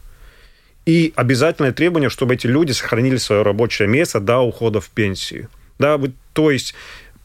И 0.87 1.13
обязательное 1.17 1.73
требование, 1.73 2.11
чтобы 2.11 2.35
эти 2.35 2.47
люди 2.47 2.71
сохранили 2.71 3.17
свое 3.17 3.43
рабочее 3.43 3.89
место 3.89 4.21
до 4.21 4.39
ухода 4.39 4.81
в 4.81 4.89
пенсию. 4.91 5.49
Да, 5.81 6.01
то 6.33 6.53
есть 6.53 6.77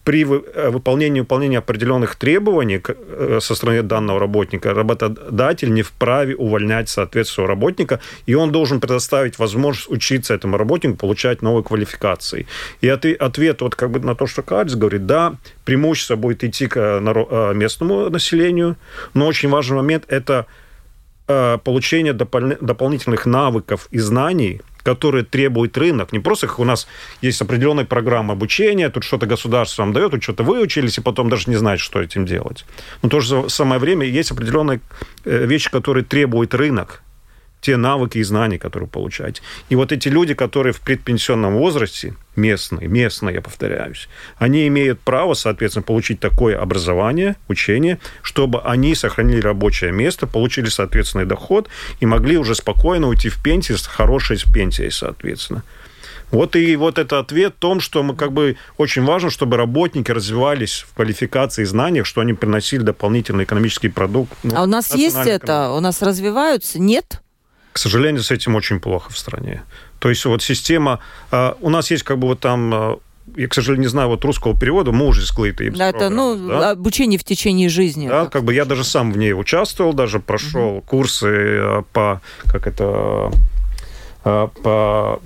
при 0.03 0.23
э, 0.23 0.69
выполнении 0.69 1.19
выполнения 1.19 1.59
определенных 1.59 2.15
требований 2.15 2.81
э, 2.83 3.39
со 3.41 3.55
стороны 3.55 3.83
данного 3.83 4.19
работника 4.19 4.73
работодатель 4.73 5.73
не 5.73 5.83
вправе 5.83 6.35
увольнять 6.35 6.89
соответствующего 6.89 7.47
работника, 7.47 7.99
и 8.25 8.33
он 8.33 8.51
должен 8.51 8.79
предоставить 8.79 9.39
возможность 9.39 9.89
учиться 9.89 10.33
этому 10.33 10.57
работнику, 10.57 10.97
получать 10.97 11.41
новые 11.41 11.63
квалификации. 11.63 12.47
И 12.81 12.87
ответ 12.89 13.61
вот 13.61 13.75
как 13.75 13.91
бы 13.91 13.99
на 13.99 14.15
то, 14.15 14.27
что 14.27 14.41
Карис 14.41 14.75
говорит, 14.75 15.05
да, 15.05 15.35
преимущество 15.65 16.15
будет 16.15 16.43
идти 16.43 16.67
к 16.67 16.77
э, 16.77 17.53
местному 17.53 18.09
населению, 18.09 18.75
но 19.13 19.27
очень 19.27 19.49
важный 19.49 19.77
момент– 19.77 20.05
это 20.07 20.45
получение 21.63 22.11
дополнительных 22.13 23.25
навыков 23.25 23.87
и 23.91 23.99
знаний– 23.99 24.61
которые 24.83 25.23
требует 25.23 25.77
рынок. 25.77 26.11
Не 26.11 26.19
просто 26.19 26.47
как 26.47 26.59
у 26.59 26.63
нас 26.63 26.87
есть 27.21 27.41
определенная 27.41 27.85
программа 27.85 28.33
обучения, 28.33 28.89
тут 28.89 29.03
что-то 29.03 29.25
государство 29.25 29.83
вам 29.83 29.93
дает, 29.93 30.11
тут 30.11 30.23
что-то 30.23 30.43
выучились, 30.43 30.97
и 30.97 31.01
потом 31.01 31.29
даже 31.29 31.49
не 31.49 31.55
знаете, 31.55 31.83
что 31.83 32.01
этим 32.01 32.25
делать. 32.25 32.65
Но 33.01 33.09
в 33.09 33.11
то 33.11 33.19
же 33.19 33.49
самое 33.49 33.79
время 33.79 34.05
есть 34.05 34.31
определенные 34.31 34.81
э, 35.25 35.45
вещи, 35.45 35.69
которые 35.69 36.03
требует 36.03 36.53
рынок 36.53 37.01
те 37.61 37.77
навыки 37.77 38.17
и 38.17 38.23
знания, 38.23 38.59
которые 38.59 38.89
получаете. 38.89 39.41
И 39.69 39.75
вот 39.75 39.91
эти 39.91 40.09
люди, 40.09 40.33
которые 40.33 40.73
в 40.73 40.81
предпенсионном 40.81 41.55
возрасте, 41.55 42.15
местные, 42.35 42.87
местные, 42.87 43.35
я 43.35 43.41
повторяюсь, 43.41 44.09
они 44.37 44.67
имеют 44.67 44.99
право, 44.99 45.35
соответственно, 45.35 45.83
получить 45.83 46.19
такое 46.19 46.59
образование, 46.59 47.35
учение, 47.47 47.99
чтобы 48.21 48.61
они 48.61 48.95
сохранили 48.95 49.41
рабочее 49.41 49.91
место, 49.91 50.27
получили 50.27 50.69
соответственный 50.69 51.25
доход 51.25 51.69
и 51.99 52.05
могли 52.05 52.37
уже 52.37 52.55
спокойно 52.55 53.07
уйти 53.07 53.29
в 53.29 53.41
пенсию 53.41 53.77
с 53.77 53.85
хорошей 53.85 54.37
пенсией, 54.51 54.91
соответственно. 54.91 55.63
Вот 56.31 56.55
и 56.55 56.75
вот 56.77 56.97
это 56.97 57.19
ответ 57.19 57.55
в 57.57 57.59
том, 57.59 57.81
что 57.81 58.03
мы 58.03 58.15
как 58.15 58.31
бы 58.31 58.55
очень 58.77 59.03
важно, 59.03 59.29
чтобы 59.29 59.57
работники 59.57 60.11
развивались 60.11 60.85
в 60.87 60.95
квалификации 60.95 61.63
и 61.63 61.65
знаниях, 61.65 62.05
что 62.05 62.21
они 62.21 62.33
приносили 62.33 62.81
дополнительный 62.81 63.43
экономический 63.43 63.89
продукт. 63.89 64.31
Ну, 64.43 64.55
а 64.55 64.63
у 64.63 64.65
нас 64.65 64.95
есть 64.95 65.17
это? 65.17 65.71
У 65.71 65.81
нас 65.81 66.01
развиваются? 66.01 66.79
Нет? 66.79 67.20
К 67.73 67.77
сожалению, 67.77 68.21
с 68.23 68.31
этим 68.31 68.55
очень 68.55 68.79
плохо 68.79 69.11
в 69.11 69.17
стране. 69.17 69.63
То 69.99 70.09
есть 70.09 70.25
вот 70.25 70.43
система... 70.43 70.99
А, 71.31 71.57
у 71.61 71.69
нас 71.69 71.91
есть 71.91 72.03
как 72.03 72.17
бы 72.17 72.27
вот 72.27 72.39
там 72.39 72.73
а, 72.73 72.99
я, 73.35 73.47
к 73.47 73.53
сожалению, 73.53 73.83
не 73.83 73.89
знаю 73.89 74.09
вот 74.09 74.25
русского 74.25 74.57
перевода, 74.57 74.91
может 74.91 75.25
склейты. 75.25 75.71
Да, 75.71 75.89
это, 75.89 76.09
ну, 76.09 76.35
да? 76.47 76.71
обучение 76.71 77.17
в 77.19 77.23
течение 77.23 77.69
жизни. 77.69 78.09
Да, 78.09 78.25
как 78.25 78.43
бы 78.43 78.53
я 78.53 78.65
даже 78.65 78.83
сам 78.83 79.11
в 79.13 79.17
ней 79.17 79.33
участвовал, 79.33 79.93
даже 79.93 80.19
прошел 80.19 80.77
угу. 80.77 80.81
курсы 80.81 81.27
а, 81.27 81.83
по, 81.93 82.21
как 82.45 82.67
это, 82.67 83.31
по 84.23 85.21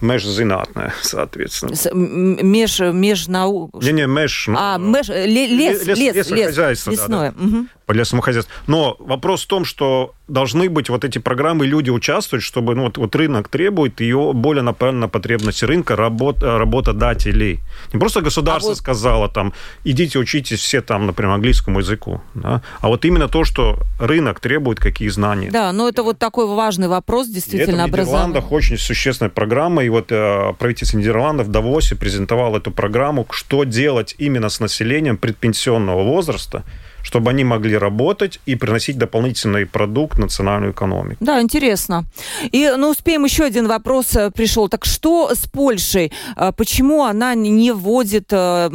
межзinātnē, 0.00 0.92
соответственно. 1.02 1.74
С, 1.74 1.90
меж, 1.92 2.80
межнау... 2.80 3.70
Не, 3.80 3.92
не, 3.92 4.06
меж... 4.06 4.48
А, 4.54 4.78
меж, 4.78 5.08
лес, 5.08 5.84
лес, 5.84 5.86
лес, 5.86 6.30
лес, 6.30 6.56
лес 6.56 6.86
лесное. 6.86 7.32
Да, 7.32 7.36
да. 7.36 7.44
Угу. 7.44 7.66
По 7.88 7.92
лесному 7.92 8.20
хозяйству. 8.20 8.52
Но 8.66 8.96
вопрос 8.98 9.44
в 9.44 9.46
том, 9.46 9.64
что 9.64 10.14
должны 10.28 10.68
быть 10.68 10.90
вот 10.90 11.04
эти 11.04 11.18
программы, 11.18 11.66
люди 11.66 11.88
участвовать, 11.88 12.44
чтобы 12.44 12.74
ну, 12.74 12.82
вот, 12.82 12.98
вот 12.98 13.16
рынок 13.16 13.48
требует, 13.48 14.00
ее 14.00 14.32
более 14.34 14.62
направлена 14.62 15.06
на 15.06 15.08
потребности 15.08 15.64
рынка, 15.64 15.96
работ, 15.96 16.42
работодателей. 16.42 17.60
Не 17.94 17.98
просто 17.98 18.20
государство 18.20 18.72
а 18.72 18.74
вот... 18.74 18.78
сказало 18.78 19.28
там, 19.30 19.54
идите 19.84 20.18
учитесь 20.18 20.60
все 20.60 20.82
там, 20.82 21.06
например, 21.06 21.32
английскому 21.32 21.78
языку, 21.78 22.20
да? 22.34 22.60
а 22.80 22.88
вот 22.88 23.06
именно 23.06 23.26
то, 23.26 23.44
что 23.44 23.78
рынок 23.98 24.40
требует, 24.40 24.78
какие 24.78 25.08
знания. 25.08 25.50
Да, 25.50 25.72
но 25.72 25.88
это 25.88 26.02
вот 26.02 26.18
такой 26.18 26.46
важный 26.46 26.88
вопрос, 26.88 27.28
действительно, 27.28 27.86
это 27.86 27.96
в 27.96 27.98
Нидерландах 28.00 28.52
очень 28.52 28.76
существенная 28.76 29.30
программа, 29.30 29.82
и 29.82 29.88
вот 29.88 30.12
э, 30.12 30.52
правительство 30.58 30.98
Нидерландов 30.98 31.46
в 31.46 31.50
Давосе 31.50 31.96
презентовало 31.96 32.58
эту 32.58 32.70
программу, 32.70 33.26
что 33.30 33.64
делать 33.64 34.14
именно 34.18 34.50
с 34.50 34.60
населением 34.60 35.16
предпенсионного 35.16 36.02
возраста, 36.02 36.64
чтобы 37.08 37.30
они 37.30 37.42
могли 37.42 37.74
работать 37.74 38.38
и 38.44 38.54
приносить 38.54 38.98
дополнительный 38.98 39.64
продукт 39.64 40.18
в 40.18 40.20
национальную 40.20 40.72
экономику. 40.72 41.16
Да, 41.24 41.40
интересно. 41.40 42.04
И, 42.52 42.70
ну, 42.76 42.90
успеем, 42.90 43.24
еще 43.24 43.44
один 43.44 43.66
вопрос 43.66 44.14
э, 44.14 44.30
пришел. 44.30 44.68
Так 44.68 44.84
что 44.84 45.30
с 45.34 45.48
Польшей? 45.48 46.12
А 46.36 46.52
почему 46.52 47.04
она 47.04 47.34
не 47.34 47.72
вводит 47.72 48.26
э, 48.30 48.70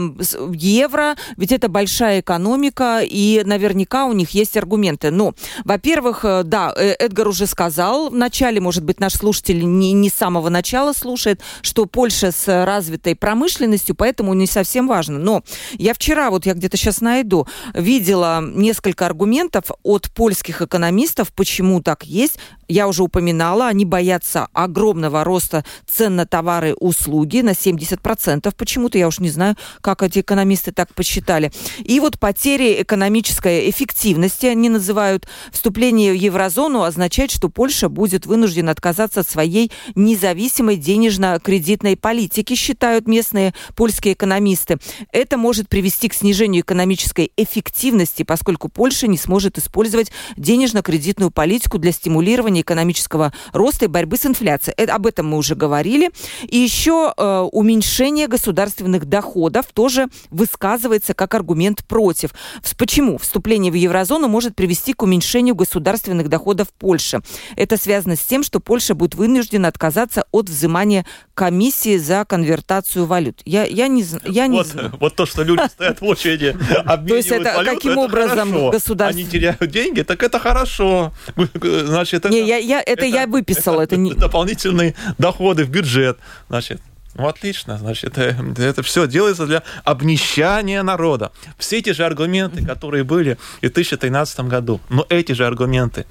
евро? 0.51 1.15
Ведь 1.37 1.51
это 1.51 1.69
большая 1.69 2.21
экономика, 2.21 3.01
и 3.03 3.43
наверняка 3.45 4.05
у 4.05 4.13
них 4.13 4.31
есть 4.31 4.57
аргументы. 4.57 5.11
Ну, 5.11 5.35
во-первых, 5.63 6.25
э, 6.25 6.41
да, 6.43 6.73
Эдгар 6.75 7.27
уже 7.27 7.45
сказал 7.45 8.09
в 8.09 8.15
начале, 8.15 8.59
может 8.59 8.83
быть, 8.83 8.99
наш 8.99 9.13
слушатель 9.13 9.63
не, 9.63 9.93
не 9.93 10.09
с 10.09 10.13
самого 10.15 10.49
начала 10.49 10.93
слушает, 10.93 11.39
что 11.61 11.85
Польша 11.85 12.31
с 12.31 12.65
развитой 12.65 13.15
промышленностью, 13.15 13.93
поэтому 13.93 14.33
не 14.33 14.47
совсем 14.47 14.87
важно. 14.87 15.19
Но 15.19 15.43
я 15.73 15.93
вчера, 15.93 16.31
вот 16.31 16.47
я 16.47 16.55
где-то 16.55 16.77
сейчас 16.77 16.99
найду, 16.99 17.45
видела 17.75 18.22
было 18.23 18.41
несколько 18.41 19.05
аргументов 19.05 19.65
от 19.83 20.09
польских 20.11 20.61
экономистов, 20.61 21.33
почему 21.33 21.81
так 21.81 22.03
есть. 22.03 22.39
Я 22.69 22.87
уже 22.87 23.03
упоминала, 23.03 23.67
они 23.67 23.83
боятся 23.83 24.47
огромного 24.53 25.23
роста 25.23 25.65
цен 25.85 26.15
на 26.15 26.25
товары 26.25 26.69
и 26.69 26.75
услуги 26.79 27.41
на 27.41 27.51
70%. 27.51 28.53
Почему-то 28.55 28.97
я 28.97 29.07
уж 29.07 29.19
не 29.19 29.29
знаю, 29.29 29.57
как 29.81 30.01
эти 30.01 30.19
экономисты 30.19 30.71
так 30.71 30.93
посчитали. 30.95 31.51
И 31.79 31.99
вот 31.99 32.17
потери 32.19 32.81
экономической 32.81 33.69
эффективности 33.69 34.45
они 34.45 34.69
называют. 34.69 35.27
Вступление 35.51 36.13
в 36.13 36.15
еврозону 36.15 36.83
означает, 36.83 37.31
что 37.31 37.49
Польша 37.49 37.89
будет 37.89 38.25
вынуждена 38.25 38.71
отказаться 38.71 39.19
от 39.19 39.27
своей 39.27 39.71
независимой 39.95 40.77
денежно-кредитной 40.77 41.97
политики, 41.97 42.55
считают 42.55 43.07
местные 43.07 43.53
польские 43.75 44.13
экономисты. 44.13 44.77
Это 45.11 45.37
может 45.37 45.67
привести 45.67 46.07
к 46.07 46.13
снижению 46.13 46.61
экономической 46.61 47.31
эффективности, 47.35 48.02
поскольку 48.25 48.69
Польша 48.69 49.07
не 49.07 49.17
сможет 49.17 49.57
использовать 49.57 50.11
денежно-кредитную 50.37 51.31
политику 51.31 51.77
для 51.77 51.91
стимулирования 51.91 52.61
экономического 52.61 53.33
роста 53.51 53.85
и 53.85 53.87
борьбы 53.87 54.17
с 54.17 54.25
инфляцией. 54.25 54.75
Это, 54.77 54.95
об 54.95 55.07
этом 55.07 55.29
мы 55.29 55.37
уже 55.37 55.55
говорили. 55.55 56.11
И 56.47 56.57
еще 56.57 57.13
э, 57.15 57.47
уменьшение 57.51 58.27
государственных 58.27 59.05
доходов 59.05 59.67
тоже 59.73 60.07
высказывается 60.29 61.13
как 61.13 61.33
аргумент 61.33 61.85
против. 61.85 62.31
Почему? 62.77 63.17
Вступление 63.17 63.71
в 63.71 63.75
еврозону 63.75 64.27
может 64.27 64.55
привести 64.55 64.93
к 64.93 65.03
уменьшению 65.03 65.55
государственных 65.55 66.29
доходов 66.29 66.67
Польши. 66.77 67.21
Это 67.55 67.77
связано 67.77 68.15
с 68.15 68.21
тем, 68.21 68.43
что 68.43 68.59
Польша 68.59 68.95
будет 68.95 69.15
вынуждена 69.15 69.67
отказаться 69.67 70.25
от 70.31 70.49
взимания 70.49 71.05
комиссии 71.33 71.97
за 71.97 72.25
конвертацию 72.25 73.05
валют. 73.05 73.41
Я, 73.45 73.63
я 73.65 73.87
не, 73.87 74.03
я 74.25 74.47
не 74.47 74.57
вот, 74.57 74.67
знаю. 74.67 74.93
Вот 74.99 75.15
то, 75.15 75.25
что 75.25 75.43
люди 75.43 75.63
стоят 75.67 76.01
в 76.01 76.05
очереди, 76.05 76.55
То 77.07 77.15
есть 77.15 77.29
это 77.29 77.63
каким 77.63 77.92
это 77.93 78.01
образом 78.01 78.49
хорошо. 78.49 78.71
государство... 78.71 79.19
Они 79.19 79.29
теряют 79.29 79.65
деньги, 79.71 80.01
так 80.01 80.21
это 80.23 80.39
хорошо. 80.39 81.13
Значит, 81.61 82.25
это, 82.25 82.29
Не, 82.29 82.45
я, 82.45 82.57
я, 82.57 82.81
это, 82.81 83.05
я 83.05 83.27
выписала, 83.27 83.81
это, 83.81 83.97
не... 83.97 84.13
дополнительные 84.13 84.95
доходы 85.17 85.65
в 85.65 85.69
бюджет. 85.69 86.17
Значит, 86.49 86.81
ну, 87.15 87.27
отлично. 87.27 87.77
Значит, 87.77 88.17
это, 88.17 88.61
это 88.61 88.81
все 88.81 89.07
делается 89.07 89.45
для 89.45 89.63
обнищания 89.83 90.81
народа. 90.83 91.31
Все 91.57 91.77
эти 91.77 91.91
же 91.91 92.05
аргументы, 92.05 92.65
которые 92.65 93.03
были 93.03 93.37
и 93.61 93.67
в 93.67 93.73
2013 93.73 94.39
году, 94.41 94.79
но 94.89 95.05
эти 95.09 95.33
же 95.33 95.45
аргументы. 95.45 96.05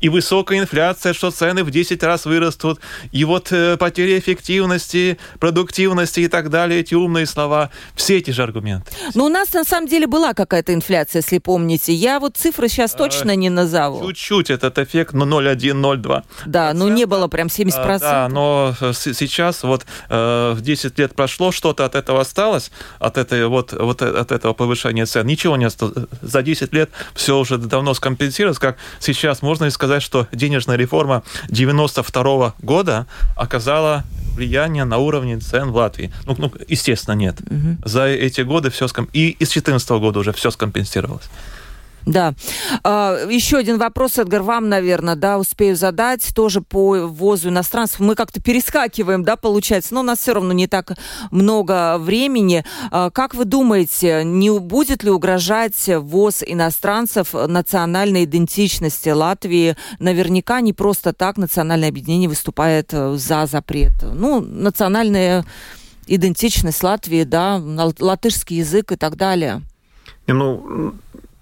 И 0.00 0.08
высокая 0.08 0.58
инфляция, 0.58 1.12
что 1.12 1.30
цены 1.30 1.62
в 1.62 1.70
10 1.70 2.02
раз 2.02 2.24
вырастут, 2.26 2.80
и 3.12 3.24
вот 3.24 3.52
э, 3.52 3.76
потеря 3.76 4.18
эффективности, 4.18 5.18
продуктивности 5.38 6.20
и 6.20 6.28
так 6.28 6.50
далее, 6.50 6.80
эти 6.80 6.94
умные 6.94 7.26
слова. 7.26 7.70
Все 7.94 8.18
эти 8.18 8.30
же 8.32 8.42
аргументы. 8.42 8.90
Но 9.14 9.26
у 9.26 9.28
нас 9.28 9.52
на 9.52 9.64
самом 9.64 9.86
деле 9.88 10.06
была 10.06 10.34
какая-то 10.34 10.74
инфляция, 10.74 11.20
если 11.20 11.38
помните. 11.38 11.92
Я 11.92 12.18
вот 12.18 12.36
цифры 12.36 12.68
сейчас 12.68 12.92
точно 12.94 13.36
не 13.36 13.50
назову. 13.50 14.06
Чуть-чуть 14.06 14.50
этот 14.50 14.78
эффект, 14.78 15.12
ну 15.14 15.24
0,1, 15.24 15.56
0,2. 15.56 16.24
Да, 16.46 16.72
ну 16.74 16.88
не 16.88 17.04
было 17.04 17.28
прям 17.28 17.46
70%. 17.46 17.72
А, 17.74 17.98
Да, 17.98 18.28
но 18.28 18.74
э, 18.80 18.92
сейчас 18.94 19.62
вот 19.62 19.86
э, 20.08 20.47
в 20.54 20.60
10 20.60 20.98
лет 20.98 21.14
прошло, 21.14 21.52
что-то 21.52 21.84
от 21.84 21.94
этого 21.94 22.20
осталось, 22.20 22.70
от, 22.98 23.18
этой, 23.18 23.46
вот, 23.46 23.72
вот 23.72 24.02
э- 24.02 24.06
от 24.06 24.32
этого 24.32 24.52
повышения 24.52 25.06
цен. 25.06 25.26
Ничего 25.26 25.56
не 25.56 25.64
осталось. 25.64 26.06
За 26.22 26.42
10 26.42 26.72
лет 26.72 26.90
все 27.14 27.38
уже 27.38 27.58
давно 27.58 27.94
скомпенсировалось, 27.94 28.58
как 28.58 28.76
сейчас 29.00 29.42
можно 29.42 29.66
и 29.66 29.70
сказать, 29.70 30.02
что 30.02 30.26
денежная 30.32 30.76
реформа 30.76 31.22
92 31.48 32.54
года 32.60 33.06
оказала 33.36 34.04
влияние 34.34 34.84
на 34.84 34.98
уровне 34.98 35.38
цен 35.38 35.70
в 35.70 35.76
Латвии. 35.76 36.12
Ну, 36.24 36.34
ну 36.38 36.52
естественно, 36.68 37.14
нет. 37.14 37.36
За 37.84 38.06
эти 38.06 38.42
годы 38.42 38.70
все 38.70 38.88
ском... 38.88 39.08
и 39.12 39.30
из 39.30 39.48
2014 39.48 39.90
года 39.90 40.20
уже 40.20 40.32
все 40.32 40.50
скомпенсировалось. 40.50 41.28
Да. 42.08 42.34
А, 42.84 43.26
еще 43.28 43.58
один 43.58 43.78
вопрос, 43.78 44.18
Эдгар, 44.18 44.42
вам, 44.42 44.70
наверное, 44.70 45.14
да, 45.14 45.38
успею 45.38 45.76
задать, 45.76 46.26
тоже 46.34 46.62
по 46.62 47.06
ввозу 47.06 47.50
иностранцев. 47.50 48.00
Мы 48.00 48.14
как-то 48.14 48.40
перескакиваем, 48.40 49.24
да, 49.24 49.36
получается, 49.36 49.92
но 49.92 50.00
у 50.00 50.02
нас 50.02 50.20
все 50.20 50.32
равно 50.32 50.54
не 50.54 50.66
так 50.66 50.96
много 51.30 51.98
времени. 51.98 52.64
А, 52.90 53.10
как 53.10 53.34
вы 53.34 53.44
думаете, 53.44 54.22
не 54.24 54.58
будет 54.58 55.02
ли 55.04 55.10
угрожать 55.10 55.86
ввоз 55.86 56.42
иностранцев 56.46 57.34
национальной 57.34 58.24
идентичности 58.24 59.10
Латвии? 59.10 59.76
Наверняка 59.98 60.62
не 60.62 60.72
просто 60.72 61.12
так 61.12 61.36
национальное 61.36 61.90
объединение 61.90 62.30
выступает 62.30 62.88
э, 62.92 63.16
за 63.16 63.44
запрет. 63.44 63.92
Ну, 64.02 64.40
национальная 64.40 65.44
идентичность 66.06 66.82
Латвии, 66.82 67.24
да, 67.24 67.58
лат- 67.58 68.00
латышский 68.00 68.56
язык 68.56 68.92
и 68.92 68.96
так 68.96 69.16
далее. 69.16 69.60
Ну, 70.26 70.94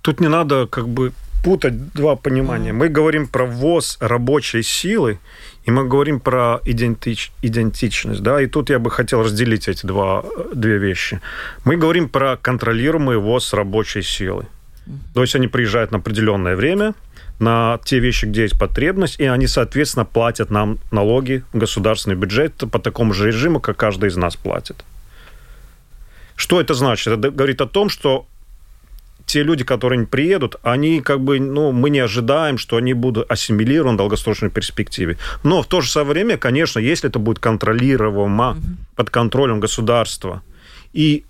тут 0.06 0.20
не 0.20 0.28
надо 0.28 0.66
как 0.66 0.88
бы 0.88 1.12
путать 1.42 1.92
два 1.92 2.14
понимания. 2.14 2.72
Мы 2.72 2.88
говорим 2.88 3.26
про 3.26 3.44
ввоз 3.44 3.98
рабочей 4.00 4.62
силы, 4.62 5.18
и 5.66 5.72
мы 5.72 5.88
говорим 5.88 6.20
про 6.20 6.60
идентич, 6.64 7.32
идентичность. 7.42 8.22
Да? 8.22 8.40
И 8.40 8.46
тут 8.46 8.70
я 8.70 8.78
бы 8.78 8.90
хотел 8.90 9.22
разделить 9.24 9.68
эти 9.68 9.84
два, 9.86 10.24
две 10.54 10.78
вещи. 10.78 11.20
Мы 11.64 11.76
говорим 11.76 12.08
про 12.08 12.36
контролируемый 12.36 13.16
ввоз 13.16 13.52
рабочей 13.52 14.02
силы. 14.02 14.46
То 15.12 15.22
есть 15.22 15.34
они 15.34 15.48
приезжают 15.48 15.90
на 15.90 15.98
определенное 15.98 16.54
время, 16.54 16.94
на 17.40 17.78
те 17.84 17.98
вещи, 17.98 18.26
где 18.26 18.42
есть 18.42 18.58
потребность, 18.58 19.20
и 19.20 19.24
они, 19.24 19.48
соответственно, 19.48 20.04
платят 20.04 20.50
нам 20.50 20.78
налоги 20.92 21.42
в 21.52 21.58
государственный 21.58 22.16
бюджет 22.16 22.52
по 22.70 22.78
такому 22.78 23.12
же 23.12 23.26
режиму, 23.26 23.58
как 23.58 23.76
каждый 23.76 24.08
из 24.08 24.16
нас 24.16 24.36
платит. 24.36 24.84
Что 26.36 26.60
это 26.60 26.74
значит? 26.74 27.18
Это 27.18 27.30
говорит 27.32 27.60
о 27.60 27.66
том, 27.66 27.88
что 27.88 28.26
те 29.26 29.42
люди, 29.42 29.64
которые 29.64 30.06
приедут, 30.06 30.56
они 30.62 31.00
как 31.00 31.20
бы, 31.20 31.40
ну, 31.40 31.72
мы 31.72 31.90
не 31.90 31.98
ожидаем, 31.98 32.58
что 32.58 32.76
они 32.76 32.94
будут 32.94 33.30
ассимилированы 33.30 33.94
в 33.94 33.98
долгосрочной 33.98 34.50
перспективе. 34.50 35.18
Но 35.42 35.62
в 35.62 35.66
то 35.66 35.80
же 35.80 35.90
самое 35.90 36.12
время, 36.12 36.38
конечно, 36.38 36.78
если 36.78 37.10
это 37.10 37.18
будет 37.18 37.40
контролируемо 37.40 38.56
под 38.94 39.10
контролем 39.10 39.60
государства, 39.60 40.42
и 40.92 41.24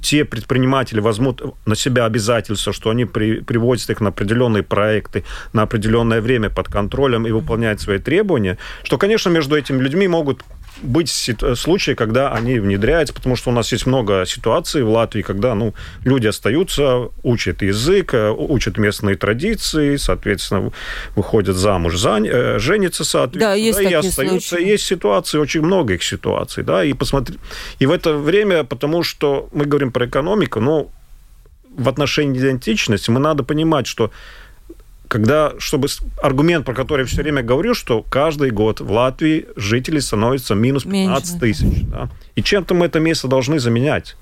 те 0.00 0.24
предприниматели 0.24 1.00
возьмут 1.00 1.42
на 1.66 1.74
себя 1.74 2.06
обязательство, 2.06 2.72
что 2.72 2.90
они 2.90 3.04
при, 3.04 3.40
приводят 3.40 3.90
их 3.90 4.00
на 4.00 4.08
определенные 4.08 4.62
проекты 4.62 5.24
на 5.52 5.62
определенное 5.62 6.20
время 6.20 6.48
под 6.50 6.68
контролем 6.68 7.26
и 7.26 7.30
выполняют 7.30 7.80
свои 7.80 7.98
требования, 7.98 8.56
что, 8.82 8.98
конечно, 8.98 9.30
между 9.30 9.56
этими 9.56 9.82
людьми 9.82 10.08
могут 10.08 10.42
быть 10.82 11.10
сит- 11.10 11.42
случаи, 11.58 11.92
когда 11.94 12.32
они 12.32 12.58
внедряются, 12.58 13.12
потому 13.14 13.36
что 13.36 13.50
у 13.50 13.52
нас 13.52 13.72
есть 13.72 13.86
много 13.86 14.24
ситуаций 14.26 14.82
в 14.82 14.88
Латвии, 14.88 15.22
когда 15.22 15.54
ну, 15.54 15.74
люди 16.04 16.26
остаются, 16.26 17.08
учат 17.22 17.62
язык, 17.62 18.14
э, 18.14 18.30
учат 18.30 18.78
местные 18.78 19.16
традиции, 19.16 19.96
соответственно, 19.96 20.72
выходят 21.16 21.56
замуж, 21.56 21.94
зан- 21.96 22.26
э, 22.26 22.58
женятся, 22.58 23.04
соответственно, 23.04 23.54
Да, 23.54 23.54
есть 23.54 23.78
и 23.80 23.82
такие 23.84 23.98
остаются. 23.98 24.48
случаи. 24.48 24.66
Есть 24.66 24.84
ситуации, 24.84 25.38
очень 25.38 25.62
много 25.62 25.94
их 25.94 26.02
ситуаций, 26.02 26.64
да, 26.64 26.82
и 26.84 26.92
посмотри, 26.94 27.38
и 27.78 27.86
в 27.86 27.90
это 27.90 28.14
время, 28.14 28.64
потому 28.64 29.02
что 29.02 29.48
мы 29.52 29.64
говорим 29.66 29.92
про 29.92 30.06
экономику, 30.06 30.60
но 30.60 30.90
в 31.76 31.88
отношении 31.88 32.38
идентичности 32.40 33.10
мы 33.10 33.20
надо 33.20 33.42
понимать, 33.44 33.86
что 33.86 34.10
когда, 35.10 35.54
чтобы 35.58 35.88
аргумент, 36.22 36.64
про 36.64 36.72
который 36.72 37.00
я 37.00 37.06
все 37.06 37.22
время 37.22 37.42
говорю, 37.42 37.74
что 37.74 38.02
каждый 38.02 38.50
год 38.50 38.80
в 38.80 38.92
Латвии 38.92 39.46
жителей 39.56 40.00
становится 40.00 40.54
минус 40.54 40.84
15 40.84 41.32
Меньше. 41.32 41.40
тысяч. 41.40 41.82
Да? 41.90 42.08
И 42.36 42.42
чем-то 42.42 42.74
мы 42.74 42.86
это 42.86 43.00
место 43.00 43.26
должны 43.26 43.58
заменять. 43.58 44.16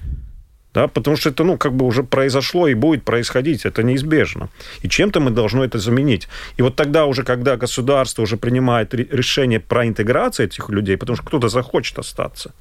Да, 0.75 0.87
потому 0.87 1.17
что 1.17 1.31
это, 1.31 1.45
ну, 1.45 1.59
как 1.59 1.73
бы 1.73 1.85
уже 1.87 2.03
произошло 2.03 2.69
и 2.69 2.75
будет 2.75 3.03
происходить, 3.05 3.67
это 3.67 3.83
неизбежно. 3.83 4.49
И 4.83 4.89
чем-то 4.89 5.21
мы 5.21 5.31
должны 5.31 5.65
это 5.65 5.79
заменить. 5.79 6.29
И 6.59 6.63
вот 6.63 6.77
тогда 6.77 7.05
уже, 7.05 7.23
когда 7.23 7.57
государство 7.57 8.23
уже 8.23 8.37
принимает 8.37 8.95
ре- 8.95 9.09
решение 9.11 9.61
про 9.61 9.87
интеграцию 9.87 10.47
этих 10.47 10.71
людей, 10.71 10.97
потому 10.97 11.17
что 11.17 11.27
кто-то 11.27 11.49
захочет 11.49 11.99
остаться, 11.99 12.53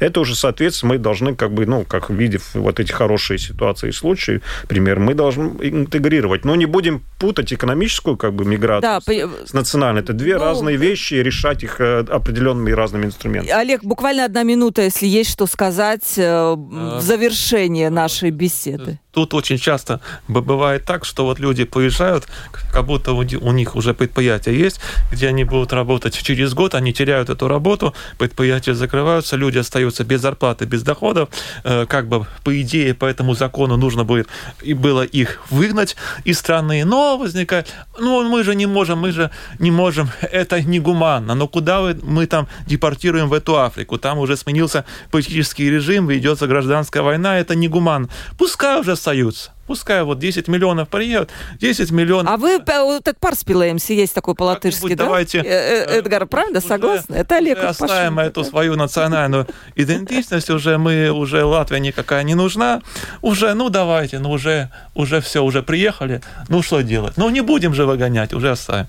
это 0.00 0.20
уже, 0.20 0.34
соответственно, 0.34 0.94
мы 0.94 0.98
должны, 0.98 1.34
как 1.36 1.52
бы, 1.52 1.66
ну, 1.66 1.84
как 1.84 2.10
видев 2.10 2.50
вот 2.54 2.80
эти 2.80 2.90
хорошие 2.90 3.38
ситуации 3.38 3.90
и 3.90 3.92
случаи, 3.92 4.40
пример, 4.66 4.98
мы 4.98 5.14
должны 5.14 5.52
интегрировать. 5.60 6.44
Но 6.44 6.56
не 6.56 6.66
будем 6.66 7.02
путать 7.18 7.52
экономическую, 7.52 8.16
как 8.16 8.34
бы, 8.34 8.44
миграцию 8.44 8.80
Да, 8.80 9.00
с, 9.00 9.04
по- 9.04 9.46
с 9.46 9.52
национальной. 9.52 10.00
Это 10.00 10.12
две 10.12 10.36
Ну, 10.38 10.44
разные 10.44 10.76
вещи, 10.76 11.14
и 11.14 11.22
решать 11.22 11.62
их 11.62 11.80
э, 11.80 12.00
определенными 12.00 12.72
разными 12.72 13.04
инструментами. 13.06 13.52
Олег, 13.52 13.84
буквально 13.84 14.24
одна 14.24 14.42
минута, 14.42 14.82
если 14.82 15.06
есть 15.06 15.30
что 15.30 15.46
сказать 15.46 16.14
э, 16.16 16.54
в 16.56 17.00
завершение 17.00 17.90
нашей 17.90 18.30
беседы. 18.30 18.98
Тут 19.12 19.34
очень 19.34 19.58
часто 19.58 20.00
бывает 20.28 20.84
так, 20.84 21.04
что 21.04 21.24
вот 21.24 21.40
люди 21.40 21.64
поезжают, 21.64 22.28
как 22.72 22.86
будто 22.86 23.12
у 23.12 23.52
них 23.52 23.76
уже 23.76 23.92
предприятие 23.92 24.58
есть, 24.58 24.80
где 25.10 25.28
они 25.28 25.44
будут 25.44 25.72
работать 25.72 26.16
через 26.22 26.54
год, 26.54 26.74
они 26.74 26.92
теряют 26.92 27.28
эту 27.28 27.48
работу, 27.48 27.94
предприятия 28.18 28.74
закрываются, 28.74 29.36
люди 29.36 29.58
остаются 29.58 30.04
без 30.04 30.20
зарплаты, 30.20 30.64
без 30.64 30.82
доходов. 30.82 31.28
Э, 31.64 31.86
Как 31.86 32.08
бы, 32.08 32.26
по 32.44 32.60
идее, 32.60 32.94
по 32.94 33.04
этому 33.04 33.34
закону 33.34 33.76
нужно 33.76 34.04
будет 34.04 34.28
и 34.62 34.74
было 34.74 35.02
их 35.02 35.40
выгнать 35.50 35.96
из 36.24 36.38
страны, 36.38 36.84
но 36.84 37.18
возникает, 37.18 37.74
ну, 37.98 38.22
мы 38.28 38.44
же 38.44 38.54
не 38.54 38.66
можем, 38.66 39.00
мы 39.00 39.12
же 39.12 39.30
не 39.58 39.70
можем, 39.70 40.08
это 40.20 40.62
негуманно, 40.62 41.34
но 41.34 41.48
куда 41.48 41.80
мы 42.02 42.26
там 42.26 42.46
депортируем 42.66 43.28
в 43.28 43.32
эту 43.32 43.58
Африку? 43.58 43.98
Там 43.98 44.18
уже 44.18 44.36
сменился 44.36 44.84
политический 45.10 45.70
режим, 45.70 46.06
ведется 46.08 46.46
гражданская 46.46 47.02
война, 47.02 47.38
это 47.38 47.54
негуманно. 47.56 48.08
Пускай 48.38 48.80
уже 48.80 48.96
остаются. 49.00 49.50
Пускай 49.66 50.02
вот 50.02 50.18
10 50.18 50.48
миллионов 50.48 50.88
приедут, 50.88 51.30
10 51.60 51.90
миллионов... 51.90 52.32
А 52.32 52.36
вы, 52.36 52.58
вот 52.58 53.08
этот 53.08 53.18
пар 53.18 53.34
спилаемся, 53.34 53.92
есть 53.92 54.14
такой 54.14 54.34
по-латышски, 54.34 54.94
да? 54.94 55.04
Давайте... 55.04 55.38
Э, 55.38 55.98
Эдгар, 55.98 56.26
правда, 56.26 56.60
согласны? 56.60 57.14
Это 57.14 57.36
Олег 57.36 57.62
Оставим 57.62 58.18
эту 58.18 58.44
свою 58.44 58.76
национальную 58.76 59.46
идентичность, 59.76 60.50
уже 60.50 60.76
мы, 60.76 61.10
уже 61.10 61.44
Латвия 61.44 61.80
никакая 61.80 62.24
не 62.24 62.34
нужна, 62.34 62.82
уже, 63.22 63.54
ну 63.54 63.70
давайте, 63.70 64.18
ну 64.18 64.30
уже, 64.30 64.70
уже 64.94 65.20
все, 65.20 65.42
уже 65.42 65.62
приехали, 65.62 66.20
ну 66.48 66.62
что 66.62 66.80
делать? 66.82 67.16
Ну 67.16 67.30
не 67.30 67.40
будем 67.40 67.72
же 67.72 67.86
выгонять, 67.86 68.34
уже 68.34 68.50
оставим. 68.50 68.86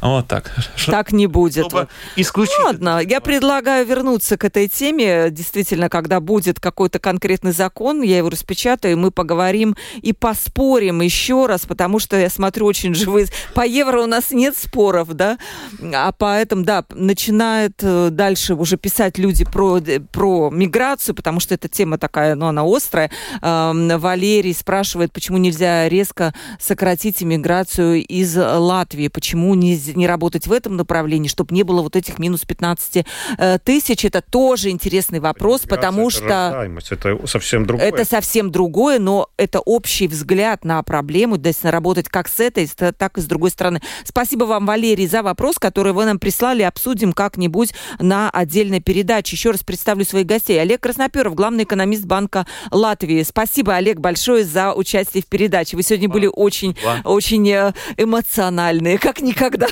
Вот 0.00 0.26
так. 0.28 0.50
Так 0.86 1.12
не 1.12 1.26
будет. 1.26 1.66
Исключить. 2.16 2.58
Ладно, 2.64 3.00
я 3.00 3.20
предлагаю 3.20 3.86
вернуться 3.86 4.38
к 4.38 4.44
этой 4.44 4.68
теме. 4.68 5.28
Действительно, 5.30 5.90
когда 5.90 6.20
будет 6.20 6.58
какой-то 6.58 6.98
конкретный 6.98 7.52
закон, 7.52 8.02
я 8.02 8.18
его 8.18 8.30
распечатаю, 8.30 8.96
мы 8.96 9.10
поговорим 9.10 9.76
и 10.00 10.12
поспорим 10.12 11.02
еще 11.02 11.46
раз, 11.46 11.66
потому 11.66 11.98
что 11.98 12.16
я 12.16 12.30
смотрю 12.30 12.66
очень 12.66 12.94
живые... 12.94 13.26
По 13.54 13.66
евро 13.66 14.02
у 14.02 14.06
нас 14.06 14.30
нет 14.30 14.56
споров, 14.56 15.12
да? 15.12 15.38
А 15.92 16.12
поэтому, 16.12 16.64
да, 16.64 16.84
начинают 16.90 17.74
э, 17.82 18.08
дальше 18.10 18.54
уже 18.54 18.76
писать 18.78 19.18
люди 19.18 19.44
про, 19.44 19.78
э, 19.78 20.00
про 20.00 20.50
миграцию, 20.50 21.14
потому 21.14 21.40
что 21.40 21.54
эта 21.54 21.68
тема 21.68 21.98
такая, 21.98 22.34
ну, 22.34 22.46
она 22.46 22.62
острая. 22.64 23.10
Валерий 23.42 24.54
спрашивает, 24.54 25.12
почему 25.12 25.36
нельзя 25.38 25.88
резко 25.88 26.34
сократить 26.58 27.22
иммиграцию 27.22 28.04
из 28.06 28.36
Латвии, 28.36 29.08
почему 29.08 29.54
нельзя 29.54 29.89
не 29.96 30.06
работать 30.06 30.46
в 30.46 30.52
этом 30.52 30.76
направлении, 30.76 31.28
чтобы 31.28 31.54
не 31.54 31.62
было 31.62 31.82
вот 31.82 31.96
этих 31.96 32.18
минус 32.18 32.44
15 32.44 33.06
э, 33.38 33.58
тысяч. 33.64 34.04
Это 34.04 34.22
тоже 34.22 34.70
интересный 34.70 35.20
вопрос, 35.20 35.62
потому 35.62 36.10
что... 36.10 36.68
Это 37.14 37.26
совсем 37.26 37.66
другое. 37.66 37.86
Это 37.86 38.04
совсем 38.04 38.50
другое, 38.50 38.98
но 38.98 39.28
это 39.36 39.60
общий 39.60 40.08
взгляд 40.08 40.64
на 40.64 40.82
проблему, 40.82 41.36
действительно, 41.36 41.72
работать 41.72 42.08
как 42.08 42.28
с 42.28 42.40
этой, 42.40 42.66
так 42.66 43.18
и 43.18 43.20
с 43.20 43.24
другой 43.24 43.50
стороны. 43.50 43.80
Спасибо 44.04 44.44
вам, 44.44 44.66
Валерий, 44.66 45.06
за 45.06 45.22
вопрос, 45.22 45.58
который 45.58 45.92
вы 45.92 46.04
нам 46.04 46.18
прислали. 46.18 46.62
Обсудим 46.62 47.12
как-нибудь 47.12 47.72
на 47.98 48.30
отдельной 48.30 48.80
передаче. 48.80 49.36
Еще 49.36 49.50
раз 49.50 49.62
представлю 49.62 50.04
своих 50.04 50.26
гостей. 50.26 50.60
Олег 50.60 50.80
Красноперов, 50.80 51.34
главный 51.34 51.64
экономист 51.64 52.04
Банка 52.04 52.46
Латвии. 52.70 53.22
Спасибо, 53.22 53.74
Олег, 53.74 53.98
большое 53.98 54.44
за 54.44 54.74
участие 54.74 55.22
в 55.22 55.26
передаче. 55.26 55.76
Вы 55.76 55.82
сегодня 55.82 56.08
были 56.08 56.26
очень, 56.26 56.76
очень 57.04 57.48
э, 57.50 57.72
эмоциональные, 57.96 58.98
как 58.98 59.20
никогда. 59.20 59.68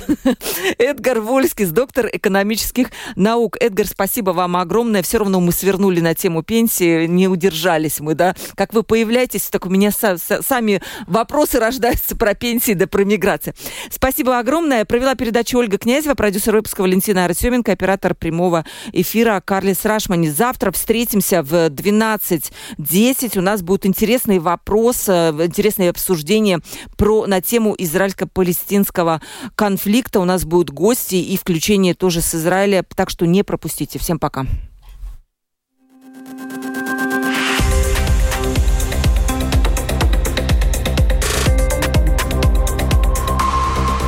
Эдгар 0.78 1.20
Вольский, 1.20 1.66
доктор 1.66 2.08
экономических 2.12 2.88
наук. 3.16 3.56
Эдгар, 3.60 3.86
спасибо 3.86 4.30
вам 4.30 4.56
огромное. 4.56 5.02
Все 5.02 5.18
равно 5.18 5.40
мы 5.40 5.52
свернули 5.52 6.00
на 6.00 6.14
тему 6.14 6.42
пенсии, 6.42 7.06
не 7.06 7.28
удержались 7.28 8.00
мы, 8.00 8.14
да. 8.14 8.34
Как 8.54 8.74
вы 8.74 8.82
появляетесь, 8.82 9.48
так 9.48 9.66
у 9.66 9.70
меня 9.70 9.90
сами 9.90 10.82
вопросы 11.06 11.58
рождаются 11.58 12.16
про 12.16 12.34
пенсии 12.34 12.72
да 12.72 12.86
про 12.86 13.04
миграцию. 13.04 13.54
Спасибо 13.90 14.38
огромное. 14.38 14.84
Провела 14.84 15.14
передачу 15.14 15.58
Ольга 15.58 15.78
Князева, 15.78 16.14
продюсер 16.14 16.54
выпуска 16.54 16.82
Валентина 16.82 17.24
Артеменко, 17.24 17.72
оператор 17.72 18.14
прямого 18.14 18.64
эфира 18.92 19.42
Карлис 19.44 19.84
Рашмани. 19.84 20.30
Завтра 20.30 20.70
встретимся 20.72 21.42
в 21.42 21.52
12.10. 21.52 23.38
У 23.38 23.42
нас 23.42 23.62
будет 23.62 23.86
интересный 23.86 24.38
вопрос, 24.38 25.08
э, 25.08 25.30
интересное 25.44 25.90
обсуждение 25.90 26.60
про, 26.96 27.26
на 27.26 27.40
тему 27.40 27.74
израильско-палестинского 27.76 29.20
конфликта 29.54 29.97
конфликта. 29.98 30.20
У 30.20 30.24
нас 30.24 30.44
будут 30.44 30.70
гости 30.70 31.16
и 31.16 31.36
включение 31.36 31.94
тоже 31.94 32.20
с 32.20 32.34
Израиля. 32.34 32.84
Так 32.94 33.10
что 33.10 33.26
не 33.26 33.42
пропустите. 33.42 33.98
Всем 33.98 34.18
пока. 34.18 34.46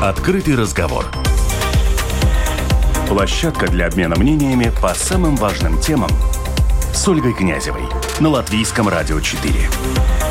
Открытый 0.03 0.57
разговор. 0.57 1.05
Площадка 3.09 3.69
для 3.69 3.87
обмена 3.87 4.17
мнениями 4.17 4.73
по 4.81 4.95
самым 4.95 5.37
важным 5.37 5.81
темам 5.81 6.11
с 6.95 7.07
Ольгой 7.09 7.35
Князевой 7.35 7.83
на 8.21 8.29
Латвийском 8.31 8.89
радио 8.89 9.21
4. 9.21 10.30